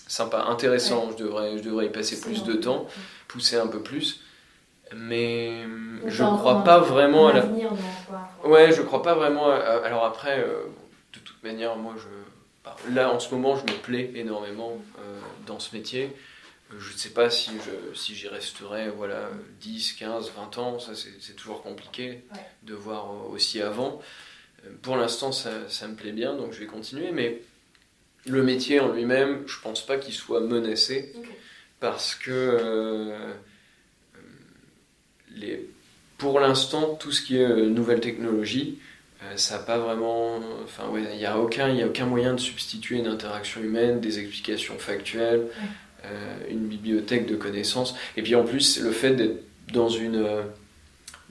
sympa, 0.07 0.45
intéressant, 0.49 1.11
je, 1.17 1.23
devrais, 1.25 1.59
je 1.59 1.63
devrais 1.63 1.87
y 1.87 1.91
passer 1.91 2.21
plus 2.21 2.45
de 2.45 2.53
temps, 2.55 2.87
pousser 3.27 3.57
un 3.57 3.67
peu 3.67 3.81
plus. 3.81 4.21
Mais 4.97 5.63
Donc, 6.03 6.11
je 6.11 6.25
crois 6.25 6.65
pas 6.65 6.79
vraiment 6.81 7.29
à 7.29 7.33
la. 7.35 7.45
Ouais, 8.45 8.73
je 8.73 8.83
crois 8.83 9.03
pas 9.03 9.15
vraiment. 9.15 9.51
à- 9.51 9.57
Alors 9.85 10.05
après, 10.05 10.41
euh, 10.41 10.65
de 11.13 11.19
toute 11.21 11.43
manière, 11.43 11.77
moi, 11.77 11.95
je, 11.99 12.07
bah, 12.65 12.77
là, 12.91 13.13
en 13.13 13.19
ce 13.21 13.35
moment, 13.35 13.57
je 13.57 13.63
me 13.63 13.79
plais 13.79 14.11
énormément 14.15 14.79
euh, 14.99 15.21
dans 15.47 15.59
ce 15.59 15.75
métier. 15.77 16.05
Euh, 16.73 16.77
Je 16.79 16.93
ne 16.93 16.99
sais 16.99 17.11
pas 17.11 17.31
si 17.31 17.51
je 17.65 17.97
si 17.99 18.15
j'y 18.15 18.29
resterai 18.29 18.89
voilà 18.91 19.29
10, 19.61 19.95
15, 19.95 20.33
20 20.37 20.59
ans, 20.59 20.79
ça 20.79 20.93
c'est 20.95 21.35
toujours 21.35 21.63
compliqué 21.63 22.25
Ouais. 22.33 22.41
de 22.63 22.75
voir 22.75 23.31
aussi 23.31 23.61
avant. 23.63 24.01
Pour 24.83 24.97
l'instant, 24.97 25.33
ça, 25.33 25.51
ça 25.69 25.87
me 25.89 25.95
plaît 25.95 26.13
bien, 26.13 26.35
donc 26.35 26.53
je 26.53 26.59
vais 26.59 26.67
continuer, 26.67 27.11
mais 27.13 27.41
le 28.27 28.43
métier 28.43 28.81
en 28.81 28.89
lui-même, 28.93 29.45
je 29.47 29.59
pense 29.61 29.81
pas 29.87 29.97
qu'il 29.99 30.13
soit 30.13 30.41
menacé 30.41 31.15
parce 31.81 32.15
que 32.17 32.31
euh, 32.33 33.17
les, 35.41 35.67
pour 36.19 36.41
l'instant, 36.41 36.97
tout 37.01 37.13
ce 37.13 37.23
qui 37.23 37.37
est 37.39 37.45
euh, 37.45 37.69
nouvelle 37.69 38.01
technologie, 38.01 38.79
euh, 39.23 39.37
ça 39.37 39.57
n'a 39.57 39.63
pas 39.63 39.79
vraiment. 39.79 40.41
Enfin, 40.65 40.89
ouais, 40.91 41.03
il 41.13 41.19
n'y 41.19 41.27
a, 41.27 41.39
aucun- 41.39 41.73
y 41.73 41.83
a 41.83 41.87
aucun 41.87 42.07
moyen 42.07 42.35
de 42.35 42.41
substituer 42.41 42.97
une 42.99 43.07
interaction 43.09 43.61
humaine, 43.63 44.01
des 44.01 44.19
explications 44.19 44.79
factuelles, 44.79 45.47
euh, 46.05 46.37
une 46.51 46.67
bibliothèque 46.69 47.27
de 47.27 47.37
connaissances. 47.37 47.95
Et 48.17 48.23
puis 48.23 48.35
en 48.35 48.45
plus, 48.45 48.81
le 48.81 48.91
fait 48.93 49.15
d'être 49.15 49.43
dans 49.73 49.89
une. 49.89 50.25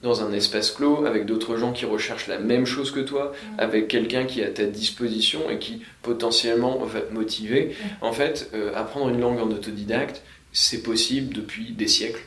dans 0.03 0.21
un 0.21 0.31
espace 0.31 0.69
clos, 0.71 1.05
avec 1.07 1.25
d'autres 1.25 1.57
gens 1.57 1.71
qui 1.73 1.85
recherchent 1.85 2.27
la 2.27 2.37
même 2.37 2.65
chose 2.67 2.91
que 2.91 2.99
toi, 2.99 3.33
avec 3.57 3.87
quelqu'un 3.87 4.25
qui 4.25 4.41
est 4.41 4.45
à 4.45 4.49
ta 4.51 4.65
disposition 4.65 5.49
et 5.49 5.57
qui 5.57 5.81
potentiellement 6.03 6.77
va 6.85 7.01
te 7.01 7.11
motiver. 7.13 7.75
En 8.01 8.11
fait, 8.11 8.49
euh, 8.53 8.71
apprendre 8.75 9.09
une 9.09 9.19
langue 9.19 9.39
en 9.39 9.49
autodidacte, 9.49 10.21
c'est 10.53 10.83
possible 10.83 11.33
depuis 11.33 11.71
des 11.71 11.87
siècles. 11.87 12.21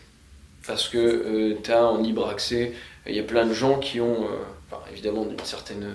Parce 0.66 0.88
que 0.88 1.57
tu 1.62 1.70
as 1.73 1.85
en 1.85 2.01
libre 2.03 2.29
accès, 2.29 2.73
il 3.07 3.14
y 3.14 3.18
a 3.18 3.23
plein 3.25 3.46
de 3.46 3.53
gens 3.55 3.79
qui 3.79 4.01
ont, 4.01 4.25
euh, 4.25 4.37
enfin, 4.70 4.83
évidemment, 4.92 5.25
d'une 5.25 5.38
certaine. 5.40 5.87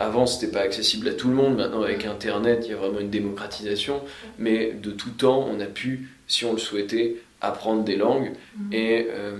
Avant, 0.00 0.26
c'était 0.26 0.50
pas 0.52 0.60
accessible 0.60 1.08
à 1.08 1.12
tout 1.12 1.28
le 1.28 1.34
monde. 1.34 1.56
Maintenant, 1.56 1.82
avec 1.82 2.04
Internet, 2.04 2.62
il 2.64 2.70
y 2.70 2.74
a 2.74 2.76
vraiment 2.76 2.98
une 2.98 3.10
démocratisation. 3.10 4.02
Mais 4.38 4.72
de 4.72 4.90
tout 4.90 5.10
temps, 5.10 5.46
on 5.48 5.60
a 5.60 5.66
pu, 5.66 6.08
si 6.26 6.44
on 6.44 6.52
le 6.52 6.58
souhaitait, 6.58 7.16
apprendre 7.40 7.84
des 7.84 7.96
langues. 7.96 8.32
Mhm. 8.58 8.72
Et 8.72 9.06
euh, 9.10 9.38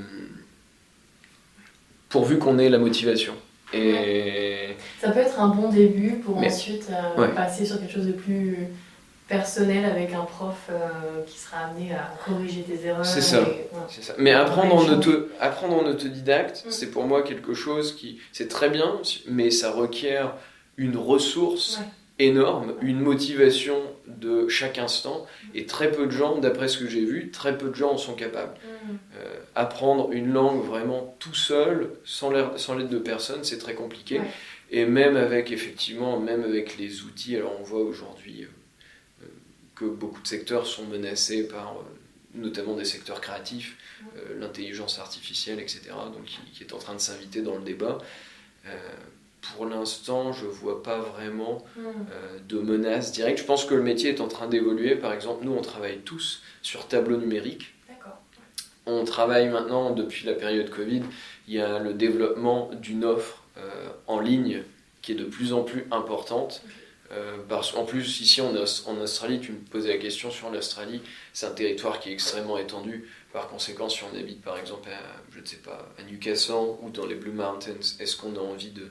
pourvu 2.09 2.39
qu'on 2.39 2.59
ait 2.59 2.69
la 2.69 2.79
motivation. 2.79 3.35
Et 3.73 4.69
Ça 5.01 5.11
peut 5.11 5.19
être 5.21 5.41
un 5.41 5.49
bon 5.49 5.69
début 5.69 6.13
pour 6.25 6.39
Mais- 6.41 6.47
ensuite 6.47 6.89
euh, 6.91 7.21
Ouais. 7.21 7.35
passer 7.35 7.65
sur 7.67 7.81
quelque 7.81 7.93
chose 7.93 8.07
de 8.07 8.13
plus 8.13 8.57
personnel 9.29 9.85
avec 9.85 10.13
un 10.13 10.25
prof 10.25 10.69
euh, 10.71 11.23
qui 11.27 11.39
sera 11.39 11.59
amené 11.59 11.93
à 11.95 12.13
corriger 12.27 12.63
tes 12.63 12.87
erreurs. 12.87 13.07
C'est 13.07 13.23
ça. 13.23 13.41
ouais. 13.43 13.69
Mais 14.19 14.33
apprendre 14.33 14.75
en, 14.75 14.89
auto, 14.89 15.29
apprendre 15.41 15.77
en 15.77 15.87
autodidacte, 15.87 16.65
Mm. 16.67 16.71
c'est 16.71 16.91
pour 16.91 17.05
moi 17.05 17.23
quelque 17.23 17.55
chose 17.55 17.95
qui. 17.97 18.21
C'est 18.33 18.49
très 18.49 18.69
bien, 18.69 19.01
mais 19.27 19.51
ça 19.51 19.71
requiert 19.71 20.35
une 20.77 20.97
ressource 20.97 21.79
Ouais. 21.79 22.27
énorme, 22.27 22.75
une 22.83 23.01
motivation 23.01 23.77
de 24.07 24.47
chaque 24.49 24.79
instant. 24.79 25.25
Et 25.55 25.67
très 25.67 25.91
peu 25.91 26.07
de 26.07 26.11
gens, 26.13 26.39
d'après 26.39 26.69
ce 26.69 26.79
que 26.79 26.87
j'ai 26.89 27.05
vu, 27.05 27.31
très 27.31 27.57
peu 27.57 27.71
de 27.71 27.75
gens 27.75 27.93
en 27.93 27.97
sont 27.99 28.15
capables. 28.15 28.55
Mhm. 28.85 28.99
Euh, 29.19 29.35
apprendre 29.55 30.13
une 30.13 30.33
langue 30.33 30.63
vraiment 30.65 31.15
tout 31.19 31.35
seul, 31.35 31.91
sans 32.05 32.31
l'aide 32.31 32.89
de 32.89 32.99
personne, 32.99 33.43
c'est 33.43 33.59
très 33.59 33.75
compliqué. 33.75 34.19
Ouais. 34.19 34.27
Et 34.71 34.85
même 34.87 35.17
avec, 35.17 35.51
effectivement, 35.53 36.19
même 36.19 36.43
avec 36.45 36.77
les 36.79 37.03
outils, 37.03 37.37
alors 37.37 37.53
on 37.61 37.63
voit 37.63 37.81
aujourd'hui 37.83 38.43
euh, 38.43 38.49
que 39.75 39.85
beaucoup 39.85 40.21
de 40.21 40.27
secteurs 40.27 40.67
sont 40.67 40.87
menacés 40.87 41.49
par, 41.49 41.73
euh, 41.73 41.83
notamment 42.35 42.75
des 42.75 42.85
secteurs 42.85 43.21
créatifs, 43.21 43.77
euh, 44.17 44.39
l'intelligence 44.39 44.99
artificielle, 44.99 45.61
etc., 45.61 45.81
donc 46.13 46.25
qui, 46.25 46.39
qui 46.53 46.65
est 46.65 46.73
en 46.73 46.79
train 46.79 46.95
de 46.95 47.01
s'inviter 47.01 47.43
dans 47.43 47.57
le 47.57 47.63
débat. 47.63 47.99
Euh, 48.67 48.77
pour 49.55 49.67
l'instant, 49.67 50.33
je 50.33 50.47
vois 50.47 50.83
pas 50.83 50.99
vraiment 50.99 51.65
euh, 51.79 52.39
de 52.49 52.59
menaces 52.59 53.13
directes. 53.13 53.39
Je 53.39 53.45
pense 53.45 53.65
que 53.65 53.75
le 53.75 53.83
métier 53.83 54.11
est 54.11 54.21
en 54.21 54.29
train 54.29 54.49
d'évoluer. 54.49 54.97
Par 54.97 55.13
exemple, 55.13 55.45
nous, 55.45 55.53
on 55.53 55.63
travaille 55.63 55.99
tous 55.99 56.43
sur 56.63 56.89
tableau 56.89 57.17
numérique. 57.17 57.75
On 58.87 59.05
travaille 59.05 59.49
maintenant, 59.49 59.91
depuis 59.91 60.27
la 60.27 60.35
période 60.35 60.69
Covid, 60.69 61.03
il 61.49 61.55
y 61.55 61.61
a 61.61 61.79
le 61.79 61.95
développement 61.95 62.71
d'une 62.75 63.03
offre 63.03 63.43
en 64.07 64.21
ligne 64.21 64.63
qui 65.01 65.13
est 65.13 65.15
de 65.15 65.25
plus 65.25 65.55
en 65.55 65.63
plus 65.63 65.87
importante. 65.91 66.63
Euh, 67.15 67.37
parce, 67.49 67.75
en 67.75 67.85
plus, 67.85 68.21
ici 68.21 68.41
en, 68.41 68.55
en 68.55 68.97
Australie, 69.01 69.41
tu 69.41 69.53
me 69.53 69.59
posais 69.59 69.89
la 69.89 69.99
question 69.99 70.31
sur 70.31 70.51
l'Australie, 70.51 71.01
c'est 71.33 71.47
un 71.47 71.51
territoire 71.53 72.01
qui 72.01 72.11
est 72.11 72.13
extrêmement 72.13 72.59
étendu. 72.59 73.09
Par 73.33 73.49
conséquent, 73.49 73.89
si 73.89 74.03
on 74.05 74.17
habite 74.17 74.43
par 74.43 74.59
exemple 74.59 74.89
à, 74.89 75.01
je 75.35 75.41
ne 75.41 75.47
sais 75.47 75.57
pas, 75.57 75.93
à 75.99 76.03
Newcastle 76.03 76.77
ou 76.83 76.91
dans 76.91 77.07
les 77.07 77.15
Blue 77.17 77.33
Mountains, 77.33 77.73
est-ce 77.99 78.17
qu'on 78.17 78.37
a 78.37 78.41
envie 78.41 78.71
de 78.71 78.89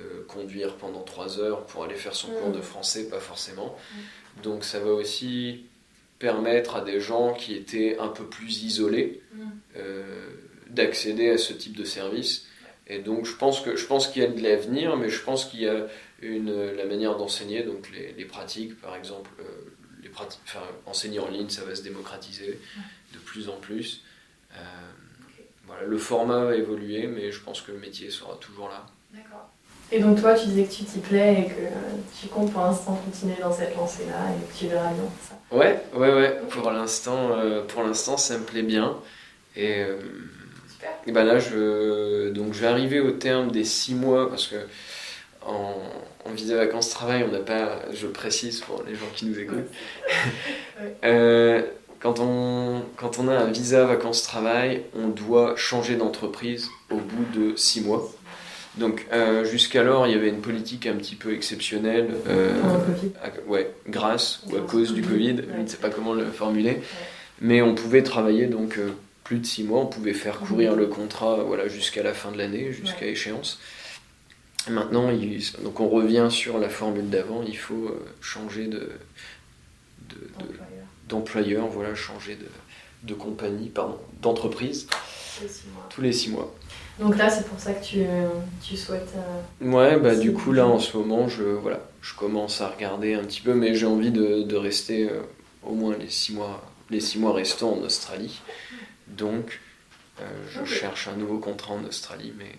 euh, 0.00 0.24
conduire 0.26 0.74
pendant 0.76 1.02
trois 1.02 1.38
heures 1.38 1.64
pour 1.66 1.84
aller 1.84 1.94
faire 1.94 2.14
son 2.14 2.28
cours 2.28 2.50
de 2.52 2.60
français? 2.60 3.08
Pas 3.08 3.20
forcément. 3.20 3.76
Donc 4.42 4.64
ça 4.64 4.80
va 4.80 4.90
aussi 4.90 5.66
permettre 6.18 6.76
à 6.76 6.80
des 6.80 7.00
gens 7.00 7.34
qui 7.34 7.54
étaient 7.54 7.96
un 7.98 8.08
peu 8.08 8.24
plus 8.24 8.64
isolés 8.64 9.20
euh, 9.76 10.28
d'accéder 10.70 11.30
à 11.30 11.38
ce 11.38 11.52
type 11.52 11.76
de 11.76 11.84
service. 11.84 12.46
Et 12.86 12.98
donc 12.98 13.24
je 13.24 13.34
pense 13.34 13.60
que 13.60 13.76
je 13.76 13.86
pense 13.86 14.08
qu'il 14.08 14.22
y 14.22 14.24
a 14.24 14.28
de 14.28 14.40
l'avenir, 14.42 14.96
mais 14.96 15.08
je 15.08 15.22
pense 15.22 15.46
qu'il 15.46 15.62
y 15.62 15.68
a 15.68 15.86
une 16.20 16.72
la 16.72 16.84
manière 16.84 17.16
d'enseigner, 17.16 17.62
donc 17.62 17.90
les, 17.90 18.12
les, 18.12 18.24
pratiques, 18.24 18.80
par 18.80 18.94
exemple, 18.96 19.30
euh, 19.40 19.44
les 20.02 20.08
pratiques, 20.08 20.40
enfin, 20.44 20.64
enseigner 20.86 21.18
en 21.18 21.28
ligne, 21.28 21.48
ça 21.48 21.64
va 21.64 21.74
se 21.74 21.82
démocratiser 21.82 22.60
de 23.12 23.18
plus 23.18 23.48
en 23.48 23.56
plus. 23.56 24.02
Euh, 24.54 24.60
voilà, 25.66 25.84
le 25.84 25.96
format 25.96 26.44
va 26.44 26.56
évoluer, 26.56 27.06
mais 27.06 27.32
je 27.32 27.40
pense 27.40 27.62
que 27.62 27.72
le 27.72 27.78
métier 27.78 28.10
sera 28.10 28.36
toujours 28.36 28.68
là. 28.68 28.84
D'accord. 29.12 29.48
Et 29.90 30.00
donc 30.00 30.20
toi, 30.20 30.34
tu 30.34 30.46
disais 30.46 30.64
que 30.64 30.72
tu 30.72 30.84
t'y 30.84 30.98
plais 30.98 31.42
et 31.42 31.46
que 31.46 32.20
tu 32.20 32.26
comptes 32.28 32.52
pour 32.52 32.62
l'instant 32.62 32.96
continuer 32.96 33.36
dans 33.40 33.52
cette 33.52 33.76
lancée-là 33.76 34.30
et 34.30 34.52
que 34.52 34.58
tu 34.58 34.66
verras 34.66 34.92
bien 34.92 35.04
ça. 35.22 35.38
Ouais, 35.56 35.82
ouais, 35.94 36.12
ouais. 36.12 36.40
Pour 36.50 36.70
l'instant, 36.70 37.30
euh, 37.32 37.62
pour 37.62 37.82
l'instant, 37.82 38.16
ça 38.16 38.38
me 38.38 38.44
plaît 38.44 38.62
bien. 38.62 38.96
Et, 39.56 39.84
et 41.06 41.12
ben 41.12 41.24
là, 41.24 41.38
je, 41.38 42.30
donc 42.30 42.54
je 42.54 42.60
vais 42.60 42.66
arriver 42.66 43.00
au 43.00 43.10
terme 43.10 43.50
des 43.50 43.64
six 43.64 43.94
mois 43.94 44.28
parce 44.28 44.46
que 44.46 44.56
en, 45.46 45.74
en 46.24 46.30
visa 46.32 46.56
vacances 46.56 46.90
travail, 46.90 47.24
on 47.28 47.32
n'a 47.32 47.40
pas, 47.40 47.80
je 47.92 48.06
précise 48.06 48.60
pour 48.60 48.82
les 48.86 48.94
gens 48.94 49.06
qui 49.14 49.26
nous 49.26 49.38
écoutent, 49.38 49.56
ouais. 49.58 50.96
euh, 51.04 51.62
quand, 52.00 52.18
on, 52.20 52.82
quand 52.96 53.18
on 53.18 53.28
a 53.28 53.34
un 53.34 53.50
visa 53.50 53.84
vacances 53.84 54.22
travail, 54.22 54.82
on 54.94 55.08
doit 55.08 55.54
changer 55.56 55.96
d'entreprise 55.96 56.68
au 56.90 56.96
bout 56.96 57.38
de 57.38 57.56
six 57.56 57.80
mois. 57.80 58.10
Donc 58.78 59.06
euh, 59.12 59.44
jusqu'alors, 59.44 60.06
il 60.06 60.14
y 60.14 60.16
avait 60.16 60.28
une 60.28 60.40
politique 60.40 60.86
un 60.86 60.94
petit 60.94 61.14
peu 61.14 61.32
exceptionnelle, 61.32 62.10
euh, 62.28 62.52
à, 63.22 63.28
ouais, 63.48 63.70
grâce 63.88 64.42
ou 64.50 64.56
à 64.56 64.60
cause 64.60 64.92
du 64.94 65.02
Covid, 65.02 65.36
je 65.56 65.62
ne 65.62 65.66
sais 65.66 65.76
pas 65.76 65.90
comment 65.90 66.12
le 66.12 66.24
formuler, 66.24 66.80
mais 67.40 67.62
on 67.62 67.74
pouvait 67.74 68.02
travailler 68.02 68.46
donc 68.46 68.78
euh, 68.78 68.90
plus 69.24 69.38
de 69.38 69.46
six 69.46 69.64
mois, 69.64 69.80
on 69.80 69.86
pouvait 69.86 70.12
faire 70.12 70.38
courir 70.38 70.76
le 70.76 70.86
contrat 70.86 71.42
voilà, 71.42 71.66
jusqu'à 71.66 72.02
la 72.02 72.14
fin 72.14 72.30
de 72.30 72.38
l'année, 72.38 72.72
jusqu'à 72.72 73.06
échéance. 73.06 73.58
Maintenant, 74.68 75.10
il, 75.10 75.42
donc 75.62 75.80
on 75.80 75.88
revient 75.88 76.28
sur 76.30 76.58
la 76.58 76.68
formule 76.68 77.10
d'avant, 77.10 77.42
il 77.46 77.56
faut 77.56 77.86
euh, 77.86 78.06
changer 78.20 78.66
de, 78.66 78.92
d'employeur, 81.08 81.66
de, 81.66 81.72
voilà, 81.72 81.94
changer 81.94 82.36
de, 82.36 82.46
de 83.02 83.14
compagnie, 83.14 83.68
pardon, 83.68 83.98
d'entreprise 84.22 84.86
tous 85.90 86.00
les 86.00 86.12
six 86.12 86.30
mois. 86.30 86.54
Donc 86.98 87.18
là, 87.18 87.28
c'est 87.28 87.46
pour 87.46 87.58
ça 87.58 87.72
que 87.72 87.84
tu, 87.84 88.04
tu 88.62 88.76
souhaites. 88.76 89.12
Euh, 89.16 89.70
ouais, 89.70 89.98
bah 89.98 90.14
du 90.14 90.32
coup, 90.32 90.52
là, 90.52 90.66
en 90.66 90.78
ce 90.78 90.96
moment, 90.96 91.28
je, 91.28 91.42
voilà, 91.42 91.80
je 92.00 92.14
commence 92.14 92.60
à 92.60 92.68
regarder 92.68 93.14
un 93.14 93.24
petit 93.24 93.40
peu, 93.40 93.54
mais 93.54 93.74
j'ai 93.74 93.86
envie 93.86 94.12
de, 94.12 94.42
de 94.42 94.56
rester 94.56 95.10
euh, 95.10 95.20
au 95.62 95.74
moins 95.74 95.96
les 95.98 96.08
six, 96.08 96.32
mois, 96.32 96.62
les 96.90 97.00
six 97.00 97.18
mois 97.18 97.34
restants 97.34 97.72
en 97.72 97.82
Australie. 97.82 98.40
Donc, 99.16 99.60
euh, 100.20 100.24
je 100.50 100.60
okay. 100.60 100.68
cherche 100.68 101.08
un 101.08 101.16
nouveau 101.16 101.38
contrat 101.38 101.74
en 101.74 101.84
Australie, 101.84 102.32
mais 102.38 102.52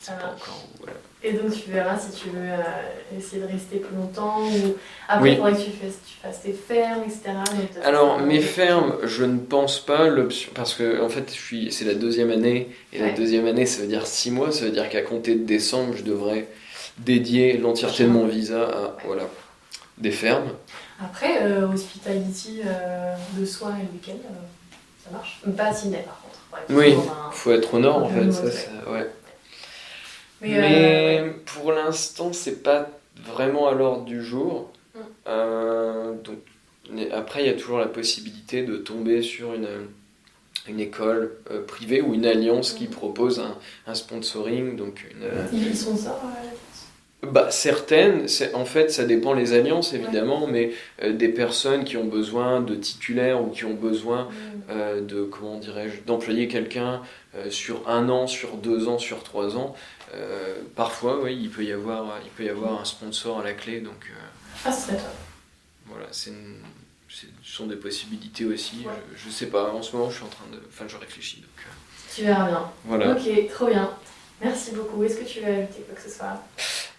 c'est 0.00 0.16
pas 0.16 0.34
encore. 0.36 0.68
Voilà. 0.78 0.92
Et 1.24 1.32
donc, 1.32 1.52
tu 1.52 1.70
verras 1.70 1.98
si 1.98 2.12
tu 2.12 2.28
veux 2.30 2.38
euh, 2.38 3.16
essayer 3.16 3.42
de 3.42 3.48
rester 3.48 3.78
plus 3.78 3.96
longtemps 3.96 4.46
ou 4.46 4.76
après, 5.08 5.30
il 5.30 5.32
oui. 5.32 5.36
faudrait 5.36 5.52
que 5.54 5.70
tu 5.70 5.70
fasses, 5.72 5.98
tu 6.06 6.14
fasses 6.22 6.42
tes 6.42 6.52
fermes, 6.52 7.02
etc. 7.02 7.20
Donc, 7.26 7.84
Alors, 7.84 8.20
mes 8.20 8.40
fermes, 8.40 8.94
je 9.02 9.24
ne 9.24 9.38
pense 9.38 9.80
pas 9.80 10.06
l'option 10.06 10.52
parce 10.54 10.74
que 10.74 11.02
en 11.02 11.08
fait, 11.08 11.32
je 11.34 11.40
suis, 11.40 11.72
c'est 11.72 11.84
la 11.84 11.94
deuxième 11.94 12.30
année 12.30 12.70
et 12.92 13.00
ouais. 13.00 13.08
la 13.08 13.14
deuxième 13.14 13.46
année, 13.46 13.66
ça 13.66 13.80
veut 13.80 13.88
dire 13.88 14.06
six 14.06 14.30
mois, 14.30 14.52
ça 14.52 14.64
veut 14.64 14.70
dire 14.70 14.88
qu'à 14.88 15.02
compter 15.02 15.34
de 15.34 15.44
décembre, 15.44 15.94
je 15.96 16.04
devrais 16.04 16.46
dédier 16.98 17.58
l'entièreté 17.58 18.04
de 18.04 18.08
mon 18.08 18.26
visa 18.26 18.62
à 18.62 18.96
voilà 19.04 19.24
des 19.98 20.12
fermes. 20.12 20.52
Après, 21.00 21.42
euh, 21.42 21.66
hospitality 21.66 22.60
le 23.38 23.46
soir 23.46 23.74
et 23.76 23.82
le 23.82 23.88
week-end, 23.92 24.28
ça 25.08 25.16
marche. 25.16 25.40
Pas 25.56 25.64
à 25.64 25.72
Sydney 25.72 26.04
par 26.04 26.20
contre. 26.20 26.70
Ouais, 26.70 26.94
oui, 26.94 26.94
il 26.96 27.36
faut 27.36 27.52
être 27.52 27.74
au 27.74 27.78
nord 27.78 28.04
en 28.04 28.08
fait. 28.08 28.30
Ça, 28.32 28.50
ça, 28.50 28.70
ouais. 28.90 29.06
Mais, 30.40 30.48
Mais 30.48 31.20
euh... 31.20 31.32
pour 31.46 31.72
l'instant, 31.72 32.32
c'est 32.32 32.62
pas 32.62 32.88
vraiment 33.16 33.68
à 33.68 33.74
l'ordre 33.74 34.04
du 34.04 34.22
jour. 34.22 34.70
Mm. 34.94 34.98
Euh, 35.26 36.12
donc, 36.24 36.38
après, 37.12 37.42
il 37.42 37.46
y 37.46 37.50
a 37.50 37.54
toujours 37.54 37.78
la 37.78 37.86
possibilité 37.86 38.62
de 38.62 38.76
tomber 38.76 39.22
sur 39.22 39.52
une, 39.54 39.68
une 40.68 40.80
école 40.80 41.36
euh, 41.50 41.64
privée 41.64 42.00
ou 42.00 42.14
une 42.14 42.26
alliance 42.26 42.74
mm. 42.74 42.78
qui 42.78 42.86
propose 42.86 43.40
un, 43.40 43.56
un, 43.86 43.94
sponsoring. 43.94 44.76
Donc 44.76 45.04
une, 45.10 45.58
Ils 45.58 45.76
sont 45.76 45.96
ça 45.96 46.20
bah, 47.22 47.50
certaines, 47.50 48.26
en 48.54 48.64
fait, 48.64 48.92
ça 48.92 49.04
dépend 49.04 49.32
les 49.32 49.52
alliances 49.52 49.92
évidemment, 49.92 50.44
ouais. 50.44 50.52
mais 50.52 50.72
euh, 51.02 51.12
des 51.12 51.28
personnes 51.28 51.82
qui 51.82 51.96
ont 51.96 52.04
besoin 52.04 52.60
de 52.60 52.76
titulaires 52.76 53.42
ou 53.42 53.48
qui 53.48 53.64
ont 53.64 53.74
besoin 53.74 54.24
mm. 54.24 54.28
euh, 54.70 55.00
de, 55.00 55.24
comment 55.24 55.58
dirais-je, 55.58 56.02
d'employer 56.06 56.46
quelqu'un 56.46 57.02
euh, 57.34 57.50
sur 57.50 57.88
un 57.88 58.08
an, 58.08 58.28
sur 58.28 58.56
deux 58.56 58.86
ans, 58.86 58.98
sur 58.98 59.22
trois 59.24 59.56
ans, 59.56 59.74
parfois, 60.74 61.20
oui, 61.20 61.36
il 61.38 61.50
peut 61.50 61.64
y 61.64 61.72
avoir, 61.72 62.18
il 62.24 62.30
peut 62.30 62.44
y 62.44 62.48
avoir 62.48 62.80
un 62.80 62.84
sponsor 62.84 63.40
à 63.40 63.44
la 63.44 63.52
clé, 63.52 63.80
donc. 63.80 64.10
ah, 64.64 64.72
c'est 64.72 64.92
top. 64.92 65.02
Voilà, 65.86 66.06
c'est 66.12 66.32
ce 67.08 67.26
sont 67.42 67.66
des 67.66 67.76
possibilités 67.76 68.44
aussi. 68.44 68.84
Ouais. 68.86 68.92
Je, 69.16 69.24
je 69.24 69.30
sais 69.30 69.46
pas, 69.46 69.72
en 69.72 69.82
ce 69.82 69.96
moment, 69.96 70.10
je 70.10 70.16
suis 70.16 70.24
en 70.24 70.28
train 70.28 70.44
de, 70.52 70.60
enfin, 70.68 70.84
je 70.88 70.96
réfléchis, 70.96 71.40
donc. 71.40 71.66
Tu 72.14 72.22
verras 72.22 72.48
bien. 72.48 72.70
Voilà. 72.84 73.12
Ok, 73.12 73.48
trop 73.50 73.66
bien. 73.66 73.90
Merci 74.42 74.72
beaucoup. 74.72 75.02
Est-ce 75.02 75.16
que 75.16 75.24
tu 75.24 75.40
veux 75.40 75.46
ajouter 75.46 75.82
quoi 75.86 75.94
que 75.96 76.02
ce 76.02 76.16
soit? 76.16 76.42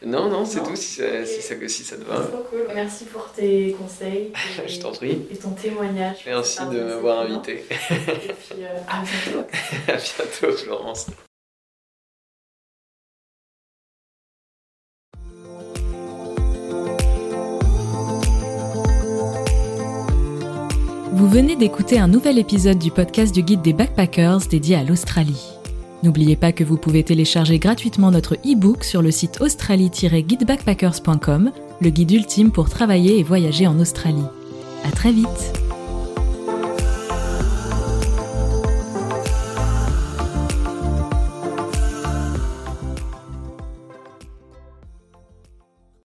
Non, 0.06 0.30
non, 0.30 0.46
c'est 0.46 0.64
tout 0.64 0.76
si 0.76 0.96
ça, 0.96 1.04
okay. 1.04 1.26
si, 1.26 1.42
ça, 1.42 1.56
si 1.68 1.84
ça 1.84 1.98
te 1.98 2.04
va. 2.04 2.20
Trop 2.20 2.44
cool. 2.50 2.68
Merci 2.74 3.06
pour 3.06 3.32
tes 3.32 3.76
conseils. 3.80 4.32
Et, 4.66 4.68
Je 4.68 4.80
t'en 4.80 4.92
prie. 4.92 5.26
Et 5.32 5.36
ton 5.36 5.52
témoignage. 5.52 6.18
Merci 6.26 6.60
de 6.68 6.80
m'avoir 6.82 7.20
invité. 7.20 7.66
et 7.92 8.34
puis 8.34 8.64
euh, 8.64 8.78
à 8.88 9.04
bientôt. 9.04 9.48
à 9.88 9.96
bientôt, 9.96 10.58
Florence. 10.58 11.08
Vous 21.12 21.28
venez 21.28 21.58
d'écouter 21.58 22.00
un 22.00 22.08
nouvel 22.08 22.40
épisode 22.40 22.80
du 22.80 22.92
podcast 22.92 23.36
du 23.36 23.44
guide 23.44 23.62
des 23.62 23.74
backpackers 23.74 24.48
dédié 24.50 24.78
à 24.78 24.84
l'Australie. 24.84 25.59
N'oubliez 26.04 26.36
pas 26.36 26.52
que 26.54 26.64
vous 26.64 26.78
pouvez 26.78 27.04
télécharger 27.04 27.58
gratuitement 27.60 28.12
notre 28.12 28.36
e-book 28.36 28.84
sur 28.84 29.02
le 29.02 29.10
site 29.12 29.42
australie-guidebackpackers.com, 29.42 31.52
le 31.82 31.90
guide 31.90 32.12
ultime 32.12 32.52
pour 32.52 32.70
travailler 32.70 33.20
et 33.20 33.24
voyager 33.24 33.66
en 33.68 33.80
Australie. 33.80 34.24
À 34.86 34.92
très 34.92 35.12
vite! 35.12 35.59